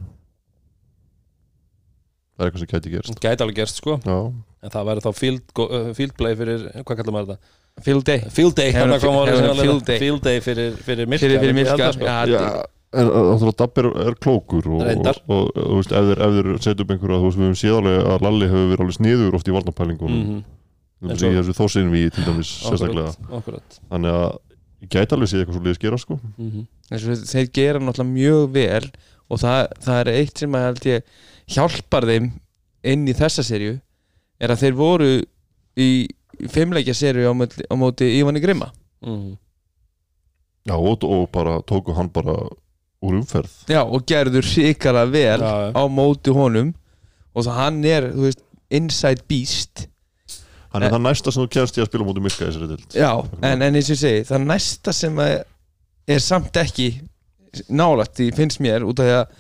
það 2.33 2.45
er 2.45 2.49
eitthvað 2.51 2.63
sem 2.65 2.71
gæti 2.73 2.93
gerst. 2.97 3.19
Gæti 3.23 3.45
alveg 3.45 3.59
gerst 3.61 3.81
sko. 3.83 3.99
Já, 4.07 4.19
En 4.63 4.71
það 4.71 4.85
væri 4.87 5.03
þá 5.03 5.11
field, 5.19 5.43
field 5.99 6.13
play 6.15 6.37
fyrir 6.39 6.61
Hvað 6.87 6.99
kallar 7.01 7.15
maður 7.17 7.33
þetta? 7.33 7.57
field 7.83 8.05
day. 8.07 8.21
Field 8.31 8.55
day 8.55 8.71
hérna 8.71 8.99
hann 9.01 9.17
alveg- 9.23 9.63
field 9.63 9.85
day? 9.89 9.99
Field 9.99 10.23
day 10.23 10.41
fyrir, 10.45 10.77
fyrir 10.87 11.09
Milka 11.11 11.25
fyrir, 11.27 11.41
fyrir 11.43 11.55
Milka 11.57 11.73
halda, 11.73 11.93
sko. 11.97 12.05
ja, 12.05 12.27
já 12.31 12.65
en 12.93 13.53
Dabb 13.57 13.79
er, 13.81 13.87
er 14.07 14.15
klókur 14.21 14.67
og, 14.69 14.83
þú 15.57 15.79
veist, 15.79 15.93
ef 15.97 16.11
þeir 16.13 16.51
setja 16.61 16.85
upp 16.85 16.91
einhverja 16.93 17.21
þú 17.23 17.29
veist, 17.31 17.39
við 17.41 17.47
höfum 17.49 17.61
séðarlega 17.63 18.03
að 18.13 18.25
Lalli 18.27 18.49
hefur 18.51 18.67
verið 18.73 18.83
alveg 18.85 18.97
sniður 18.99 19.39
oft 19.39 19.49
í 19.49 19.55
varnapælingunum 19.57 20.19
mm 20.19 20.29
Mhm, 20.33 20.43
-hmm. 21.03 21.11
En 21.11 21.33
í 21.33 21.37
þessu 21.41 21.55
þósinum 21.59 21.95
í 21.99 22.11
til 22.15 22.25
dæmis 22.25 22.51
sérstaklega 22.63 23.15
Akkurat, 23.39 23.81
þannig 23.91 24.11
að 24.19 24.39
ég 24.83 24.89
gæti 24.95 25.15
alveg 25.17 25.29
séð 25.33 25.41
eitthvað 25.43 25.57
svo 25.59 25.65
liðis 25.67 25.83
gera 25.83 25.99
sko 25.99 26.21
Mhm. 26.39 26.67
eins 26.93 27.05
og 27.07 27.27
þeir 27.33 27.49
gera 27.53 27.79
náttúrulega 27.79 28.15
mjög 28.15 28.53
vel 28.53 28.91
og 29.31 29.39
það, 29.39 29.69
það 29.83 30.01
er 30.01 30.09
eitt 30.13 30.39
sem 30.39 30.53
að 30.53 30.65
held 30.67 30.85
ég 30.87 31.03
hjálpar 31.49 32.05
þeim 32.07 32.31
inn 32.85 33.07
í 33.09 33.13
þessa 33.15 33.43
serju 33.47 33.81
er 34.41 34.49
að 34.51 34.59
þeir 34.63 34.75
voru 34.75 35.23
í 35.77 36.09
fimmleikja 36.49 36.95
serju 36.95 37.29
á, 37.31 37.33
á 37.35 37.75
móti 37.77 38.09
Ívani 38.21 38.41
Grimma 38.43 38.71
Mhm. 39.03 39.37
já, 40.67 40.75
og, 40.79 41.03
og 41.05 41.31
bara 41.33 41.61
tóku 41.63 41.95
hann 41.95 42.09
bara 42.09 42.35
úr 43.03 43.17
umferð 43.19 43.51
Já, 43.69 43.83
og 43.83 44.05
gerður 44.07 44.43
ríkala 44.47 45.11
vel 45.11 45.41
já. 45.41 45.73
á 45.75 45.83
móti 45.91 46.31
honum 46.33 46.75
og 47.35 47.45
það 47.45 47.55
hann 47.57 47.85
er, 47.85 48.03
þú 48.13 48.21
veist, 48.29 48.43
inside 48.71 49.23
beast 49.29 49.87
hann 50.73 50.83
er 50.87 50.91
það 50.95 51.03
næsta 51.07 51.33
sem 51.33 51.43
þú 51.45 51.49
kemst 51.57 51.79
í 51.79 51.83
að 51.85 51.89
spila 51.91 52.21
Milka 52.27 52.45
í 52.45 52.49
þessari 52.51 52.69
dild 52.73 52.97
Já, 52.97 53.11
en, 53.43 53.63
en 53.63 53.75
eins 53.79 53.91
og 53.91 53.97
ég 53.97 54.01
segi, 54.03 54.25
það 54.31 54.47
næsta 54.49 54.93
sem 54.97 55.19
að 55.23 55.35
er 56.17 56.19
samt 56.25 56.57
ekki 56.57 56.89
nálægt 57.69 58.21
í 58.25 58.31
finnst 58.35 58.61
mér 58.65 58.85
út 58.89 59.01
af 59.03 59.07
því 59.07 59.17
að 59.21 59.39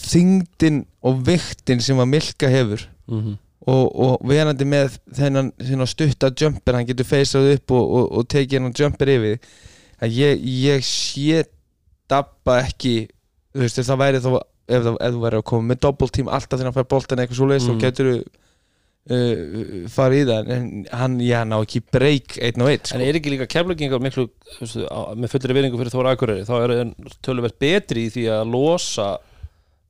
þyngdin 0.00 0.82
og 1.04 1.22
viktin 1.26 1.80
sem 1.84 1.98
að 2.00 2.10
Milka 2.16 2.48
hefur 2.50 2.86
Mhm. 3.10 3.32
og, 3.66 3.86
og 4.00 4.20
verandi 4.24 4.64
með 4.64 4.94
þennan, 5.12 5.48
þennan 5.58 5.88
stutta 5.90 6.30
jumper, 6.38 6.74
hann 6.78 6.86
getur 6.86 7.04
feysað 7.04 7.48
upp 7.56 7.70
og, 7.76 7.90
og, 7.98 8.04
og 8.20 8.28
tekið 8.30 8.56
hennan 8.60 8.72
jumper 8.78 9.10
yfir 9.10 9.38
að 10.00 10.14
ég, 10.16 10.44
ég 10.64 10.84
sé 10.86 11.42
dabba 12.08 12.60
ekki 12.64 13.08
þú 13.52 13.60
veist, 13.64 13.80
það 13.82 13.98
væri 14.00 14.22
þá 14.22 14.30
ef, 14.70 14.86
ef 14.86 15.12
þú 15.12 15.20
væri 15.26 15.40
að 15.42 15.44
koma 15.50 15.68
með 15.72 15.80
doppeltím 15.84 16.30
alltaf 16.30 16.56
þegar 16.60 16.70
hann 16.70 16.78
fær 16.78 16.88
boltan 16.94 17.18
eitthvað 17.24 17.40
svo 17.42 17.50
leist 17.50 17.66
Mm. 17.68 17.74
þá 17.76 17.84
getur 17.84 18.10
þú 18.12 18.16
uh, 19.08 19.88
farið 19.90 20.20
í 20.20 20.26
það 20.28 20.50
en 20.56 20.68
hann, 20.92 21.16
já, 21.24 21.40
ná 21.48 21.56
ekki 21.64 21.80
breyk 21.92 22.36
einn 22.42 22.60
og 22.64 22.68
einn 22.68 22.82
En 22.84 22.90
sko. 22.92 23.00
er 23.00 23.18
ekki 23.20 23.32
líka 23.32 23.48
keflagingar 23.50 24.02
miklu 24.04 24.28
þú 24.58 24.60
veist, 24.66 24.76
á- 24.92 25.14
með 25.16 25.32
fullri 25.34 25.56
viðningu 25.56 25.80
fyrir 25.80 25.94
Þóra 25.94 26.12
Akureyri 26.16 26.44
þá 26.48 26.54
er 26.60 26.74
hann 26.82 26.94
töluvert 27.24 27.58
betri 27.62 28.06
í 28.08 28.12
því 28.12 28.26
að 28.36 28.52
losa 28.52 29.08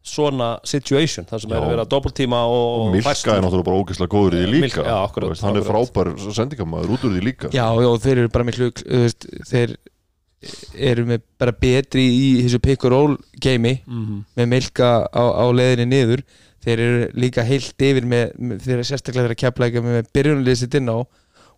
svona 0.00 0.54
situation 0.64 1.26
þar 1.28 1.42
sem 1.42 1.50
Já. 1.52 1.56
er 1.58 1.64
að 1.66 1.72
vera 1.74 1.84
doppeltíma 1.84 2.38
og, 2.48 2.68
og 2.86 2.92
Milka 2.94 3.10
færslur. 3.10 3.34
er 3.36 3.42
náttúrulega 3.44 3.66
bara 3.68 3.80
ógeðslega 3.82 4.12
góður 4.14 4.36
í 4.38 4.38
því 4.40 4.52
líka 4.54 4.64
Milka, 4.64 4.84
já, 4.88 4.96
akkurat, 5.04 5.26
Þú 5.26 5.34
veist, 5.34 5.44
hann 5.44 5.58
er 5.60 5.66
frábær 5.68 6.10
sendingamæður 6.38 6.94
út 6.96 7.04
úr 7.04 7.12
því 7.18 7.24
líka 7.26 7.50
já, 7.52 7.66
já, 7.84 7.90
þeir 8.06 8.18
eru 8.22 8.30
bara 8.32 8.46
miklu 8.48 8.70
þú 8.78 9.02
veist, 9.04 9.26
þeir 9.50 9.74
eru 10.88 11.04
með 11.04 11.20
bara 11.36 11.52
betri 11.52 12.06
í 12.08 12.28
þessu 12.46 12.62
pick 12.64 12.84
and 12.88 12.94
roll 12.94 13.16
gamei 13.44 13.82
Mhm. 13.84 14.22
með 14.40 14.48
Milka 14.54 14.88
á, 15.12 15.20
á 15.36 15.44
leiðinni 15.52 15.86
niður 15.92 16.22
þeir 16.64 16.78
eru 16.84 17.08
líka 17.20 17.44
heilt 17.46 17.80
yfir 17.86 18.04
með, 18.06 18.34
með 18.38 18.60
þeir 18.66 18.74
eru 18.76 18.84
sérstaklega 18.90 19.26
þeir 19.28 19.34
að 19.36 19.40
kepla 19.44 19.66
ekki 19.70 19.82
með 19.86 20.10
byrjunulið 20.16 20.58
sitt 20.60 20.74
inn 20.80 20.90
á 20.92 20.98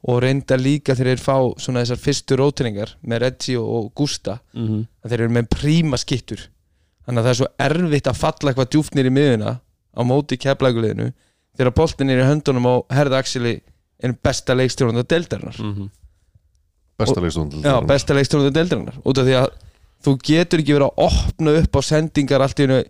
og 0.02 0.16
reynda 0.22 0.56
líka 0.58 0.94
þeir 0.98 1.12
eru 1.12 1.22
fá 1.22 1.36
svona 1.62 1.82
þessar 1.84 2.00
fyrstu 2.02 2.36
rótiningar 2.38 2.94
með 3.06 3.20
Reggie 3.26 3.58
og, 3.58 3.68
og 3.78 3.90
Gusta 3.94 4.38
Mhm. 4.54 4.86
að 5.04 5.10
þeir 5.10 5.20
eru 5.20 5.34
með 5.36 5.48
príma 5.48 5.96
skittur. 5.98 6.48
Þannig 7.06 7.18
að 7.18 7.24
það 7.26 7.30
er 7.32 7.38
svo 7.40 7.50
erfitt 7.66 8.06
að 8.10 8.18
falla 8.22 8.50
eitthvað 8.52 8.70
djúft 8.70 8.94
nýr 8.94 9.06
í 9.10 9.14
miðuna 9.14 9.52
á 9.58 10.00
móti 10.06 10.38
keplaguliðinu 10.38 11.12
þegar 11.58 11.74
boltin 11.74 12.10
er 12.10 12.22
í 12.22 12.26
höndunum 12.30 12.66
á 12.70 12.74
herða 12.94 13.18
Axeli 13.22 13.60
en 14.02 14.16
besta 14.22 14.54
leikstjórnanda 14.54 15.02
deildarinnar. 15.06 15.58
Mhm. 15.58 15.90
besta 16.98 17.20
leikstund 17.20 17.54
Já, 17.64 17.80
besta 17.86 18.14
leikstjórnanda 18.14 18.54
deildarinnar. 18.58 18.96
Út 19.04 19.18
af 19.18 19.26
því 19.26 19.34
að 19.38 19.48
þú 20.02 20.14
getur 20.26 20.58
ekki 20.62 20.74
verið 20.76 20.88
að 20.90 21.06
opna 21.06 21.54
upp 21.62 21.76
á 21.78 21.80
sendingar 21.82 22.42
allt 22.42 22.58
í 22.58 22.66
hennu 22.66 22.80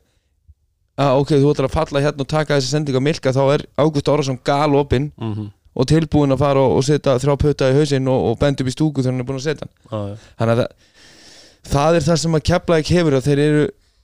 að 1.01 1.21
ok, 1.23 1.31
þú 1.41 1.51
ætlar 1.55 1.69
að 1.71 1.75
falla 1.79 2.01
hérna 2.05 2.21
og 2.25 2.29
taka 2.29 2.57
þessi 2.59 2.73
sending 2.75 2.97
á 2.99 3.03
Milka 3.03 3.33
þá 3.33 3.43
er 3.55 3.63
Ágúst 3.81 4.09
Orrason 4.13 4.39
galopinn 4.45 5.13
Mhm. 5.17 5.51
og 5.75 5.87
tilbúin 5.89 6.33
að 6.35 6.39
fara 6.43 6.61
og, 6.61 6.77
og 6.77 6.85
setja 6.85 7.15
þrjá 7.19 7.37
putta 7.41 7.71
í 7.73 7.77
hausinn 7.79 8.09
og, 8.09 8.27
og 8.33 8.39
benda 8.39 8.61
upp 8.63 8.69
í 8.69 8.75
stúku 8.75 9.01
þegar 9.01 9.13
hann 9.15 9.21
er 9.25 9.29
búin 9.31 9.41
að 9.41 9.47
setja 9.47 9.67
hann 9.67 9.73
Já, 9.89 9.99
já. 10.13 10.17
þannig 10.39 10.53
að 10.53 10.61
það, 10.61 10.69
það 11.73 11.97
er 11.97 12.07
það 12.11 12.21
sem 12.23 12.35
að 12.37 12.45
kepla 12.51 12.79
ekki 12.83 12.97
hefur 12.99 13.17
og 13.17 13.25
þeir 13.25 13.39
eru, 13.47 13.63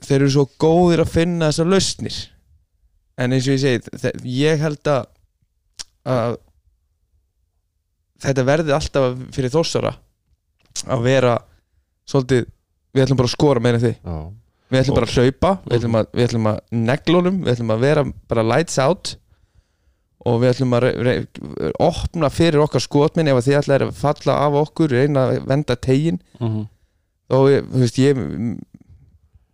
þeir 0.09 0.16
eru 0.22 0.30
svo 0.32 0.47
góðir 0.64 1.03
að 1.05 1.12
finna 1.12 1.51
þessar 1.53 1.68
lausnir 1.74 2.18
en 3.18 3.32
eins 3.36 3.49
og 3.49 3.53
ég 3.53 3.61
segi 3.66 3.97
þe- 4.07 4.14
ég 4.39 4.59
held 4.64 4.89
að, 4.95 5.07
að 6.09 6.36
þetta 8.24 8.45
verði 8.49 8.74
alltaf 8.74 9.18
fyrir 9.36 9.53
þórsara 9.55 9.93
að 10.89 11.03
vera 11.05 11.36
svolítið, 12.09 12.47
við 12.95 13.05
ætlum 13.05 13.18
bara 13.20 13.28
að 13.28 13.34
skora 13.36 13.61
meira 13.62 13.80
því 13.82 13.93
Já, 13.99 14.16
við 14.70 14.80
ætlum 14.82 14.98
bara 14.98 15.06
að 15.08 15.14
hlaupa 15.16 15.50
við 15.68 15.78
ætlum 15.78 15.96
að, 16.00 16.06
við 16.18 16.26
ætlum 16.28 16.46
að 16.50 16.58
neglunum 16.88 17.38
við 17.44 17.52
ætlum 17.54 17.70
að 17.76 17.80
vera 17.86 18.04
bara 18.28 18.42
lights 18.52 18.78
out. 18.84 19.16
Og 20.28 20.40
við 20.42 20.50
ætlum 20.50 20.72
að 20.76 20.82
re, 20.82 20.90
re, 21.06 21.12
opna 21.80 22.28
fyrir 22.34 22.60
okkar 22.64 22.82
skotminn 22.82 23.28
ef 23.30 23.38
að 23.38 23.46
þið 23.48 23.58
ætlaði 23.60 23.86
að 23.86 24.00
falla 24.00 24.34
af 24.48 24.56
okkur 24.64 24.90
reyna 24.92 25.28
að 25.30 25.46
venda 25.46 25.76
tegin 25.76 26.18
Mhm. 26.40 26.66
og 27.30 27.48
ég, 27.52 27.62
þú 27.70 27.78
veist, 27.84 27.98
ég 28.02 28.16
mm, 28.18 28.58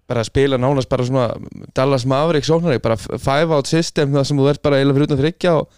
bara 0.08 0.20
að 0.24 0.28
spila 0.30 0.58
nánast 0.60 0.88
bara 0.88 1.04
svona 1.04 1.28
Dallas 1.74 2.04
Mavericks 2.06 2.48
sóknari, 2.50 2.80
bara 2.82 2.96
five 2.96 3.52
out 3.54 3.66
system 3.66 4.12
það 4.12 4.24
sem 4.28 4.36
þú 4.38 4.48
ert 4.50 4.62
bara 4.62 4.76
eiginlega 4.80 4.96
fyrir 4.98 5.08
utan 5.10 5.20
þryggja 5.22 5.54
og, 5.60 5.68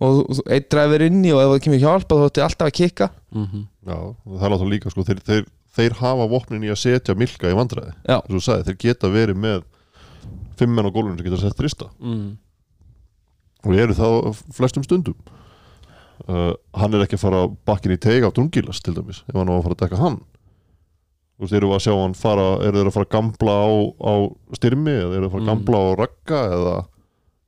og 0.00 0.20
þú- 0.34 0.46
einn 0.50 0.68
dræfir 0.70 1.06
inni 1.08 1.32
og 1.34 1.40
ef 1.42 1.48
það 1.54 1.64
kemur 1.64 1.82
hjálpa 1.86 2.14
þá 2.20 2.26
ætti 2.28 2.44
alltaf 2.44 2.68
að 2.68 2.76
kikka. 2.80 3.10
Mhm. 3.32 3.66
já, 3.86 3.96
og 3.96 4.38
það 4.38 4.44
er 4.44 4.50
náttúrulega 4.54 4.74
líka 4.74 4.90
sko, 4.90 5.02
þeir, 5.08 5.20
þeir, 5.30 5.44
þeir 5.74 5.96
hafa 6.00 6.26
vopnin 6.30 6.62
í 6.66 6.70
að 6.72 6.80
setja 6.84 7.14
Milka 7.18 7.50
í 7.50 7.56
vandræði 7.58 7.94
þú 8.28 8.40
sagði, 8.42 8.64
þeir 8.70 8.78
geta 8.84 9.10
verið 9.10 9.36
með 9.42 9.62
fimm 10.58 10.74
menn 10.76 10.86
á 10.86 10.94
gólfinu 10.94 11.16
sem 11.18 11.26
geta 11.26 11.40
sett 11.42 11.58
þrista 11.58 11.88
Mhm. 12.00 12.36
og 13.64 13.74
eru 13.80 13.94
það 13.96 14.42
flestum 14.54 14.84
stundum 14.84 15.16
uh, 16.28 16.52
hann 16.78 16.94
er 16.94 17.04
ekki 17.06 17.16
að 17.18 17.24
fara 17.24 17.42
bakkin 17.66 17.94
í 17.96 17.98
teig 18.00 18.22
á 18.22 18.30
Drungilas 18.30 18.80
til 18.84 18.94
dæmis 18.94 19.22
ef 19.28 19.34
hann 19.34 19.50
á 19.50 19.54
að 19.56 19.64
fara 19.66 19.74
að 19.78 19.82
dekka 19.84 20.00
hann 20.02 20.18
þú 21.34 21.42
veist, 21.48 21.56
eru 21.58 21.72
að 21.74 21.82
sjá 21.82 21.94
hann 21.98 22.14
fara 22.14 22.44
eru 22.62 22.78
þeir 22.78 22.90
að 22.92 22.94
fara 22.94 23.06
að 23.08 23.14
gambla 23.16 23.54
á, 23.58 23.70
á 23.98 24.12
styrmi 24.54 24.94
eða 24.94 25.16
eru 25.16 25.24
þeir 25.24 25.26
að 25.26 25.32
fara 25.34 25.42
að 25.42 25.46
Mm. 25.48 25.52
gambla 25.52 25.78
á 25.82 25.86
ragga 25.98 26.40
eða 26.54 26.74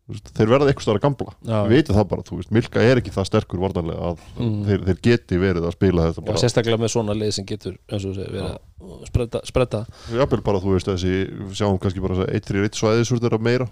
þeir 0.06 0.46
verða 0.52 0.68
eitthvað 0.70 0.84
stær 0.86 0.98
að 1.00 1.02
gambla 1.02 1.32
Já. 1.42 1.56
við 1.66 1.72
veitum 1.76 1.96
það 1.96 2.04
bara, 2.12 2.22
þú 2.22 2.36
veist, 2.38 2.50
Milka 2.54 2.82
er 2.86 3.00
ekki 3.00 3.10
það 3.14 3.24
sterkur 3.26 3.58
varnarlega 3.64 4.10
að 4.10 4.20
Mm. 4.38 4.60
þeir, 4.68 4.84
þeir 4.86 5.00
geti 5.02 5.38
verið 5.42 5.64
að 5.66 5.72
spila 5.74 6.04
þetta 6.06 6.22
Já, 6.22 6.26
bara 6.28 6.42
sérstaklega 6.44 6.78
með 6.78 6.92
svona 6.94 7.16
lið 7.16 7.32
sem 7.34 7.44
getur 7.48 7.74
eins 7.90 8.04
og 8.06 8.14
segir 8.14 8.30
verið 8.36 8.52
að 8.52 9.06
spretta, 9.08 9.40
spretta. 9.50 9.80
Jafnvel 10.14 10.42
bara, 10.46 10.60
þú 10.62 10.74
veist, 10.76 10.86
þessi 10.86 11.14
við 11.26 11.56
sjáum 11.58 11.80
kannski 11.82 12.00
bara 12.04 12.14
þess 12.14 12.26
að 12.28 12.38
1-3-1 12.38 12.78
svæðisur 12.78 13.18
þeirra 13.24 13.40
meira 13.42 13.66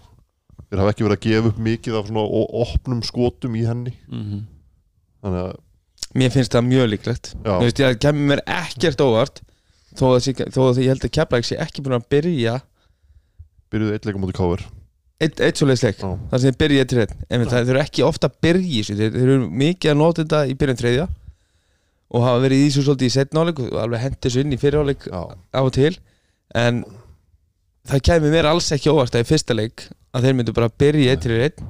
þeir 0.70 0.80
hafa 0.82 0.91
ekki 0.95 1.07
verið 1.07 1.18
að 1.18 1.26
gefa 1.28 1.49
upp 1.53 1.59
mikið 1.68 1.99
af 2.01 2.09
svona 2.11 2.26
opnum 2.64 3.03
skotum 3.07 3.55
í 3.55 3.64
henni 3.68 3.95
Mhm. 4.11 4.43
þannig 5.22 5.41
að, 5.45 5.57
mér 6.14 6.30
finnst 6.35 6.51
það 6.53 6.66
mjög 6.66 6.87
líklegt 6.91 7.35
já, 7.45 7.53
þú 7.59 7.62
veist, 7.62 7.78
ég 7.78 7.99
kemur 8.03 8.26
mér 8.35 8.43
ekkert 8.47 9.01
óvart 9.07 9.41
þó 9.95 10.07
að, 10.18 10.51
þó 10.51 10.61
að 10.66 10.82
ég 10.82 10.89
held 10.91 11.05
að 11.07 11.14
Keflæk 11.14 11.45
sé 11.47 11.57
ekki 11.62 11.82
búin 11.82 11.95
að 12.01 12.09
byrja 12.11 12.62
byrjuðu 13.70 13.93
eitt 13.95 14.05
leikum 14.07 14.22
mútið 14.26 14.39
káver 14.41 14.64
eitt, 15.22 15.40
eitt 15.40 15.56
svo 15.60 15.66
leisleik 15.68 15.98
Já. 16.00 16.08
þar 16.30 16.40
sem 16.42 16.50
þeir 16.52 16.58
byrja 16.64 16.86
til 16.90 16.98
þetta 17.02 17.50
þeir 17.54 17.70
eru 17.74 17.82
ekki 17.84 18.02
ofta 18.06 18.28
að 18.30 18.38
byrja 18.42 18.66
í 18.66 18.80
þessu 18.82 18.96
þeir, 18.98 19.12
þeir 19.14 19.28
eru 19.36 19.50
mikið 19.64 19.90
að 19.92 20.00
nota 20.00 20.24
þetta 20.24 20.40
í 20.50 20.56
byrjun 20.60 20.80
þriðja 20.80 21.06
og 22.14 22.22
hafa 22.26 22.42
verið 22.44 22.58
í 22.62 22.66
þessu 22.68 22.84
svolítið 22.88 23.06
í 23.10 23.14
setnáleik 23.14 23.62
og 23.64 23.78
alveg 23.84 24.02
hendi 24.04 24.20
þessu 24.26 24.42
inn 24.44 24.52
í 24.54 24.60
fyriráleik 24.60 25.06
Já, 25.10 25.22
á 25.34 25.60
og 25.64 25.72
til. 25.74 25.94
En 26.54 26.84
það 27.88 28.02
kemur 28.10 28.30
mér 28.34 28.46
alls 28.50 28.68
ekki 28.74 28.92
óvart 28.92 29.14
að 29.16 29.24
í 29.24 29.28
fyrsta 29.32 29.56
leik 29.56 29.86
að 30.14 30.26
þeir 30.28 30.36
myndu 30.38 30.54
bara 30.54 30.68
byrja 30.70 31.14
eitt 31.14 31.24
til 31.24 31.38
einn. 31.40 31.64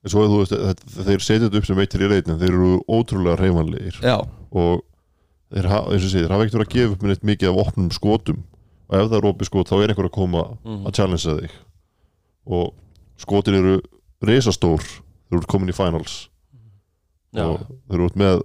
En 0.00 0.08
svo 0.14 0.22
þú 0.24 0.38
veist, 0.40 0.54
þetta- 0.56 1.04
þeir 1.10 1.20
setja 1.26 1.48
þetta 1.48 1.58
upp 1.60 1.66
sem 1.68 1.76
1-3-1 1.84 2.30
en 2.32 2.38
þeir 2.40 2.54
eru 2.54 2.70
ótrúlega 2.88 3.36
reymanlegir 3.42 3.98
já, 4.00 4.16
og 4.52 4.80
þeir 5.52 5.66
hafa 5.68 5.92
ekkert 5.92 6.56
verið 6.56 6.64
að 6.64 6.72
gefa 6.72 6.92
upp 6.94 7.02
og 12.46 12.72
skotin 13.20 13.58
eru 13.58 13.76
risastór 14.24 14.80
þeir 14.84 15.40
eru 15.40 15.50
komin 15.50 15.72
í 15.72 15.76
finals. 15.76 16.26
Já. 17.30 17.44
og 17.46 17.60
þeir 17.86 17.94
eru 17.94 18.08
út 18.08 18.16
með 18.18 18.40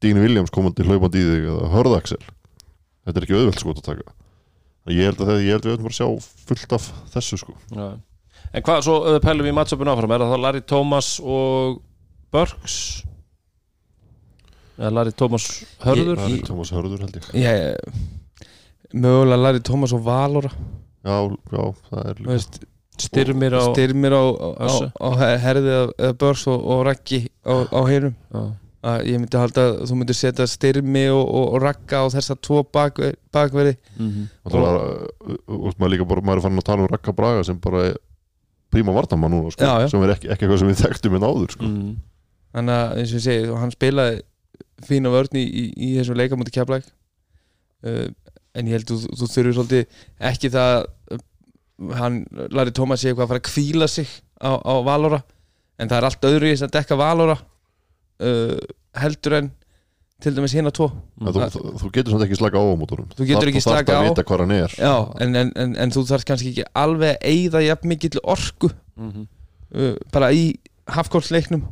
Dínu 0.00 0.22
Williams 0.24 0.52
komandi 0.52 0.84
hlaupandi 0.86 1.20
í 1.20 1.26
þig 1.26 1.48
eða 1.52 1.72
hörðaksel 1.74 2.22
þetta 3.06 3.20
er 3.20 3.26
ekki 3.26 3.36
auðvelt 3.36 3.62
skot 3.62 3.80
að 3.80 3.88
taka. 3.90 4.14
Ég 4.86 5.08
held 5.08 5.20
að, 5.20 5.30
það, 5.30 5.40
ég 5.42 5.56
held 5.56 5.64
að 5.64 5.68
við 5.68 5.74
ætlum 5.76 5.88
bara 5.88 5.94
að 5.94 5.98
sjá 5.98 6.44
fullt 6.46 6.74
af 6.76 6.86
þessu 7.14 7.38
sko. 7.40 7.56
Já. 7.74 7.86
En 8.54 8.64
hvað, 8.66 8.84
svo 8.86 8.96
uh, 9.02 9.18
pælum 9.22 9.46
við 9.46 9.52
í 9.52 9.56
matchupinu 9.56 9.92
áfram 9.92 10.14
er 10.14 10.22
það 10.22 10.32
þá 10.32 10.42
Larry 10.44 10.62
Thomas 10.72 11.08
og 11.22 11.80
Burks? 12.34 12.76
Eða 14.76 14.92
Larry 14.92 15.14
Thomas 15.18 15.48
Hörður? 15.82 16.22
Er 16.22 16.44
Thomas 16.46 16.72
Hörður 16.74 17.02
held 17.02 17.18
ég. 17.18 17.28
Ég, 17.42 18.46
mögulega 18.94 19.40
Larry 19.42 19.62
Thomas 19.66 19.94
og 19.96 20.04
Valora. 20.06 20.52
Já, 21.06 21.16
já, 21.26 21.62
það 21.90 22.00
er 22.02 22.20
líka. 22.20 22.30
Veist, 22.30 22.60
styrmir 23.02 23.52
á 23.56 23.62
styrmir 23.72 24.12
á, 24.16 24.24
á, 24.56 24.68
á, 24.96 25.08
herðið 25.42 25.74
af- 25.82 25.92
eða 25.98 26.16
börs 26.22 26.46
og, 26.48 26.62
og 26.64 26.84
raggi 26.86 27.20
á, 27.44 27.52
að 28.86 29.02
ég 29.10 29.18
myndi 29.18 29.38
halda 29.40 29.62
að 29.66 29.78
þú 29.90 29.96
myndir 29.98 30.14
setja 30.14 30.46
styrmi 30.46 31.06
og, 31.10 31.22
og, 31.26 31.46
og 31.56 31.62
ragga 31.64 32.02
á 32.02 32.06
þessa 32.14 32.36
tvo 32.38 32.62
bakver, 32.72 33.16
bakverði 33.34 33.76
Mhm. 33.98 34.28
Og 34.44 34.52
það 34.52 34.60
var, 34.66 34.76
uh, 34.76 35.36
uh, 35.48 35.58
veist, 35.64 35.78
maður 35.80 35.92
líka 35.96 36.06
bara, 36.08 36.20
maður 36.22 36.36
er 36.38 36.44
fann 36.46 36.58
að 36.60 36.66
tala 36.68 36.82
um 36.84 36.90
Rakka 36.92 37.12
Braga 37.16 37.44
sem 37.44 37.58
bara 37.58 37.94
príma 38.70 38.92
vartamann 38.94 39.30
núna, 39.32 39.50
sko, 39.50 39.64
Já, 39.64 39.80
já. 39.82 39.88
sem 39.90 40.02
er 40.02 40.12
ekki, 40.14 40.28
ekki 40.30 40.44
eitthvað 40.46 40.58
sem 40.62 40.68
við 40.70 40.82
þekktum 40.84 41.16
en 41.16 41.26
áður, 41.26 41.50
sko. 41.56 41.64
Mhm. 41.64 41.96
þannig 42.56 42.76
að 42.76 42.96
eins 43.00 43.10
og 43.12 43.18
ég 43.18 43.24
segi, 43.26 43.56
hann 43.60 43.70
spilaði 43.74 44.22
fína 44.86 45.10
vörn 45.12 45.34
í, 45.36 45.44
í, 45.44 45.64
í 45.76 45.88
þessum 45.98 46.16
leikamóti 46.20 46.52
keflæk 46.54 46.84
uh, 47.86 48.06
en 48.56 48.66
ég 48.70 48.72
held 48.76 48.86
þú, 48.88 48.96
þú 49.18 49.26
þurfir 49.34 49.56
svolítið 49.56 49.86
ekki 50.30 50.50
það 50.54 50.86
hann, 51.98 52.22
Larry 52.50 52.72
Thomas 52.76 53.00
sé 53.02 53.10
eitthvað 53.12 53.26
að 53.26 53.32
fara 53.34 53.42
að 53.42 53.48
kvíla 53.50 53.88
sig 53.92 54.08
á, 54.40 54.50
á 54.56 54.74
Valora. 54.86 55.22
En 55.78 55.88
það 55.90 55.98
er 55.98 56.06
allt 56.08 56.26
öðru 56.30 56.48
í 56.48 56.54
þess 56.54 56.66
að 56.68 56.74
dekka 56.78 56.96
Valora 57.00 57.36
uh, 57.36 58.58
heldur 58.96 59.34
en 59.42 59.50
til 60.24 60.32
dæmis 60.32 60.54
hérna 60.56 60.70
tvo. 60.72 60.86
En 61.20 61.28
Þú, 61.28 61.42
þú, 61.52 61.62
þú 61.82 61.90
getur 61.92 62.14
samt 62.14 62.24
ekki 62.24 62.38
slaka 62.38 62.56
á 62.56 62.64
mótorum 62.80 63.10
Þú 63.12 63.26
getur 63.28 63.50
ekki 63.50 63.60
þarf 63.60 63.92
á. 63.92 64.00
að 64.00 64.54
er. 64.56 64.76
Já, 64.80 64.94
en, 65.20 65.34
en, 65.42 65.50
en, 65.60 65.74
en 65.84 65.92
þú 65.92 66.04
þarf 66.08 66.24
kannski 66.30 66.52
ekki 66.54 66.64
alveg 66.80 67.18
að 67.18 67.26
eyða 67.34 67.64
jafn 67.66 67.90
mikill 67.92 68.20
orku 68.24 68.70
Mhm. 68.96 69.26
uh, 69.76 69.92
bara 70.14 70.30
í 70.32 70.54
hafkórtsleiknum 70.88 71.66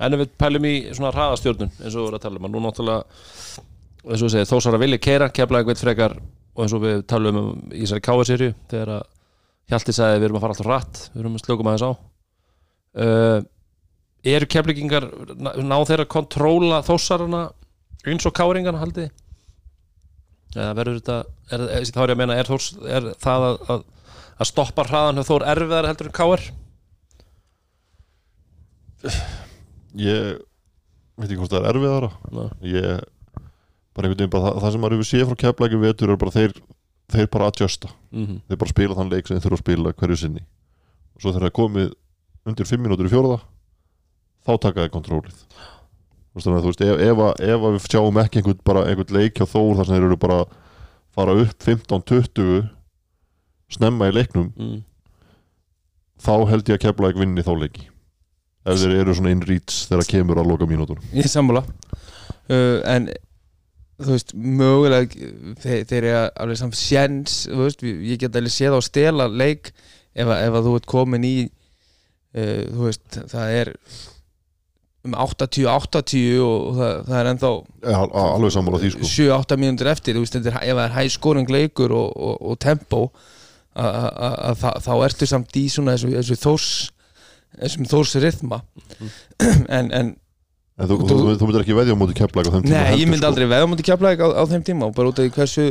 En 0.00 0.14
ef 0.14 0.20
við 0.22 0.30
pælum 0.38 0.64
í 0.70 0.74
svona 0.94 1.10
hraðastjórnun 1.12 1.72
eins 1.82 1.96
og 1.96 1.98
við 1.98 2.06
erum 2.06 2.18
að 2.20 2.22
tala 2.22 2.38
um 2.38 2.46
að 2.46 2.52
nú 2.54 2.60
náttúrulega 2.64 3.02
og 4.06 4.14
við 4.14 4.30
segja 4.32 4.48
þósar 4.48 4.76
að 4.78 4.84
vilja 4.86 5.00
keira 5.02 5.26
keflaði 5.34 5.66
veit 5.68 5.82
frekar 5.82 6.14
og 6.54 6.64
eins 6.64 6.74
og 6.76 6.84
við 6.84 7.02
talum 7.10 7.40
um 7.40 7.48
í 7.70 7.84
þessari 7.84 8.06
káasýrju 8.06 8.52
þegar 8.70 8.94
að 8.98 9.08
Hjalti 9.70 9.94
sagði 9.94 10.18
við 10.18 10.26
erum 10.26 10.36
að 10.36 10.42
fara 10.42 10.54
alltaf 10.56 10.66
rætt 10.66 11.00
við 11.12 11.20
erum 11.22 11.34
að 11.38 11.42
slökum 11.44 11.68
aðeins 11.70 11.86
á. 11.86 11.92
Uh, 12.90 13.38
eru 14.26 14.48
keflingingar 14.50 15.06
ná, 15.38 15.52
ná 15.62 15.76
þeir 15.86 16.02
að 16.02 16.10
kontróla 16.10 16.80
þósarana 16.82 17.42
eins 18.10 18.26
og 18.26 18.34
káringana 18.34 18.80
haldið 18.80 19.12
eða 20.56 20.72
verður 20.74 20.98
þetta 20.98 21.18
er, 21.54 21.62
er, 21.78 21.86
þá 21.86 22.00
er 22.02 22.10
ég 22.10 22.16
að 22.16 22.20
meina 22.24 22.38
er, 22.40 22.50
þós, 22.50 22.66
er 22.82 23.06
það 23.22 23.46
að, 23.46 23.60
að, 23.74 23.84
að 24.42 24.50
stoppa 24.50 24.86
hraðan 24.88 25.20
hjá 25.20 25.28
þór 25.30 25.46
erfiðar 25.52 25.88
heldur 25.92 26.10
en 26.10 26.16
káar 26.18 26.46
Ég 29.96 30.42
veit 31.16 31.30
ekki 31.30 31.38
hvort 31.40 31.52
það 31.52 31.62
er 31.62 31.68
erfiðara. 31.70 32.10
Nei. 32.36 32.48
Ég 32.74 33.04
bara 34.00 34.08
einhvern 34.08 34.22
veginn 34.24 34.32
bara 34.32 34.48
það, 34.48 34.60
það 34.64 34.72
sem 34.74 34.84
maður 34.86 34.96
hefur 34.96 35.10
séð 35.12 35.26
frá 35.28 35.40
keflækjum 35.44 35.84
vetur 35.84 36.14
er 36.14 36.20
bara 36.24 36.32
þeir, 36.34 36.56
þeir 37.12 37.28
bara 37.36 37.50
adjusta. 37.52 37.92
Mm 38.10 38.26
-hmm. 38.26 38.42
þeir 38.48 38.60
bara 38.64 38.72
spila 38.74 38.96
þann 38.96 39.12
leik 39.12 39.28
sem 39.28 39.36
þeir 39.36 39.44
þurfa 39.46 39.58
að 39.60 39.64
spila 39.66 39.92
hverju 40.00 40.16
sinni. 40.24 40.44
Og 41.14 41.20
svo 41.20 41.34
þegar 41.34 41.44
það 41.44 41.50
er 41.52 41.58
komið 41.60 41.90
undir 42.48 42.70
5 42.70 42.80
minútur 42.80 43.08
í 43.08 43.12
fjórða 43.12 43.38
þá 44.46 44.52
taka 44.56 44.84
þeir 44.84 44.94
kontrólið 44.94 45.44
þannig 46.40 46.56
að 46.56 46.64
þú 46.64 46.70
veist, 46.70 46.82
ef, 46.86 47.00
ef, 47.04 47.20
að- 47.26 47.40
ef 47.44 47.64
að 47.66 47.72
við 47.74 47.86
sjáum 47.90 48.20
ekki 48.22 48.38
einhvern, 48.40 48.60
bara 48.64 48.84
einhvern 48.88 49.14
leik 49.16 49.34
hjá 49.36 49.46
Þór 49.50 49.76
þar 49.76 49.86
sem 49.86 49.94
þeir 49.96 50.06
eru 50.06 50.16
bara 50.16 50.36
að 50.40 50.52
fara 51.10 51.34
upp 51.42 51.64
15-20 51.66 52.68
snemma 53.70 54.08
í 54.08 54.14
leiknum 54.14 54.52
mm. 54.56 54.78
þá 56.22 56.32
held 56.48 56.70
ég 56.70 56.78
að 56.78 56.84
keflæk 56.86 57.18
vinni 57.18 57.42
þá 57.44 57.52
leiki. 57.58 57.88
Ef 58.64 58.78
þeir 58.78 58.94
eru 59.02 59.16
svona 59.18 59.34
in 59.34 59.42
reach 59.42 59.88
þegar 59.90 60.06
kemur 60.06 60.40
að 60.40 60.50
loka 60.52 60.68
mínútur 60.68 61.00
Ég 61.12 61.24
er 61.26 61.32
sammála. 61.32 61.64
Uh, 62.50 62.80
En 62.86 63.08
þú 64.00 64.14
veist, 64.14 64.34
mögulega 64.34 65.30
þeir, 65.62 65.82
þeir 65.90 66.04
eru 66.10 66.20
alveg 66.44 66.60
samt 66.60 66.78
sjens 66.80 67.40
veist, 67.52 67.82
ég 67.84 68.20
get 68.22 68.36
alveg 68.38 68.54
séð 68.54 68.76
á 68.76 68.80
stela 68.84 69.26
leik 69.28 69.72
ef, 70.14 70.26
ef 70.26 70.56
að 70.60 70.68
þú 70.68 70.76
ert 70.80 70.88
komin 70.90 71.26
í 71.28 71.34
uh, 71.46 72.62
þú 72.70 72.86
veist, 72.88 73.20
það 73.32 73.54
er 73.60 73.72
um 75.08 75.14
80-80 75.16 76.40
og, 76.44 76.56
og 76.70 76.74
það, 76.76 76.94
það 77.08 77.18
er 77.22 77.28
ennþá 77.30 77.50
ja, 77.88 78.00
alveg 78.34 78.52
sammála 78.52 78.80
því 78.82 78.90
sko. 78.94 79.10
7-8 79.14 79.56
mínútur 79.62 79.88
eftir 79.94 80.16
þú 80.18 80.24
veist, 80.26 80.36
þetta 80.36 80.50
er, 80.52 80.58
ef 80.68 80.76
það 80.80 80.86
er 80.88 80.96
hæ 80.98 81.04
scoring 81.14 81.52
leikur 81.54 81.94
og, 81.96 82.10
og, 82.16 82.34
og 82.52 82.58
tempo 82.60 83.02
að- 83.80 84.66
þá 84.84 84.90
ertu 85.06 85.28
samt 85.30 85.56
í 85.56 85.66
svona 85.72 85.94
þessu, 85.96 86.10
þessu 86.18 86.36
þórs 86.42 86.70
þessum 87.60 87.86
þórs 87.90 88.12
rithma 88.22 88.58
en, 89.40 89.88
en 89.90 89.90
en 90.00 90.10
þú, 90.88 90.96
þú, 91.00 91.06
þú- 91.10 91.36
þú, 91.40 91.46
myndir 91.48 91.64
ekki 91.64 91.76
veðja 91.76 91.94
á 91.96 92.00
móti 92.00 92.14
keflæk 92.16 92.48
á 92.48 92.52
þeim 92.54 92.62
tíma 92.64 92.72
Nei, 92.72 92.80
ég 92.80 92.90
heldur, 92.90 93.10
myndi 93.10 93.20
sko. 93.20 93.30
aldrei 93.30 93.46
veða 93.50 93.68
mútið 93.70 93.88
kjaplega 93.90 94.24
á, 94.24 94.28
á 94.40 94.42
þeim 94.50 94.64
tíma 94.68 94.86
og 94.88 94.94
bara 94.96 95.10
út 95.10 95.18
af 95.20 95.26
því 95.26 95.32
hversu 95.36 95.64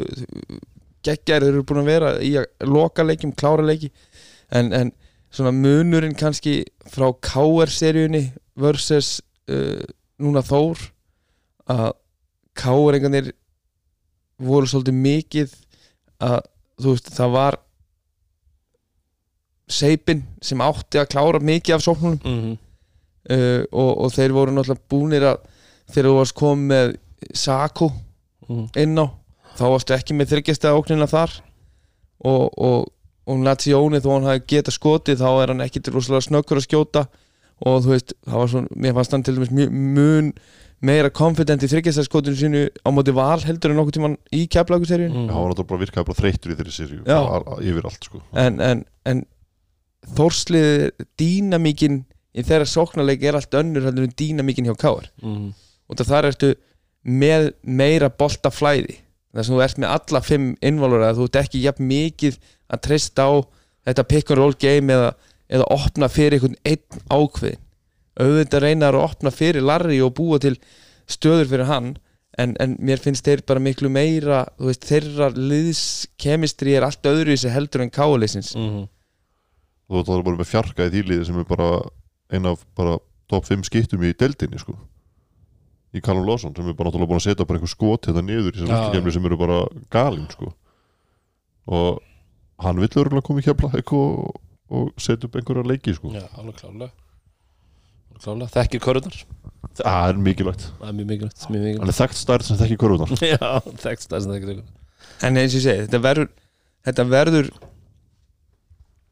geggjær 1.08 1.46
þeir 1.46 1.54
eru 1.54 1.64
búin 1.70 1.82
að 1.82 1.90
vera 1.90 2.12
í 2.22 2.32
að 2.42 2.46
loka 2.68 3.06
leikjum, 3.08 3.32
klára 3.40 3.64
leiki. 3.66 3.90
En, 4.52 4.74
en 4.76 4.92
svona 5.32 5.54
munurinn 5.56 6.16
kannski 6.20 6.58
frá 6.90 7.08
KR-seríunni 7.24 8.26
versus 8.60 9.20
uh, 9.50 9.82
núna 10.20 10.44
Þór 10.46 10.82
að 11.70 11.92
KR-engarnir 12.60 13.32
voru 14.40 14.68
svolítið 14.68 14.98
mikið 15.00 15.54
að 16.26 16.40
þú 16.80 16.94
veist, 16.96 17.10
það 17.16 17.34
var 17.38 17.58
seipin 19.70 20.24
sem 20.44 20.62
átti 20.66 21.00
að 21.00 21.10
klára 21.14 21.40
mikið 21.44 21.76
af 21.78 21.86
sóknunum. 21.86 22.20
Mm 22.26 22.58
uh, 23.30 23.64
og, 23.72 23.92
og 24.06 24.12
þeir 24.16 24.34
voru 24.36 24.52
náttúrulega 24.56 24.90
búnir 24.92 25.26
að 25.34 25.40
þegar 25.90 26.10
þú 26.10 26.16
varst 26.20 26.36
komið 26.40 26.68
með 26.74 26.96
Saku 27.36 27.92
Mhm. 28.50 28.68
inn 28.82 28.98
á 28.98 29.06
þá 29.60 29.64
varstu 29.70 29.94
ekki 29.94 30.16
með 30.18 30.32
þryggjasta 30.32 30.72
óknina 30.74 31.06
þar 31.10 31.30
og, 32.26 32.46
og, 32.58 32.88
og 33.30 33.38
Nazioni 33.46 34.00
þó 34.02 34.08
hann 34.16 34.26
hafi 34.26 34.42
geta 34.50 34.72
skotið 34.74 35.20
þá 35.22 35.28
er 35.44 35.52
hann 35.54 35.62
ekki 35.62 35.84
rosalega 35.94 36.26
snöggur 36.26 36.58
að 36.58 36.66
skjóta 36.66 37.04
og 37.62 37.84
þú 37.84 37.92
veist, 37.94 38.14
það 38.26 38.40
var 38.42 38.48
svona, 38.54 38.68
mér 38.74 38.96
fannst 38.98 39.12
hann 39.14 39.24
til 39.28 39.36
dæmis 39.38 39.52
mjög 39.54 39.70
mun 39.76 40.32
meira 40.82 41.10
confident 41.12 41.62
í 41.62 41.70
þryggjasta 41.70 42.06
skotinu 42.08 42.40
sínu 42.40 42.64
á 42.82 42.90
móti 42.96 43.14
val 43.14 43.38
heldur 43.44 43.74
en 43.74 43.78
nokkuð 43.84 43.98
tíman 44.00 44.18
í 44.34 44.46
keflaguseríun 44.48 45.12
Mm. 45.14 45.28
Já, 45.28 45.34
hann 45.36 45.44
var 45.44 45.52
náttúrulega 45.54 45.70
bara 45.74 45.84
virkaði 45.86 46.08
bara 46.10 46.20
þreyttur 46.24 46.54
í 46.54 46.58
þeirri 46.58 46.74
sirju 46.80 47.02
Já. 47.06 47.20
yfir 47.70 47.86
allt 47.92 48.08
sko 48.10 48.22
en, 48.34 48.60
en, 48.64 48.86
en 49.06 49.26
þórslið 50.16 50.90
dýnamíkin 51.20 52.06
í 52.38 52.44
þeirra 52.46 52.68
sóknarleik 52.70 53.24
er 53.26 53.38
allt 53.40 53.56
önnur 53.58 53.88
heldur 53.88 54.06
en 54.08 54.14
dýnamíkin 54.20 54.68
hjá 54.70 54.76
Káar 54.78 55.08
Mm. 55.24 55.54
og 55.90 55.98
þar 56.06 56.28
ertu 56.30 56.54
með 57.06 57.54
meira 57.64 58.10
boltaflæði 58.10 59.00
þar 59.34 59.46
sem 59.46 59.56
þú 59.56 59.64
ert 59.64 59.78
með 59.82 59.94
alla 59.96 60.22
fimm 60.22 60.50
innvalur 60.62 61.06
að 61.08 61.18
þú 61.22 61.26
ert 61.30 61.40
ekki 61.46 61.62
jafn 61.64 61.88
mikið 61.90 62.38
að 62.70 62.82
treysta 62.86 63.26
á 63.26 63.34
þetta 63.88 64.04
pick 64.10 64.30
and 64.32 64.38
roll 64.40 64.54
game 64.54 64.94
eða, 64.94 65.14
eða 65.50 65.66
opna 65.74 66.10
fyrir 66.10 66.38
einhvern 66.38 66.60
einn 66.66 67.02
ákveðin 67.10 67.64
auðvitað 68.20 68.62
reynar 68.66 68.94
að 68.98 69.06
opna 69.08 69.32
fyrir 69.32 69.64
Larry 69.64 70.02
og 70.04 70.14
búa 70.18 70.40
til 70.44 70.58
stöður 71.10 71.48
fyrir 71.50 71.66
hann 71.72 71.94
en, 72.38 72.54
en 72.60 72.76
mér 72.84 73.00
finnst 73.02 73.26
þeir 73.26 73.42
bara 73.48 73.60
miklu 73.64 73.90
meira 73.90 74.44
þú 74.60 74.68
veist, 74.70 74.86
þeirra 74.86 75.30
liðskemistri 75.34 76.76
er 76.78 76.86
allt 76.88 77.06
öðru 77.10 77.34
í 77.34 77.40
sig 77.42 77.52
heldur 77.54 77.82
en 77.86 77.90
káleysins 77.94 78.54
Mm. 78.56 78.88
og 79.90 79.96
þú 79.96 80.04
ætlar 80.04 80.24
bara 80.28 80.38
með 80.44 80.52
fjarka 80.52 80.86
í 80.90 80.94
þýliði 80.94 81.26
sem 81.26 81.40
er 81.42 81.48
bara 81.50 81.70
eina 82.34 82.54
af 82.56 82.64
bara 82.78 82.98
top 83.30 83.48
5 83.50 83.66
skiptum 83.68 84.04
í 84.06 84.14
deildinni 84.18 84.62
sko. 84.62 84.76
Í 85.94 86.02
Callum 86.06 86.28
Lawson 86.28 86.54
sem 86.54 86.68
er 86.70 86.78
bara 86.78 86.92
náttúrulega 86.92 87.10
búin 87.10 87.22
að 87.22 87.26
setja 87.26 87.48
bara 87.50 87.58
einhver 87.58 87.72
skot 87.72 88.10
hérna 88.10 88.22
niður 88.26 88.54
í 88.54 88.62
þessar 88.62 88.94
kemni 88.94 89.14
sem 89.16 89.26
eru 89.26 89.40
bara 89.40 89.60
galin 89.94 90.28
sko. 90.34 90.52
Og 91.70 92.00
hann 92.62 92.82
vill 92.82 92.92
örgulega 93.02 93.26
koma 93.26 93.42
í 93.42 93.48
kemla 93.48 93.72
og, 93.98 94.42
og 94.70 94.92
setja 95.02 95.30
upp 95.30 95.38
einhverja 95.40 95.66
leiki 95.70 95.96
sko. 95.98 96.14
Já, 96.14 96.26
alveg 96.38 96.60
klálega 96.62 96.92
Alveg 98.10 98.26
klálega, 98.26 98.52
þekkir 98.58 98.84
körunar 98.86 99.22
það 99.80 100.12
er 100.12 100.20
mikilvægt. 100.24 100.68
Það 100.80 100.90
er 100.90 100.96
mjög 100.98 101.10
mikilvægt, 101.10 101.48
mjög 101.50 101.64
mikilvægt. 101.64 101.82
Hann 101.82 101.92
er 101.94 101.98
þekkt 101.98 102.20
stærð 102.20 102.46
sem 102.48 102.60
þekki 102.60 102.78
körfunar 102.84 103.12
Já, 103.34 103.50
þekkst 103.86 104.14
það 104.14 104.24
sem 104.26 104.36
þekkir 104.36 104.52
körunar 104.54 104.78
en 105.26 105.40
eins 105.40 105.54
og 105.54 105.60
ég 105.60 105.66
segi, 105.66 105.86
þetta 105.88 106.00
verður 106.04 106.30
þetta 106.88 107.06
verður 107.10 107.50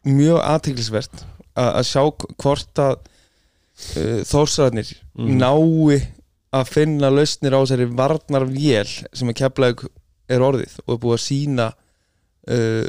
mjög 0.07 0.39
aðtiklisvert 0.43 1.23
að 1.57 1.87
sjá 1.89 2.03
hvort 2.43 2.81
að 2.83 2.95
uh, 2.97 4.21
þórsararnir 4.29 4.93
Mhm. 5.17 5.37
nái 5.41 5.97
að 6.53 6.69
finna 6.69 7.09
lausnir 7.11 7.55
á 7.57 7.59
þessari 7.63 7.87
varnarvél 7.97 8.87
sem 9.13 9.27
að 9.31 9.39
keflaug 9.41 9.81
er 10.29 10.43
orðið 10.45 10.75
og 10.85 10.93
er 10.95 11.01
búið 11.03 11.15
að 11.17 11.23
sína 11.25 11.65
uh, 12.47 12.85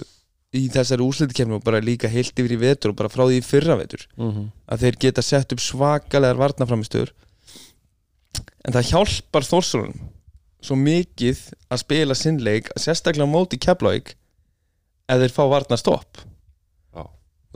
í 0.54 0.62
þessari 0.72 1.04
úrslitikefni 1.04 1.56
og 1.58 1.64
bara 1.64 1.80
líka 1.84 2.08
heilt 2.08 2.32
yfir 2.40 2.54
í 2.56 2.60
vetur 2.60 2.92
og 2.92 2.96
bara 3.00 3.10
frá 3.12 3.24
því 3.26 3.40
í 3.40 3.44
fyrra 3.44 3.76
vetur 3.80 4.04
mm 4.16 4.46
að 4.68 4.84
þeir 4.84 4.96
geta 5.06 5.22
sett 5.24 5.52
upp 5.56 5.60
svakalegar 5.64 6.36
varnarframistöður 6.40 7.10
en 8.64 8.74
það 8.76 8.88
hjálpar 8.92 9.46
Þórssonum 9.48 9.94
svo 10.60 10.76
mikið 10.76 11.38
að 11.72 11.80
spila 11.84 12.14
sinnleik 12.18 12.68
sérstaklega 12.76 13.24
á 13.24 13.32
móti 13.32 13.58
keflaug 13.62 14.10
ef 15.08 15.20
þeir 15.22 15.32
fá 15.34 15.44
varnarstopp 15.48 16.20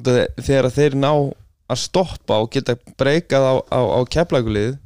þegar 0.00 0.70
þeir 0.72 0.94
ná 0.96 1.10
að 1.72 1.78
stoppa 1.78 2.40
og 2.42 2.50
geta 2.52 2.76
breykað 2.98 3.44
á, 3.44 3.54
á, 3.72 3.80
á 3.80 4.00
keflaugulið 4.12 4.78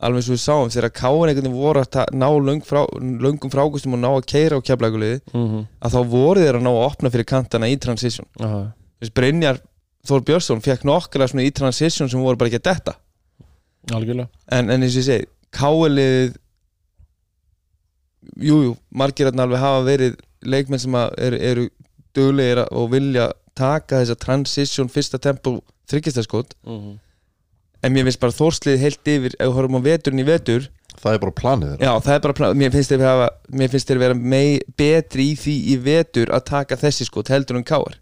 alveg 0.00 0.20
eins 0.22 0.28
og 0.30 0.34
við 0.36 0.42
sáum 0.42 0.70
þegar 0.72 0.92
Káin 0.96 1.28
einhvern 1.28 1.44
veginn 1.44 1.56
voru 1.60 1.82
að 1.84 2.12
ná 2.16 2.28
löng 2.40 2.62
frá, 2.64 2.80
löngum 2.96 3.50
frákustum 3.52 3.96
og 3.96 4.00
ná 4.00 4.08
að 4.16 4.26
keira 4.32 4.56
á 4.56 4.64
keflaguliði 4.64 5.20
Mhm. 5.34 5.66
að 5.82 5.92
þá 5.96 6.00
voru 6.08 6.40
þeir 6.40 6.56
að 6.56 6.64
ná 6.64 6.70
að 6.72 6.86
opna 6.86 7.10
fyrir 7.10 7.26
kantana 7.28 7.68
í 7.68 7.76
transition. 7.80 8.26
Þess 8.38 9.12
Brynjar 9.14 9.60
Þór 10.08 10.22
Björnsson 10.24 10.62
fekk 10.64 10.84
nokkra 10.88 11.26
svona 11.28 11.44
í 11.44 11.52
transition 11.52 12.08
sem 12.08 12.22
voru 12.24 12.36
bara 12.40 12.48
ekki 12.48 12.56
að 12.62 12.68
detta. 12.72 12.94
Algjörlega. 13.92 14.28
En, 14.48 14.70
en 14.70 14.80
eins 14.82 14.96
og 14.96 15.02
ég 15.02 15.04
segi 15.04 15.26
Káin 15.52 16.32
jújú, 18.40 18.76
margir 18.94 19.28
alveg 19.32 19.60
hafa 19.60 19.84
verið 19.84 20.16
leikmenn 20.42 20.80
sem 20.80 20.94
eru, 20.94 21.36
eru 21.40 21.68
duglegir 22.16 22.62
að- 22.64 22.72
og 22.72 22.90
vilja 22.90 23.32
taka 23.60 24.00
þessa 24.02 24.18
transition 24.24 24.88
fyrsta 24.90 25.20
tempo 25.22 25.58
þryggjastaskot 25.90 26.56
Mhm. 26.66 26.98
en 27.82 27.92
mér 27.94 28.04
finnst 28.08 28.20
bara 28.20 28.32
þórslið 28.36 28.78
heilt 28.84 29.08
yfir 29.14 29.34
ef 29.38 29.46
við 29.48 29.54
horfum 29.56 29.78
á 29.80 29.86
veturinn 29.86 30.20
í 30.24 30.26
vetur. 30.28 30.68
Það 31.00 31.14
er 31.14 31.20
bara 31.22 31.32
planið 31.38 31.68
þeirra. 31.70 31.86
Já 31.86 31.92
það 32.04 32.14
er 32.14 32.20
bara, 32.24 32.34
plan- 32.36 32.56
mér 32.58 32.72
finnst 32.74 32.90
þeir 32.92 33.04
hafa 33.06 33.28
mér 33.56 33.70
finnst 33.72 33.88
þeir 33.88 33.98
vera 34.02 34.14
mei, 34.14 34.60
betri 34.76 35.26
í 35.32 35.36
því 35.38 35.54
í 35.72 35.76
vetur 35.86 36.26
að 36.34 36.44
taka 36.50 36.76
þessi 36.76 37.06
skot 37.08 37.28
heldur 37.32 37.56
en 37.56 37.64
káar 37.64 37.94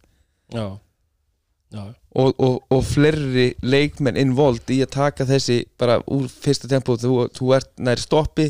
Já, 0.53 0.65
já, 1.73 1.85
og, 2.17 2.33
og, 2.41 2.63
og 2.73 2.83
fleiri 2.89 3.51
leikmenn 3.63 4.17
involt 4.19 4.67
í 4.73 4.81
að 4.83 4.91
taka 4.97 5.27
þessi 5.29 5.61
bara 5.79 5.99
úr 6.09 6.27
fyrsta 6.33 6.67
tempo. 6.73 6.97
Þú, 6.97 7.29
þú 7.37 7.53
ert 7.59 7.71
nær 7.79 8.01
stoppi 8.03 8.49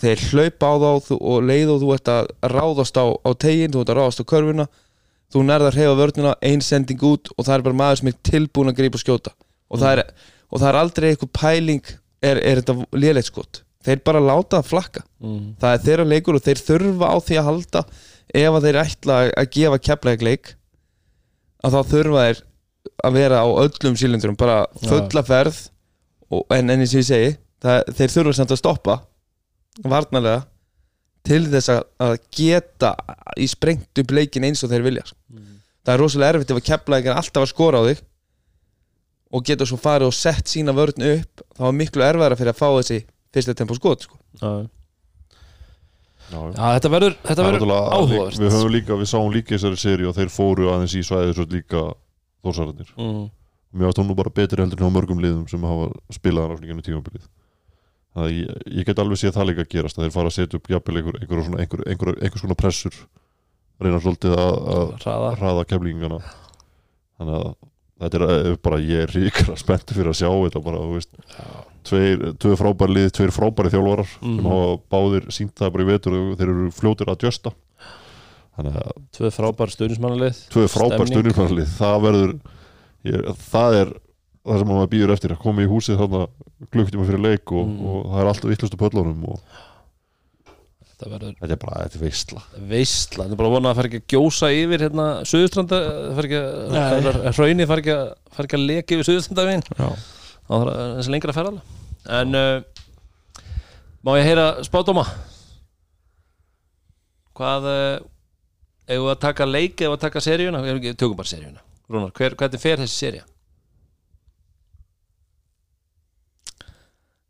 þeir 0.00 0.18
hlaupa 0.32 0.66
á 0.66 0.74
þá 0.80 1.12
og 1.20 1.44
leið 1.46 1.74
og 1.76 1.80
þú 1.84 1.92
ert 1.94 2.08
að 2.16 2.30
ráðast 2.56 2.96
á, 2.98 3.04
á 3.12 3.30
tegin 3.38 3.70
þú 3.76 3.84
ert 3.84 3.92
að 3.92 4.00
ráðast 4.00 4.24
á 4.24 4.30
körfuna 4.32 4.66
þú 5.30 5.44
nærðar 5.46 5.78
hefa 5.78 5.96
vörnuna, 5.98 6.34
ein 6.42 6.62
sending 6.64 7.02
út 7.06 7.30
og 7.36 7.46
það 7.46 7.56
er 7.56 7.64
bara 7.68 7.80
maður 7.80 8.00
sem 8.00 8.10
er 8.12 8.20
tilbúin 8.26 8.72
að 8.72 8.78
grípa 8.80 8.98
og 8.98 9.04
skjóta. 9.04 9.34
Og, 9.70 9.80
það, 9.80 9.92
er, 9.92 10.30
og 10.50 10.62
það 10.62 10.68
er 10.70 10.78
aldrei 10.80 11.08
eitthvað 11.10 11.32
pæling 11.38 11.90
er, 12.20 12.40
er 12.40 12.60
þetta 12.62 12.76
lélegt 12.98 13.30
skot? 13.30 13.62
Þeir 13.86 14.02
bara 14.04 14.20
láta 14.20 14.58
það 14.58 14.70
flakka. 14.74 15.04
Mhm. 15.22 15.52
það 15.62 15.74
er 15.76 15.84
þeirra 15.86 16.08
leikur 16.10 16.36
og 16.36 16.44
þeir 16.44 16.64
þurfa 16.66 17.12
á 17.12 17.16
því 17.24 17.38
að 17.40 17.48
halda. 17.50 17.84
Ef 18.30 18.56
að 18.56 18.66
þeir 18.66 18.80
ætla 18.84 19.18
að 19.30 19.50
gefa 19.56 19.78
keflæk 19.88 20.24
leik 20.26 20.54
að 21.64 21.76
þá 21.76 21.80
þurfa 21.94 22.24
þeir 22.26 22.42
að 23.04 23.16
vera 23.16 23.40
á 23.44 23.48
öllum 23.48 23.96
sílindurum 23.98 24.38
bara 24.38 24.64
fulla 24.84 25.22
ferð 25.26 25.58
og, 26.30 26.44
en, 26.54 26.70
en 26.70 26.80
eins 26.80 26.94
og 26.94 27.02
ég 27.02 27.08
segi 27.08 27.32
það, 27.62 27.90
þeir 27.98 28.14
þurfa 28.14 28.36
samt 28.38 28.54
að 28.54 28.60
stoppa 28.60 28.96
varnarlega 29.84 30.44
til 31.26 31.42
þess 31.52 31.68
að, 31.74 31.82
að 32.00 32.14
geta 32.32 32.94
í 33.36 33.46
sprengt 33.50 34.00
upp 34.02 34.10
leikin 34.16 34.44
eins 34.48 34.62
og 34.64 34.70
þeir 34.72 34.82
vilja 34.86 35.04
það 35.84 35.94
er 35.94 36.00
rosalega 36.00 36.34
erfitt 36.34 36.50
ef 36.54 36.60
að 36.60 36.66
keflæk 36.70 37.06
er 37.10 37.16
alltaf 37.20 37.42
að 37.44 37.50
skora 37.52 37.80
á 37.80 37.84
þig 37.90 38.02
og 39.30 39.44
geta 39.46 39.66
svo 39.68 39.78
farið 39.78 40.08
og 40.10 40.14
sett 40.16 40.48
sína 40.50 40.72
vörn 40.74 41.04
upp 41.12 41.42
þá 41.56 41.64
er 41.70 41.76
miklu 41.78 42.02
erfæra 42.02 42.36
fyrir 42.40 42.52
að 42.54 42.58
fá 42.60 42.68
þessi 42.80 43.00
fyrsta 43.30 43.54
tempo 43.54 43.76
skot 43.78 44.06
sko. 44.08 44.16
já. 44.40 44.50
Já, 46.30 46.38
já. 46.38 46.50
já 46.54 46.66
þetta 46.78 46.90
verður 46.94 47.14
þetta 47.26 47.42
er 47.42 47.48
verður 47.52 47.72
áhugavert 47.74 48.38
Við 48.38 48.52
höfum 48.54 48.72
líka, 48.74 48.96
við 49.00 49.08
sáum 49.10 49.32
líka 49.34 49.54
í 49.54 49.58
þessari 49.58 49.80
seri 49.82 50.06
og 50.06 50.14
þeir 50.18 50.30
fóru 50.34 50.68
aðeins 50.70 50.94
í 50.94 51.02
svæðið 51.06 51.32
svo 51.38 51.46
líka 51.50 51.84
þórsararnir 52.44 52.90
Mhm. 52.96 53.28
Mér 53.70 53.86
varst 53.86 54.00
hún 54.02 54.08
nú 54.10 54.16
bara 54.18 54.30
betri 54.34 54.58
heldur 54.58 54.80
en 54.82 54.88
hjá 54.90 54.94
mörgum 54.96 55.20
liðum 55.22 55.44
sem 55.50 55.62
hafa 55.62 55.92
spilað 56.10 56.50
á 56.50 56.58
svona 56.58 56.82
tímabilið 56.82 57.26
Það 58.20 58.34
ég, 58.36 58.52
ég 58.80 58.86
get 58.90 59.00
alveg 59.02 59.20
séð 59.22 59.34
það 59.38 59.48
líka 59.50 59.64
að 59.64 59.72
gerast 59.74 59.98
að 59.98 60.04
þeir 60.06 60.14
fara 60.18 60.30
að 60.30 60.36
setja 60.36 60.58
upp 60.60 60.70
jafnvel 60.74 61.00
einhver, 61.00 61.18
einhver, 61.22 61.42
einhver, 61.64 61.82
einhver, 61.94 62.14
einhver 62.20 62.42
svona 62.44 62.58
pressur 62.60 62.96
reyna 63.80 64.00
svolítið 64.04 64.34
að, 64.36 64.54
að 64.76 64.94
Hraða. 65.40 65.64
keflingana 65.70 66.18
þannig 67.16 67.36
að 67.38 67.50
þetta 68.00 68.18
er 68.20 68.24
eh, 68.34 68.56
bara 68.64 68.78
ég 68.80 69.02
er 69.06 69.14
ríkara 69.16 69.56
spenntur 69.62 69.96
fyrir 70.00 70.12
að 70.12 70.18
sjá 70.20 70.28
þetta 70.32 70.62
bara, 70.66 70.82
þú 70.84 70.98
veist 70.98 71.16
tveir, 71.88 72.22
tveir 72.40 72.58
frábæri 72.60 72.96
lið, 72.98 73.08
tveir 73.16 73.32
frábæri 73.32 73.72
þjálfarar 73.72 74.10
sem 74.12 74.34
Mhm. 74.36 74.46
hafa 74.50 74.76
báðir 74.92 75.26
sínt 75.32 75.54
það 75.56 75.72
bara 75.76 75.84
í 75.86 75.90
vetur 75.94 76.16
og 76.18 76.30
þeir 76.40 76.52
eru 76.52 76.70
fljótir 76.76 77.08
að 77.12 77.20
djösta 77.24 77.54
þannig 78.56 78.76
að 78.82 78.92
Tvö 79.16 79.30
frábær 79.36 79.72
stuðnismannalið 79.72 80.40
tvö 80.52 80.64
frábær 80.68 81.06
Stemning. 81.06 81.12
stundinfærlið 81.14 81.74
það 81.78 82.02
verður 82.04 82.32
ég, 83.08 83.28
það 83.48 83.78
er 83.80 83.92
það 84.46 84.60
sem 84.62 84.70
maður 84.70 84.90
býður 84.94 85.12
eftir 85.14 85.34
að 85.34 85.42
koma 85.44 85.64
í 85.64 85.68
húsið 85.70 85.98
þarna 86.00 86.20
klukktíma 86.72 87.08
fyrir 87.08 87.24
leik 87.24 87.52
og, 87.52 87.66
Mm. 87.66 87.82
og 87.90 88.06
það 88.12 88.20
er 88.22 88.30
alltaf 88.30 88.50
vittlust 88.52 88.76
á 88.76 88.82
pöllunum 88.84 89.26
og 89.34 89.42
Þetta 91.00 91.10
verður 91.14 91.34
þetta 91.40 91.54
er 91.54 91.60
bara, 91.62 91.82
þetta 91.86 91.96
er 91.96 92.02
veistla 92.04 92.40
veistla 92.70 93.24
Það 93.24 93.30
er 93.32 93.38
bara 93.40 93.48
að 93.48 93.54
vona 93.56 93.68
að 93.70 93.70
það 93.72 93.78
fari 93.80 93.88
ekki 93.90 94.00
að 94.00 94.10
gjósa 94.14 94.48
yfir 94.52 94.82
hérna 94.84 95.06
Suðustranda 95.30 95.78
það 95.88 96.18
fari 96.18 96.28
ekki 96.28 96.40
að 96.40 96.50
að 97.24 97.36
að 98.60 98.66
leka 98.68 98.96
yfir 98.96 99.08
Suðustrandavinn 99.08 99.64
Já. 99.70 99.88
þá 100.44 100.52
þarf 100.52 100.72
að 100.74 100.92
þessi 100.98 101.14
lengra 101.14 101.36
ferðala 101.38 101.62
En 102.20 102.36
uh, 102.36 102.60
Má 104.04 104.12
ég 104.18 104.28
heyra 104.28 104.44
spádóma? 104.64 105.04
Hvað 107.36 107.68
uh, 107.70 108.04
Eigum 108.90 109.06
við 109.06 109.12
að 109.14 109.20
taka 109.22 109.46
leik 109.46 109.80
eða 109.84 109.96
að 109.96 110.04
taka 110.04 110.22
seríuna? 110.24 110.60
Ef 110.66 110.78
ekki, 110.80 110.92
Tökum 110.98 111.18
bara 111.20 111.30
seríuna. 111.30 111.60
Rúnar, 111.90 112.10
hver, 112.16 112.34
hvernig 112.40 112.62
fer 112.62 112.80
þessi 112.82 112.96
sería? 113.04 113.24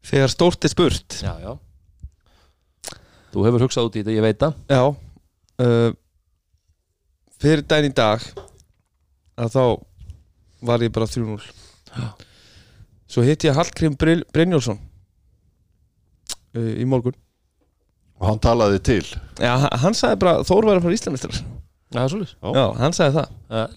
Þegar 0.06 0.32
stórt 0.32 0.64
er 0.64 0.72
spurt. 0.72 1.18
Já, 1.22 1.34
já. 1.42 1.52
Þú 3.30 3.44
hefur 3.46 3.62
hugsað 3.66 3.88
út 3.90 3.96
í 3.96 4.02
þetta, 4.02 4.14
ég 4.16 4.24
veit 4.26 4.40
það. 4.42 4.54
Já 4.70 4.82
uh, 4.90 5.90
Fyrir 7.40 7.62
daginn 7.64 7.92
í 7.92 7.96
dag 7.96 8.24
að 9.40 9.54
þá 9.54 9.62
var 10.68 10.82
ég 10.84 10.92
bara 10.92 11.06
3-0 11.08 11.38
Svo 13.10 13.22
hitt 13.24 13.46
ég 13.46 13.54
Hallgrim 13.56 13.94
Bryn- 13.98 14.26
Brynjólfsson 14.34 14.76
uh, 16.56 16.72
í 16.76 16.84
morgun. 16.86 17.16
Og 18.20 18.28
hann 18.28 18.42
talaði 18.44 18.82
til. 18.84 19.06
Já, 19.40 19.54
hann- 19.80 19.96
sagði 19.96 20.18
bara 20.20 20.42
Þór 20.44 20.66
var 20.68 20.80
að 20.80 20.84
fara 20.88 20.98
Íslandmestrar 20.98 21.38
Já, 21.90 22.04
Já. 22.06 22.50
Já, 22.54 22.64
hann 22.78 22.94
sagði 22.94 23.14
það. 23.16 23.30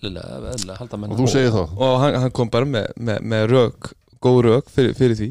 Lilla, 0.04 0.24
eðlilega, 0.52 0.76
halda 0.82 0.98
menn 1.02 1.14
og 1.16 1.22
þú 1.22 1.30
segir 1.32 1.54
það? 1.56 1.72
Og 1.82 1.94
hann, 2.04 2.18
hann 2.26 2.34
kom 2.38 2.52
bara 2.54 2.68
með, 2.70 2.92
með, 3.00 3.24
með 3.32 3.46
rök 3.54 3.88
góð 4.22 4.42
rök 4.50 4.70
fyrir, 4.70 4.94
fyrir 5.00 5.18
því 5.18 5.30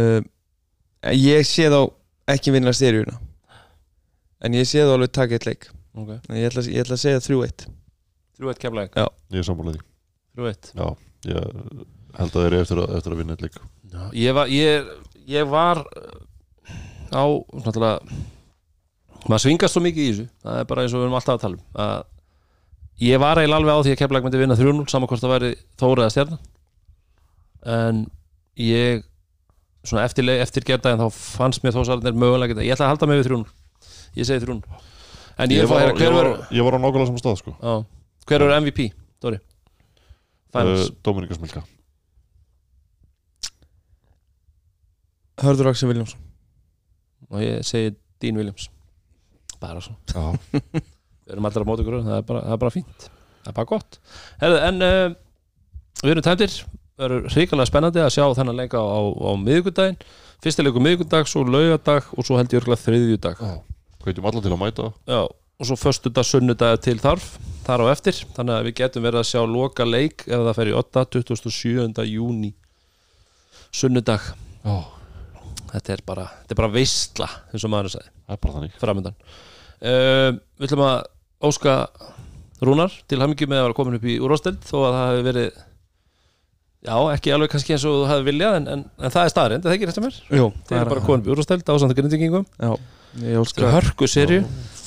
uh, 0.00 0.20
Ég 1.14 1.46
sé 1.46 1.68
þá 1.70 1.80
ekki 2.32 2.52
vinna 2.54 2.72
seríuna. 2.74 3.18
En 4.42 4.56
ég 4.56 4.66
sé 4.68 4.82
þá 4.82 4.94
alveg 4.96 5.12
taka 5.14 5.36
eitt 5.36 5.46
leik. 5.46 5.68
Ok, 5.96 6.10
En 6.28 6.36
ég 6.36 6.50
ætla, 6.50 6.64
ég 6.68 6.84
ætla 6.84 6.96
að 6.98 7.02
segja 7.06 7.20
3-1 7.24 7.66
3-1 8.36 8.58
kemlaðing 8.60 8.96
ég 9.32 9.40
er 9.40 9.46
sammálaði 9.48 9.78
3-1 10.36 10.72
já, 10.76 10.88
ég 11.30 11.46
held 12.18 12.34
að 12.36 12.42
þeir 12.42 12.48
eru 12.50 12.58
eftir 12.60 12.80
að, 12.82 12.90
eftir 12.98 13.14
að 13.14 13.20
vinna 13.22 13.36
eitt 13.36 13.44
leik. 13.46 13.56
Ég 14.16 14.36
var, 14.36 14.50
ég, 14.52 14.90
ég 15.32 15.48
var 15.48 15.80
uh, 15.86 16.18
á 17.16 17.24
náttúrulega 17.64 18.18
maður 19.26 19.42
svingast 19.46 19.76
svo 19.76 19.82
mikið 19.86 20.04
í 20.04 20.10
þessu. 20.10 20.26
Það 20.44 20.60
er 20.60 20.68
bara 20.68 20.84
eins 20.84 20.92
og 20.92 21.00
við 21.00 21.06
erum 21.06 21.18
alltaf 21.18 21.38
að 21.38 21.44
tala 21.46 21.56
um 21.56 21.80
að 21.86 21.96
ég 23.06 23.22
var 23.24 23.40
eiginlega 23.40 23.62
alveg 23.62 23.80
á 23.80 23.84
því 23.86 23.94
að 23.94 24.00
kemlaðing 24.02 24.28
myndi 24.28 24.42
vinna 24.42 24.58
3-0 24.60 24.92
saman 24.92 25.10
hvort 25.10 25.24
það 25.24 25.34
væri 25.34 25.50
Þóra 25.80 26.04
eða 26.04 26.14
Stjarnan. 26.14 26.44
En 27.76 28.04
ég 28.60 29.04
svona 29.86 30.04
eftir, 30.06 30.28
eftir 30.36 30.66
gerðdæðin 30.66 31.02
þá 31.04 31.20
fannst 31.36 31.64
mér 31.64 31.76
þósarðinir 31.76 32.18
mögulega 32.18 32.62
ég 32.62 32.74
ætla 32.76 32.88
að 32.88 32.94
halda 32.94 33.10
mig 33.10 33.22
við 33.22 33.30
3-0 33.32 33.44
ég 34.20 34.28
segi 34.28 34.44
3-0 34.44 34.60
en 35.36 35.52
ég, 35.52 35.60
ég 35.60 35.70
var, 35.70 35.90
var, 35.90 36.00
var, 36.00 36.16
var, 36.16 36.30
ég 36.54 36.66
var 36.66 36.76
á 36.76 36.78
nákvæmlega 36.80 37.10
saman 37.10 37.22
stað 37.22 37.40
sko. 37.42 37.56
á, 37.60 37.72
hver 38.26 38.46
var 38.46 38.60
MVP 38.60 38.90
Dóri? 39.22 39.40
Uh, 40.56 40.86
Dominika 41.04 41.36
Smilka. 41.36 41.60
Hörður 45.42 45.68
Axel 45.72 45.90
Viljámsson 45.90 46.22
og 47.28 47.42
ég 47.42 47.64
segi 47.66 47.92
Dean 48.22 48.38
Williams. 48.38 48.70
Bara 49.60 49.82
svo 49.84 49.96
já, 50.08 50.22
við 51.26 51.34
erum 51.34 51.48
allir 51.48 51.64
á 51.64 51.68
móti 51.68 51.84
ykkur 51.84 51.98
það 52.06 52.16
er 52.16 52.26
bara, 52.28 52.42
það 52.46 52.56
er 52.56 52.62
bara 52.64 52.74
fínt. 52.76 53.08
Það 53.42 53.52
er 53.52 53.56
bara 53.58 53.70
gott. 53.72 54.00
Herðu, 54.40 54.62
en 54.70 54.86
uh, 54.86 55.16
við 56.02 56.14
erum 56.14 56.26
tæmdir 56.26 56.56
eru 57.04 57.22
hrikalega 57.28 57.68
spennandi 57.68 58.02
að 58.02 58.14
sjá 58.14 58.24
þennan 58.38 58.60
leika 58.60 58.80
á, 58.80 59.00
á 59.04 59.30
miðvikudaginn. 59.40 59.98
Fyrsti 60.44 60.64
leiku 60.64 60.82
miðvikudag, 60.84 61.28
svo 61.30 61.44
laugadag 61.48 62.08
og 62.16 62.26
svo 62.26 62.38
held 62.38 62.52
ég 62.52 62.62
örgulega 62.62 62.82
þriðjudag. 62.84 63.42
Hvetjum 64.04 64.28
alla 64.30 64.42
til 64.44 64.52
að 64.52 64.60
mæta. 64.60 64.88
Já, 65.08 65.22
og 65.26 65.68
svo 65.68 65.78
föstudag, 65.80 66.28
sunnudag 66.28 66.80
til 66.84 66.98
þarf 67.02 67.30
þar 67.66 67.86
á 67.88 67.92
eftir, 67.92 68.18
þannig 68.36 68.56
að 68.56 68.68
við 68.68 68.76
getum 68.82 69.06
verið 69.06 69.22
að 69.22 69.30
sjá 69.32 69.40
loka 69.50 69.86
leik 69.88 70.26
ef 70.28 70.44
það 70.48 70.58
fer 70.60 70.70
í 70.70 70.76
8. 70.78 71.06
27. 71.32 72.04
júni 72.12 72.52
sunnudag. 73.74 74.28
Já, 74.66 74.76
þetta 75.72 75.96
er 75.96 76.04
bara, 76.06 76.28
þetta 76.42 76.54
er 76.54 76.60
bara 76.62 76.74
veistla 76.76 77.30
eins 77.50 77.64
og 77.66 77.72
maður 77.72 77.96
sagði. 77.96 78.12
Framöndan 78.80 79.14
uh, 79.14 80.34
Við 80.58 80.66
ætlum 80.66 80.84
að 80.86 80.96
óska 81.46 81.76
Rúnar 82.64 82.94
til 83.06 83.20
hamingjum 83.20 83.52
með 83.52 83.60
að 83.60 83.66
vera 83.68 83.76
komin 83.76 83.98
upp 83.98 84.06
í 84.08 84.16
úrvasteld 84.16 84.62
þó 84.64 84.76
að 84.80 84.94
það 84.96 85.08
hefði 85.10 85.26
verið 85.26 85.58
já, 86.86 86.96
ekki 87.16 87.34
alveg 87.34 87.50
kannski 87.52 87.74
eins 87.76 87.84
og 87.88 87.96
þú 87.98 88.06
hefði 88.12 88.26
viljað 88.30 88.58
en, 88.60 88.68
en, 88.74 88.84
en 89.02 89.14
það 89.14 89.24
er 89.24 89.32
staðarind, 89.34 89.64
er 89.64 89.70
það 89.70 89.76
ekki 89.76 89.88
rétt 89.90 90.00
að 90.00 90.06
mér 90.06 90.18
Jú, 90.40 90.46
Þeir 90.68 90.78
eru 90.80 90.92
bara 90.94 91.04
komin 91.08 91.20
upp 91.24 91.26
í 91.28 91.34
úrvasteld 91.34 91.72
ásandi 91.74 91.98
grindingum 91.98 92.46
Já, 92.56 92.72
Það 93.16 93.62
er 93.64 93.72
hörku 93.76 94.08
serju 94.12 94.40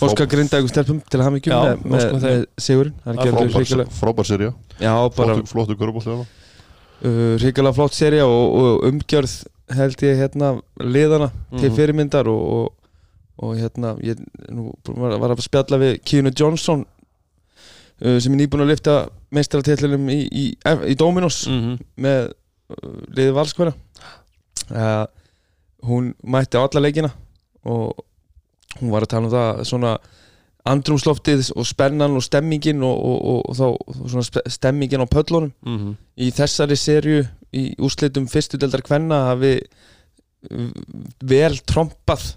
óska 0.06 0.26
grindaðum 0.30 0.70
stelpum 0.70 1.00
til 1.10 1.20
að 1.20 1.26
hafa 1.26 1.36
mikið 1.36 1.54
með, 1.56 1.80
með, 1.92 2.04
með 2.24 2.44
sigurinn. 2.62 2.94
Það 3.04 3.10
er 3.10 3.18
Það 3.34 3.82
er 3.84 3.90
frábær, 4.00 4.28
serja 4.30 4.52
Já, 4.80 4.94
bara 5.18 5.38
flottu, 5.50 5.76
körubólti 5.80 6.14
uh, 6.14 7.36
hrikalega 7.42 7.76
flott 7.76 7.96
serja 7.98 8.28
og, 8.30 8.54
og 8.60 8.86
umgjörð 8.90 9.34
held 9.76 10.04
ég 10.06 10.22
hérna 10.24 10.54
liðana 10.82 11.32
til 11.58 11.70
Mhm. 11.70 11.76
fyrirmyndar 11.78 12.30
og, 12.32 12.42
og, 12.54 12.72
og 13.46 13.58
hérna 13.60 13.96
ég 14.04 14.22
nú 14.50 14.72
var, 14.88 15.18
að 15.34 15.44
spjalla 15.46 15.78
við 15.82 16.00
Keanu 16.06 16.32
Johnson 16.36 16.86
uh, 16.86 16.99
sem 18.00 18.34
er 18.34 18.40
nýbúin 18.40 18.64
að 18.64 18.70
lifta 18.72 18.94
meistaratillinum 19.36 20.10
í, 20.10 20.20
í, 20.32 20.44
í 20.92 20.96
Dominos 21.00 21.42
Mhm. 21.48 21.78
með 21.98 22.30
uh, 22.32 23.02
liðið 23.16 23.34
valskværa 23.36 23.74
uh, 24.72 25.06
hún 25.88 26.14
mætti 26.24 26.58
á 26.60 26.64
alla 26.64 26.82
leikina 26.86 27.12
og 27.66 27.96
hún 28.80 28.92
var 28.94 29.04
að 29.04 29.12
tala 29.14 29.28
um 29.28 29.34
það 29.34 29.64
svona 29.68 29.98
andrumsloftið 30.70 31.52
og 31.58 31.66
spennan 31.66 32.16
og 32.20 32.24
stemmingin 32.24 32.84
og, 32.84 32.98
og, 33.00 33.20
og, 33.26 33.40
og 33.50 33.56
þá 33.58 34.10
svona 34.12 34.50
stemmingin 34.54 35.02
á 35.04 35.08
pöllunum 35.10 35.52
Mhm. 35.66 35.96
í 36.20 36.32
þessari 36.36 36.76
serju 36.78 37.24
í 37.54 37.76
úrslitum 37.82 38.28
fyrstu 38.30 38.58
deildar 38.62 38.82
kvenna 38.86 39.24
hafi 39.32 39.56
uh, 40.52 40.72
vel 41.24 41.58
trompað 41.66 42.36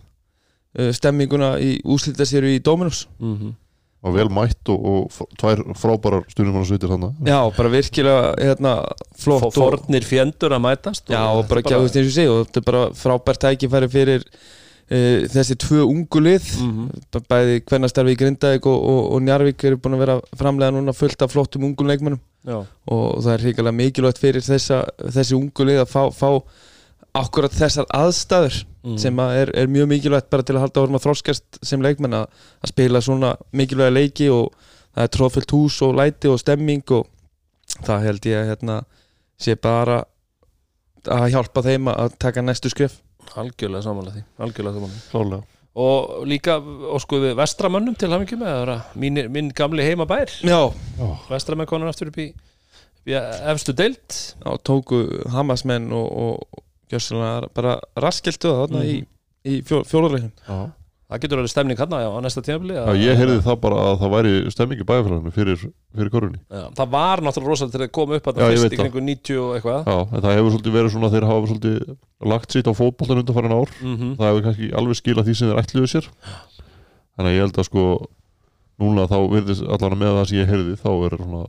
uh, 0.79 0.91
stemminguna 0.93 1.55
í 1.61 1.81
úrslitaserju 1.85 2.55
í 2.57 2.63
Dominus 2.63 3.07
Mhm. 3.19 3.55
Og 4.03 4.17
vel 4.17 4.31
mætt 4.35 4.71
og, 4.73 4.87
og 4.93 5.29
tvær 5.39 5.61
frábærar 5.79 6.25
sveitir 6.33 6.91
þannig 6.91 7.29
Já, 7.29 7.39
bara 7.55 7.71
virkilega 7.71 8.33
hérna, 8.41 8.73
flott 9.19 9.47
og, 9.47 9.55
Fornir 9.55 10.07
fjendur 10.07 10.57
að 10.57 10.65
mætast 10.65 11.13
Já, 11.13 11.23
og 11.31 11.47
bara 11.51 11.63
ekki 11.63 11.77
áðust 11.77 11.99
eins 12.01 12.11
og 12.11 12.17
segi 12.17 12.33
og 12.33 12.41
þetta 12.43 12.63
er 12.63 12.67
bara 12.71 12.83
frábært 12.99 13.43
tækifæri 13.45 13.91
fyrir 13.93 14.25
uh, 14.27 15.23
þessi 15.31 15.57
tvö 15.63 15.85
ungu 15.87 16.25
lið. 16.27 16.51
Mhm. 16.65 16.91
B- 17.15 17.23
bæði 17.31 17.61
hvernastarfi 17.71 18.17
í 18.17 18.21
Grindavík 18.25 18.67
og, 18.73 18.83
og, 18.91 19.01
og 19.15 19.23
Njarvík 19.29 19.69
eru 19.71 19.79
búin 19.79 19.97
að 19.99 20.05
vera 20.07 20.19
framlega 20.41 20.75
núna 20.75 20.97
fullt 20.97 21.23
af 21.23 21.35
flottum 21.37 21.69
ungum 21.71 21.91
leikmennum 21.93 22.21
Já, 22.43 22.59
og 22.91 23.23
það 23.23 23.33
er 23.37 23.47
hrikalega 23.47 23.79
mikilvægt 23.79 24.19
fyrir 24.19 24.43
þessa, 24.43 24.83
þessi 24.99 25.39
ungu 25.39 25.69
lið 25.69 25.85
að 25.85 25.93
fá, 25.95 26.03
fá 26.11 26.29
akkurat 27.23 27.55
þessar 27.55 27.87
aðstæður 27.95 28.65
Mhm. 28.83 28.99
sem 28.99 29.17
að 29.23 29.37
er, 29.41 29.53
er 29.63 29.67
mjög 29.71 29.89
mikilvægt 29.93 30.31
bara 30.31 30.43
til 30.43 30.57
að 30.57 30.65
halda 30.65 30.83
orðum 30.83 30.99
að 30.99 31.05
þroskast 31.07 31.59
sem 31.63 31.83
leikmenn 31.83 32.17
að, 32.19 32.27
að 32.63 32.73
spila 32.73 33.03
svona 33.05 33.37
mikilvæga 33.55 33.95
leiki 33.95 34.29
og 34.35 34.51
það 34.93 35.05
er 35.05 35.13
tróðfullt 35.17 35.55
hús 35.55 35.77
og 35.87 35.95
læti 36.01 36.29
og 36.29 36.41
stemming 36.43 36.83
og 36.91 37.07
það 37.87 38.07
held 38.09 38.27
ég 38.27 38.41
að 38.41 38.51
hérna, 38.51 38.83
sé 39.39 39.55
bara 39.55 40.03
að 41.07 41.31
hjálpa 41.35 41.63
þeim 41.63 41.89
að 41.95 42.19
taka 42.19 42.43
næstu 42.43 42.71
skref. 42.71 43.01
Algjörlega 43.39 43.87
samanlega 43.87 44.19
því 44.19 44.23
Algjörlega 44.45 44.75
samanlega 44.77 45.11
klálega 45.13 45.43
Og 45.73 46.27
líka, 46.29 46.59
við 46.61 47.31
vestramönnum 47.39 47.95
til 47.97 48.11
hafingjum 48.13 48.43
með 48.43 48.57
það 48.69 48.99
mín, 49.01 49.21
minn 49.33 49.53
gamli 49.57 49.87
heimabær. 49.87 50.29
Já, 50.45 50.59
Vestramenn 51.31 51.71
konar 51.71 51.89
aftur 51.89 52.11
upp 52.11 52.19
í, 52.21 52.27
upp 53.01 53.09
í 53.09 53.15
efstu 53.55 53.73
deild. 53.73 54.19
Já 54.43 54.59
tóku 54.69 55.01
Hamasmenn 55.33 55.89
og, 55.97 56.11
og 56.13 56.62
gjössalega 56.93 57.51
bara 57.57 57.75
raskiltu 58.05 58.53
það 58.53 58.63
þarna 58.67 58.85
í, 58.87 58.95
í 59.49 59.59
fjó, 59.67 59.83
fjólarleiknum 59.89 60.33
Já. 60.47 60.63
Það 61.13 61.21
getur 61.21 61.41
alveg 61.43 61.51
stemning 61.53 61.81
hann 61.83 61.93
á 61.93 62.09
næsta 62.25 62.41
tímabili 62.41 62.73
Já, 62.79 62.85
ég 62.97 63.19
heyrði 63.21 63.41
það 63.45 63.57
bara 63.61 63.81
að 63.85 63.97
það 64.01 64.13
væri 64.15 64.31
stemmingi 64.55 64.87
bæðafélaginu 64.89 65.33
fyrir, 65.35 65.65
fyrir 65.93 66.13
korunni 66.15 66.39
Já, 66.49 66.63
það 66.79 66.95
var 66.95 67.23
náttúrulega 67.27 67.53
rosalega 67.53 67.75
til 67.75 67.85
að 67.85 67.91
koma 67.99 68.17
upp 68.17 68.31
að 68.31 68.41
Já, 68.41 68.45
það 68.47 68.55
fyrst 68.55 68.77
í 68.77 68.79
kringu 68.81 69.03
90 69.11 69.43
og 69.43 69.51
eitthvað. 69.59 69.91
Já, 69.93 69.99
en 70.09 70.25
það 70.25 70.37
hefur 70.39 70.55
svolítið 70.55 70.77
verið 70.79 70.95
svona 70.95 71.11
þeir 71.13 71.27
hafa 71.29 71.51
svolítið 71.51 71.77
lagt 72.33 72.57
sitt 72.57 72.71
á 72.71 72.73
fótboltan 72.81 73.21
undanfærin 73.21 73.57
ár. 73.59 73.75
Mm 73.85 74.15
það 74.23 74.31
hefur 74.31 74.47
kannski 74.49 74.71
alveg 74.81 75.01
skilað 75.03 75.29
því 75.29 75.37
sem 75.37 75.53
þeir 75.53 75.61
ætluðu 75.67 75.93
sér. 75.93 76.09
Þannig 77.13 77.29
að 77.29 77.37
ég 77.37 77.45
held 77.45 77.61
að 77.61 77.69
sko 77.69 77.85
núna 78.81 79.05
þá 79.11 79.19
virðist 79.37 79.69
allan 79.69 80.01
með 80.01 80.17
það 80.17 80.31
sem 80.31 80.41
ég 80.41 80.51
heyrði 80.55 80.79
þá 80.81 80.91
er 80.97 81.19
svona 81.21 81.45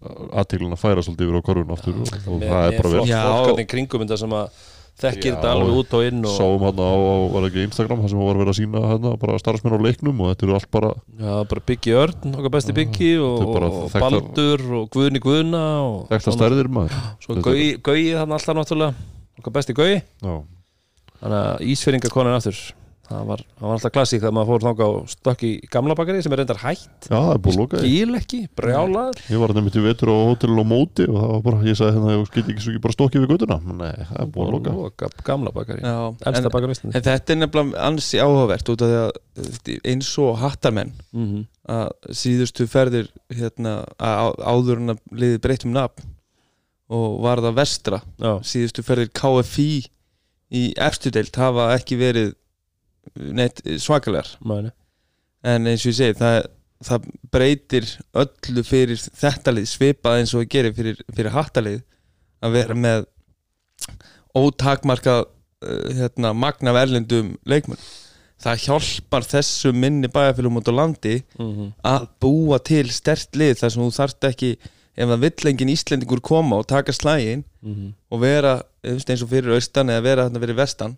aðteglun 0.00 0.72
að 0.76 0.80
færa 0.80 1.02
svolítið 1.04 1.28
yfir 1.28 1.40
á 1.40 1.46
korfun 1.48 1.72
aftur 1.76 1.96
og, 2.00 2.12
og 2.34 2.44
það 2.44 2.66
er 2.66 2.76
bara 2.80 2.92
vel. 2.94 3.06
Fólkarnir 3.10 3.66
kringum 3.68 4.04
þetta 4.06 4.16
sem 4.22 4.36
að 4.38 4.60
þekkir 5.00 5.34
þetta 5.34 5.50
alveg 5.54 5.76
út 5.80 5.94
og 5.96 6.02
inn 6.08 6.24
og, 6.28 6.32
sáum 6.36 6.64
hérna 6.66 6.86
á, 6.88 6.92
á 6.92 7.16
var 7.32 7.46
ekki 7.48 7.62
Instagram 7.64 8.00
það 8.04 8.10
sem 8.12 8.20
var 8.20 8.38
verið 8.40 8.52
að 8.52 8.58
sína 8.58 8.82
hérna 8.90 9.12
bara 9.22 9.38
starfsmenn 9.40 9.76
á 9.76 9.80
leiknum 9.86 10.18
og 10.24 10.32
þetta 10.32 10.46
eru 10.48 10.56
allt 10.58 10.70
bara 10.76 10.90
Já, 11.20 11.34
bara 11.52 11.64
Biggi 11.70 11.94
Örn, 11.96 12.34
okkar 12.36 12.52
besti 12.56 12.74
Biggi 12.76 13.10
og, 13.20 13.44
og 13.44 13.78
þekktar- 13.92 14.04
Baldur 14.04 14.66
og 14.80 14.90
Guðni 14.96 15.22
Guðna 15.24 15.62
og 15.86 16.12
ekta 16.16 16.34
stærðir 16.36 16.68
maður. 16.72 16.96
Svo 17.24 17.38
Gauji 17.40 17.70
þannig 18.16 18.36
alltaf 18.36 18.58
náttúrulega 18.60 18.94
okkar 19.40 19.56
besti 19.56 19.76
Gauji 19.80 19.96
Já, 20.00 20.34
Þannig 21.20 21.40
að 21.44 21.64
Ísfyrringa 21.72 22.12
konin 22.12 22.36
aftur 22.36 22.60
það 23.10 23.24
var, 23.28 23.40
það 23.58 23.66
var 23.66 23.74
alltaf 23.76 23.92
klassík 23.94 24.20
þegar 24.22 24.34
maður 24.36 24.48
fór 24.50 24.64
þangað 24.64 24.92
og 24.96 25.08
stökk 25.10 25.42
í 25.46 25.50
gamla 25.74 25.96
bakari 25.98 26.22
sem 26.22 26.34
er 26.34 26.40
reyndar 26.40 26.60
hætt. 26.62 27.08
Já 27.10 27.16
það 27.16 27.30
er 27.34 27.40
búið 27.46 27.60
að 27.60 27.72
því. 27.82 27.90
Gíl 27.90 28.14
ekki, 28.20 28.38
brjálaður. 28.60 29.20
Ég 29.34 29.42
var 29.42 29.54
nefnt 29.56 29.78
í 29.80 29.82
vetur 29.84 30.12
á 30.14 30.16
hótelin 30.30 30.62
á 30.62 30.66
móti 30.70 31.06
og 31.10 31.16
það 31.18 31.32
var 31.34 31.42
bara, 31.48 31.60
ég 31.66 31.78
sagði 31.80 31.96
hérna, 31.98 32.14
ég 32.14 32.30
get 32.36 32.50
ekki 32.54 32.64
svo 32.64 32.74
ekki 32.74 32.82
bara 32.86 32.96
stokkið 32.96 33.24
við 33.24 33.32
göttuna 33.34 33.58
Nei, 33.80 34.06
það 34.10 34.20
er 34.24 34.30
búið 34.36 34.46
að 34.46 34.54
loka. 34.56 34.74
Loka 34.80 35.10
gamla 35.30 35.54
bakari 35.58 35.82
Já, 35.84 35.94
Elsta 36.30 36.44
en, 36.44 36.50
bakari 36.54 36.76
Íslandi. 36.76 36.94
en 37.00 37.06
þetta 37.08 37.34
er 37.34 37.40
nefnilega 37.42 37.84
ansi 37.90 38.22
áhugavert 38.22 38.72
út 38.74 38.86
af 38.86 38.90
því 38.90 39.00
að 39.02 39.82
eins 39.90 40.12
og 40.22 40.38
hattarmenn 40.40 40.92
mm 41.12 41.26
-hmm. 41.26 41.44
að 41.76 42.14
síðustu 42.22 42.66
ferðir 42.70 43.10
hérna, 43.34 43.84
á- 43.98 44.34
áður 44.38 44.76
en 44.80 44.94
að 44.94 44.98
liði 45.12 45.38
breytum 45.42 45.72
nafn 45.74 46.14
og 46.90 47.20
var 47.22 47.38
það 47.38 47.54
vestra. 47.54 48.00
Já, 48.18 48.32
síðustu 48.42 48.82
ferðir 48.82 49.10
KFI 49.14 49.86
í 50.50 50.62
efstu 50.76 51.10
deild 51.14 51.36
hafa 51.38 51.68
ekki 51.76 51.96
verið 52.00 52.32
neitt 53.16 53.62
svakalegar 53.82 54.34
mæni 54.44 54.72
en 55.46 55.70
eins 55.70 55.84
og 55.84 55.92
ég 55.92 55.98
segi 55.98 56.18
það, 56.18 56.38
það 56.84 57.08
breytir 57.32 57.88
öllu 58.22 58.64
fyrir 58.66 59.00
þetta 59.00 59.54
lið 59.56 59.70
svipað 59.70 60.20
eins 60.20 60.34
og 60.36 60.44
að 60.44 60.52
gera 60.54 60.74
fyrir, 60.76 61.00
fyrir 61.08 61.34
hattalið 61.34 61.80
að 62.40 62.56
vera 62.56 62.76
með 62.76 63.08
ótakmarkað 64.36 65.24
uh, 65.24 65.88
hérna, 65.96 66.34
magna 66.36 66.74
verlendum 66.76 67.34
leikmenn 67.48 67.80
það 68.40 68.62
hjálpar 68.64 69.26
þessu 69.28 69.72
minni 69.76 70.08
bæjarfélum 70.12 70.60
út 70.60 70.70
á 70.72 70.74
landi 70.76 71.20
mm 71.36 71.72
að 71.84 72.06
búa 72.22 72.60
til 72.64 72.86
stert 72.92 73.36
lið 73.36 73.58
þar 73.60 73.74
sem 73.74 73.82
þú 73.82 73.90
þarft 73.96 74.28
ekki 74.30 74.50
ef 75.00 75.08
það 75.08 75.22
vill 75.24 75.50
engin 75.50 75.72
Íslendingur 75.72 76.20
koma 76.24 76.60
og 76.60 76.68
taka 76.68 76.92
slægin 76.92 77.44
-hmm. 77.62 77.92
og 78.10 78.20
vera 78.20 78.62
eins 78.84 79.22
og 79.22 79.28
fyrir 79.28 79.54
austan 79.54 79.90
eða 79.90 80.02
vera 80.02 80.24
þarna 80.24 80.40
fyrir 80.40 80.56
vestan 80.56 80.96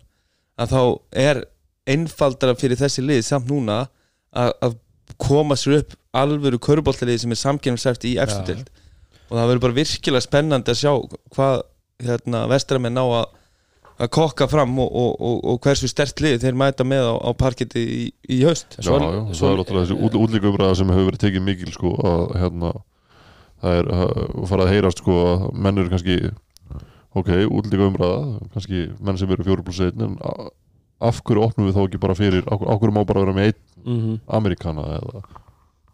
að 0.57 0.67
þá 0.73 0.81
er 1.11 1.45
einfaldara 1.89 2.55
fyrir 2.59 2.79
þessi 2.79 3.03
lið 3.03 3.21
samt 3.27 3.49
núna 3.51 3.83
að, 4.31 4.53
að 4.63 4.79
koma 5.21 5.57
sér 5.59 5.81
upp 5.81 5.97
alvöru 6.15 6.59
köruboltalið 6.61 7.23
sem 7.23 7.33
er 7.33 7.41
samkynnsæft 7.41 8.07
í 8.07 8.15
efstu 8.21 8.43
dild 8.47 8.69
og 9.29 9.37
það 9.37 9.47
verður 9.49 9.63
bara 9.65 9.77
virkilega 9.79 10.25
spennandi 10.25 10.73
að 10.73 10.81
sjá 10.83 10.93
hvað 11.35 11.63
hérna, 12.03 12.45
vestramenn 12.51 12.95
ná 12.95 13.03
að 13.03 13.25
að 14.01 14.09
kokka 14.15 14.47
fram 14.49 14.73
og, 14.81 14.89
og, 14.89 15.11
og, 15.21 15.35
og 15.51 15.59
hversu 15.63 15.89
stert 15.89 16.21
lið 16.23 16.39
þeir 16.43 16.57
mæta 16.57 16.85
með 16.87 17.11
á, 17.13 17.15
á 17.29 17.31
parketti 17.37 17.83
í, 17.83 18.05
í 18.25 18.39
haust. 18.41 18.79
Já, 18.79 18.89
já, 18.89 18.95
það 18.97 19.51
er 19.51 19.59
náttúrulega 19.59 19.83
þessi 19.83 19.97
út, 19.99 20.17
útlíka 20.17 20.49
umræða 20.49 20.79
sem 20.79 20.93
hefur 20.93 21.09
verið 21.11 21.21
tekið 21.23 21.45
mikil 21.45 21.75
sko 21.75 21.93
að 22.09 22.23
hérna 22.41 22.71
það 23.63 23.77
er 23.79 23.91
að 23.99 24.47
fara 24.49 24.65
að 24.65 24.73
heyrast 24.73 25.03
sko 25.03 25.19
að 25.27 25.45
menn 25.53 25.83
eru 25.83 25.93
kannski 25.93 26.17
ok, 27.13 27.31
útlíka 27.45 27.87
umræða, 27.91 28.19
kannski 28.55 28.87
menn 28.99 29.21
sem 29.21 29.35
eru 29.35 29.47
fjóru 29.47 29.67
pluss 29.67 29.83
einn 29.85 30.07
en 30.07 30.17
af 31.09 31.21
hverju 31.21 31.43
opnum 31.45 31.67
við 31.67 31.77
þá 31.77 31.83
ekki 31.83 32.01
bara 32.03 32.17
fyrir 32.17 32.47
af 32.47 32.61
af 32.63 32.81
hverju 32.81 32.95
má 32.95 33.03
bara 33.05 33.25
vera 33.25 33.35
með 33.37 33.51
einn 33.51 33.61
Mm 33.83 33.99
-hmm. 33.99 34.19
Amerikana 34.27 34.81
eða 34.81 35.23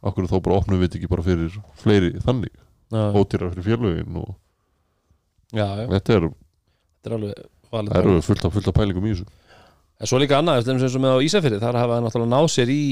af 0.04 0.14
hverju 0.14 0.30
þá 0.30 0.42
bara 0.46 0.58
opnum 0.58 0.80
við 0.80 0.96
ekki 0.96 1.10
bara 1.10 1.24
fyrir 1.24 1.56
fleiri 1.76 2.12
þannig, 2.22 2.54
ótýrar 2.92 3.54
fyrir 3.54 3.66
félögin 3.66 4.16
og 4.16 4.36
já, 5.54 5.66
já, 5.66 5.88
þetta 5.90 6.14
er, 6.14 6.30
þetta 6.30 7.10
er 7.10 7.16
alveg 7.18 7.34
valið 7.72 7.92
það 7.94 8.02
eru 8.04 8.22
fullt 8.22 8.46
af, 8.46 8.74
pælingum 8.74 9.06
í 9.06 9.14
þessu. 9.14 9.26
En 10.00 10.08
svo 10.08 10.20
líka 10.22 10.38
annað, 10.40 10.62
eftir 10.62 10.74
eins 10.74 10.96
og 10.96 11.02
með 11.02 11.18
á 11.18 11.26
Ísafirði 11.28 11.60
þar 11.60 11.80
hafa 11.82 11.98
það 11.98 12.04
náttúrulega 12.06 12.34
náð 12.36 12.48
sér 12.54 12.70
í 12.70 12.84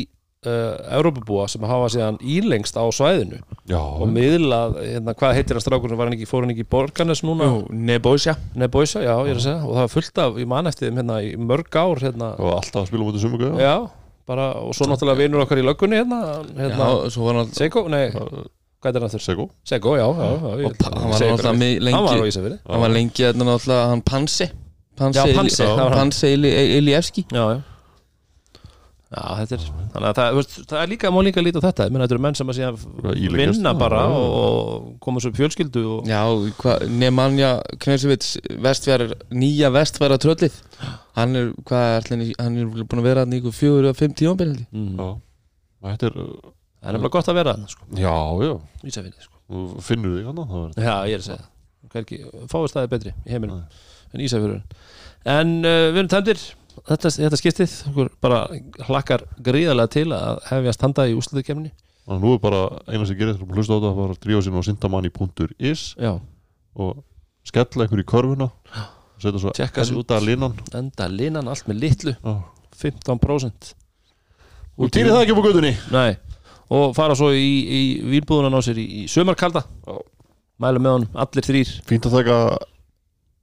Európabúa 0.45 1.47
sem 1.49 1.63
hafa 1.65 1.87
síðan 1.89 2.17
ílengst 2.21 2.77
á 2.77 2.85
svæðinu 2.93 3.39
Já, 3.67 3.79
og 3.81 4.05
miðlað, 4.13 4.75
hérna, 4.85 5.15
hvað 5.17 5.33
heitir 5.33 5.57
hann 5.57 5.63
strákur 5.65 5.89
sem 5.89 5.97
hann 6.03 6.13
ekki, 6.13 6.27
fór 6.29 6.45
hann 6.45 6.53
ekki 6.53 6.61
í 6.63 6.69
Borgarnes 6.69 7.23
núna? 7.25 7.47
Nei, 7.73 8.67
Boisa, 8.69 9.01
já, 9.01 9.15
ég 9.25 9.33
er 9.33 9.39
að 9.39 9.45
segja 9.47 9.63
og 9.65 9.71
það 9.73 9.81
var 9.81 9.93
fullt 9.95 10.21
af, 10.23 10.37
ég 10.37 10.47
man 10.51 10.69
eftir 10.69 10.87
þeim 10.91 10.99
hérna 11.01 11.17
í 11.25 11.31
mörg 11.41 11.79
ár 11.81 12.03
hérna, 12.05 12.29
og 12.37 12.51
alltaf 12.59 12.83
að 12.83 12.91
spila 12.91 13.07
mútið 13.07 13.25
sumu 13.25 13.39
gæða 13.41 13.65
já, 13.65 13.73
bara, 14.29 14.45
og 14.61 14.75
svo 14.77 14.87
náttúrulega 14.91 15.21
vinur 15.23 15.43
okkar 15.47 15.57
í 15.63 15.65
löggunni 15.65 15.99
hérna, 16.03 16.19
hérna. 16.53 16.91
Já, 16.93 17.09
svo 17.17 17.25
var 17.27 17.39
hann 17.41 17.51
Seiko, 17.57 17.87
nei, 17.89 18.03
hvað 18.13 18.99
er 19.01 19.07
hann 19.07 19.13
þurr? 19.15 19.25
Sego 19.25 19.49
Sego, 19.65 19.95
já, 19.97 20.05
já, 20.05 20.29
já. 20.37 20.53
ég- 20.61 20.85
hann 20.85 21.09
var 21.09 21.25
náttúrulega 21.25 21.57
mi- 21.57 21.91
Hann 21.91 22.05
var 22.05 22.13
á 22.13 22.21
lengi 22.21 22.29
Ísafirði. 22.31 22.59
hann 22.69 22.85
var 22.85 22.93
lengi 22.93 23.25
hérna 23.25 23.57
hann 23.89 24.01
Pansi. 24.05 24.51
Það 24.97 25.17
hann. 25.81 25.97
Pansi 25.97 26.29
Iljevski 26.77 27.25
Já, 27.33 27.43
já 27.57 27.61
Já, 29.07 29.21
þetta 29.39 29.55
er, 29.55 29.61
þannig 29.93 30.07
að 30.09 30.17
það, 30.17 30.37
það 30.67 30.81
er 30.81 30.89
líka, 30.91 31.09
má 31.15 31.17
líka 31.23 31.43
lítið 31.43 31.63
á 31.63 31.67
þetta, 31.69 31.85
ég 31.87 31.93
menn 31.95 32.03
þetta 32.03 32.15
eru 32.17 32.23
menn 32.25 32.35
sem 32.35 32.49
að 32.51 32.57
síðan 32.57 33.37
vinna 33.37 33.71
bara 33.79 34.01
já. 34.03 34.15
og, 34.17 34.33
og 34.41 34.89
koma 35.05 35.21
svo 35.23 35.31
upp 35.31 35.37
fjölskyldu 35.39 35.83
og, 35.93 36.09
Já, 36.11 36.19
Nemanja 36.91 37.51
Knausevits 37.85 38.33
vestfjara, 38.65 39.07
nýja 39.31 39.71
vestfjara 39.71 40.19
tröllið. 40.19 40.59
Hann 41.15 41.39
er, 41.39 41.53
hvað 41.69 41.87
er 41.93 42.11
allir 42.17 42.33
hann 42.35 42.59
er 42.59 42.75
búin 42.83 42.99
að 42.99 43.07
vera 43.07 43.23
hann 43.23 43.37
í 43.37 43.39
ykkur 43.39 43.55
fjögur 43.55 43.87
eða 43.87 43.99
fimm 44.01 44.17
tíum 44.19 44.43
mm. 44.43 44.67
mm. 44.75 44.99
Já, 44.99 45.09
þetta 45.93 46.11
er 46.11 46.19
það 46.19 46.91
er 46.91 46.97
nefnilega 46.97 47.15
gott 47.15 47.31
að 47.31 47.39
vera 47.39 47.55
þarna, 47.55 47.71
sko, 47.71 47.89
Já, 47.95 48.15
já, 48.43 48.53
Ísafirði, 48.91 49.23
sko. 49.23 49.35
Þú 49.47 49.87
finnur 49.87 50.19
þig 50.19 50.27
hann 50.27 50.43
það 50.43 50.67
er 50.67 50.89
Já, 50.89 50.95
ég 51.07 51.15
er 51.15 51.23
að 51.23 51.27
segja. 51.31 51.47
Það 51.47 51.57
Hvergi, 51.95 52.17
fáið 52.51 52.71
staði 52.73 52.89
betri 52.91 53.15
í 53.23 53.31
heiminum 53.31 53.63
en 54.11 54.23
Ísafjörður 54.23 54.61
en 55.27 55.53
uh, 55.63 55.87
við 55.93 56.01
erum 56.01 56.09
tæmdir 56.11 56.41
þetta, 56.87 57.11
þetta 57.17 57.41
skiptið, 57.41 57.75
bara 58.23 58.45
hlakkar 58.87 59.25
gríðarlega 59.43 59.93
til 59.97 60.07
að 60.15 60.41
hefjast 60.51 60.87
handa 60.87 61.07
í 61.09 61.17
úsliðukemni 61.17 61.73
Þannig 62.07 62.21
að 62.21 62.23
nú 62.23 62.33
er 62.37 62.39
bara 62.39 62.59
eina 62.87 63.05
sem 63.07 63.17
gerir 63.19 63.35
þetta 63.35 63.43
að 63.43 63.57
hlusta 63.57 63.75
á 63.75 63.77
þetta 63.77 63.95
bara 63.97 64.13
að 64.13 64.19
drífa 64.23 64.43
sér 64.45 64.53
á 64.55 64.63
sindamanni.is 64.63 65.81
og 66.77 67.01
skella 67.47 67.83
einhver 67.83 67.99
í 67.99 68.05
körfuna 68.07 68.47
og 68.47 69.19
setja 69.19 69.41
svo 69.41 69.51
enda 69.99 70.19
línan 70.23 70.55
enda 70.77 71.07
linan 71.11 71.49
allt 71.51 71.67
með 71.67 71.81
litlu. 71.83 72.13
Já. 72.15 72.37
15% 72.77 73.73
og 74.77 74.93
týri 74.93 75.11
það 75.11 75.23
ekki 75.25 75.35
upp 75.35 75.41
á 75.43 75.47
gödunni 75.49 75.73
og 76.77 76.95
fara 76.95 77.15
svo 77.17 77.33
í, 77.35 77.49
í 77.67 77.81
vínbúðunan 78.13 78.55
á 78.55 78.61
sér 78.63 78.79
í, 78.79 78.87
í 79.03 79.05
sömarkalda 79.11 79.65
Já. 79.67 79.99
mæla 80.63 80.79
með 80.79 80.95
honum, 80.95 81.19
allir 81.25 81.47
þrýr 81.49 81.73
fínt 81.91 82.07
að 82.07 82.19
taka 82.21 82.39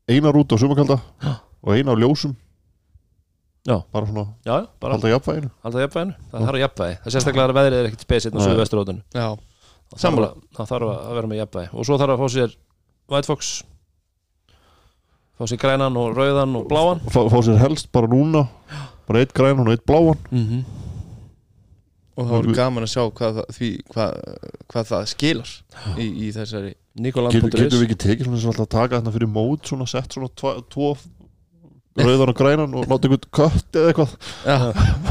eina 0.09 0.33
rút 0.33 0.55
á 0.55 0.61
sumakalda 0.61 1.03
Já. 1.21 1.37
og 1.61 1.77
eina 1.77 1.93
á 1.93 2.01
ljósum 2.01 2.33
Já. 3.65 3.79
bara 3.93 4.07
svona 4.07 4.25
já, 4.45 4.55
já, 4.61 4.67
bara 4.81 4.93
halda 4.95 5.09
jafnvæginu. 5.09 5.51
Alltaf 5.65 5.81
jafnvæginu, 5.81 6.15
það 6.31 6.41
þarf 6.45 6.55
að 6.59 6.63
jafnvægi. 6.65 6.97
Það 7.01 7.07
er 7.09 7.15
sérstaklega 7.15 7.49
að 7.49 7.57
veðrið 7.59 7.79
er 7.81 7.87
ekkert 7.89 8.05
spesitt 8.05 8.35
á 8.35 8.39
Nei. 8.39 8.45
söðu 8.47 8.59
vesturótinu 8.61 9.03
Já, 9.15 9.29
það 9.95 10.03
þarf 10.05 10.19
að- 10.25 10.35
það 10.59 10.69
þarf 10.73 10.91
að 10.95 11.15
vera 11.19 11.31
með 11.33 11.41
jafnvægi. 11.41 11.71
Og 11.73 11.87
svo 11.89 11.99
þarf 11.99 12.13
að 12.15 12.21
fá 12.21 12.29
sér 12.35 12.57
White 13.09 13.27
Fox. 13.27 13.63
Fá 15.39 15.45
sér 15.51 15.59
grænan 15.65 15.97
og 15.97 16.15
rauðan 16.17 16.57
og 16.61 16.69
bláan. 16.69 17.01
Fá, 17.11 17.21
fá 17.33 17.39
sér 17.43 17.59
helst 17.59 17.91
bara 17.93 18.07
núna 18.07 18.49
bara 19.09 19.21
eitt 19.25 19.33
grænan 19.35 19.67
og 19.67 19.73
eitt 19.73 19.87
bláan. 19.87 20.19
Mm 20.31 20.45
-hmm. 20.45 20.65
og 22.17 22.27
það 22.27 22.31
voru 22.31 22.55
gaman 22.55 22.85
að 22.85 22.93
sjá 22.93 23.03
hvað, 23.11 23.33
það- 23.35 23.51
því, 23.57 23.69
hvað, 23.91 24.11
hvað 24.71 24.85
það 24.91 25.07
skilar 25.07 25.49
í, 25.99 26.07
í 26.29 26.33
þessari 26.33 26.75
Getur, 26.95 27.27
getur 27.27 27.43
við 27.43 27.51
Nikoland.is 27.51 27.83
ekki 27.83 27.97
tekið 27.99 28.25
svona 28.39 28.53
alltaf 28.53 28.67
að 28.67 28.71
taka 28.71 29.01
þarna 29.01 29.13
fyrir 29.13 29.27
mót 29.35 29.67
svona 29.67 29.87
sett 29.89 30.13
svona 30.15 30.29
tvo 30.71 30.97
rauðan 32.01 32.33
og 32.33 32.39
grænan 32.39 32.75
og 32.75 32.87
láta 32.91 33.09
einhvern 33.09 33.29
kött 33.39 33.79
eða 33.79 33.89
eitthvað. 33.93 34.13
Já, 34.45 34.59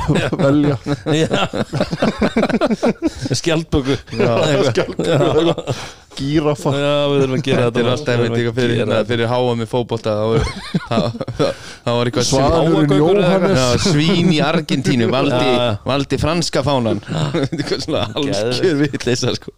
velja. 0.44 0.78
Skjaldböku. 3.40 4.00
Skjálkur 4.70 5.74
gíraffa 6.18 6.74
já, 6.78 6.92
við 7.10 7.22
þurfum 7.24 7.36
að 7.38 7.44
gera 7.48 7.64
þetta 7.68 7.82
er 7.82 7.90
alltaf 7.94 8.24
eitthvað 8.24 8.58
fyrir, 8.60 8.76
hérna, 8.82 9.00
fyrir 9.10 9.32
háa 9.32 9.56
með 9.58 9.70
fótbolta 9.72 10.14
það, 10.20 10.48
það, 10.90 11.08
það, 11.40 11.64
það 11.88 11.98
var 12.00 12.12
eitthvað 12.12 12.28
Já, 13.54 13.66
svín 13.88 14.32
í 14.34 14.40
Argentínu 14.44 15.10
valdi, 15.14 15.50
valdi 15.88 16.20
franska 16.22 16.64
fánan. 16.66 17.02
Eitthvað 17.44 17.84
svona 17.86 18.06
alskjör 18.20 18.80
vitleysa 18.84 19.36
sko. 19.38 19.54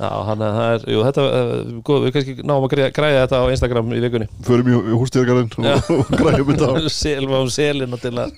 Já, 0.00 0.08
hann 0.28 0.42
að 0.46 0.54
það 0.58 0.70
er, 0.74 0.84
jú, 0.94 1.00
þetta 1.06 1.24
uh, 1.28 1.50
góð, 1.88 2.04
við 2.06 2.14
kannski 2.16 2.34
náum 2.48 2.64
að 2.66 2.72
græja, 2.74 2.92
græja 2.96 3.24
þetta 3.26 3.40
á 3.40 3.44
Instagram 3.54 3.90
í 3.92 4.00
vikunni. 4.06 4.28
Förum 4.46 4.70
í 4.72 4.78
hústýrgarinn 5.00 5.50
Já. 5.66 5.74
og 5.92 6.14
græjum 6.14 6.52
þetta 6.54 6.70
á. 6.72 6.74
Selva 7.02 7.40
á 7.40 7.44
selina 7.52 8.00
til 8.00 8.14
að 8.16 8.32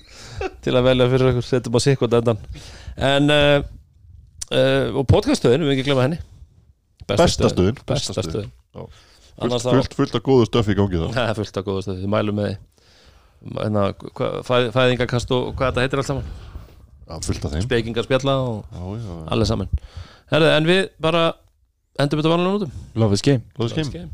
til 0.64 0.74
að 0.74 0.88
velja 0.88 1.06
fyrir 1.12 1.28
okkur, 1.30 1.46
setjum 1.46 1.78
á 1.78 1.80
sikkot 1.84 2.16
endan 2.18 2.40
en 2.98 3.30
uh, 3.30 3.62
uh, 4.50 4.98
og 4.98 5.06
podcaststöðin, 5.12 5.62
við 5.62 5.70
erum 5.70 5.72
ekki 5.76 5.84
að 5.86 5.88
glemma 5.92 6.06
henni. 6.08 6.20
Bestastöðin, 7.12 7.78
besta 7.86 8.14
bestastöðin. 8.14 8.50
stöðin. 8.50 8.52
Já. 8.72 9.08
annars 9.42 9.64
fullt, 9.66 9.74
fullt, 9.78 9.94
fullt 9.98 10.18
af 10.18 10.22
góðu 10.26 10.46
stöfi 10.48 10.74
í 10.74 10.78
gangi 10.78 10.98
það 11.02 11.22
er 11.28 11.38
fullt 11.38 11.56
af 11.62 11.64
góða 11.66 11.82
stöð, 11.86 12.02
við 12.04 12.10
mælum 12.12 12.36
með 12.38 12.50
því 12.52 12.56
hérna, 13.58 13.84
hva- 14.18 14.32
fæ- 14.46 14.70
fæðingakast 14.74 15.32
og 15.34 15.48
hvað 15.58 15.72
þetta 15.72 15.84
heitir 15.86 16.02
allt 16.02 16.10
saman? 16.10 16.28
Já, 17.08 17.14
fullt 17.26 17.46
af 17.48 17.54
þeim. 17.56 17.64
Spekingar 17.66 18.06
spjalla 18.06 18.34
og 18.38 18.60
Já, 18.70 18.82
já, 19.02 19.16
allir 19.34 19.48
saman. 19.50 19.72
Herðu, 20.32 20.50
en 20.56 20.68
við 20.70 20.82
bara 21.02 21.24
endur 21.98 22.16
betur 22.20 22.30
vanlega 22.32 22.52
nútum 22.56 22.70
Love 22.94 23.12
is 23.14 23.22
game. 23.22 23.42
Love 23.58 23.70
is 23.70 23.76
game. 23.76 23.90
game 23.90 24.10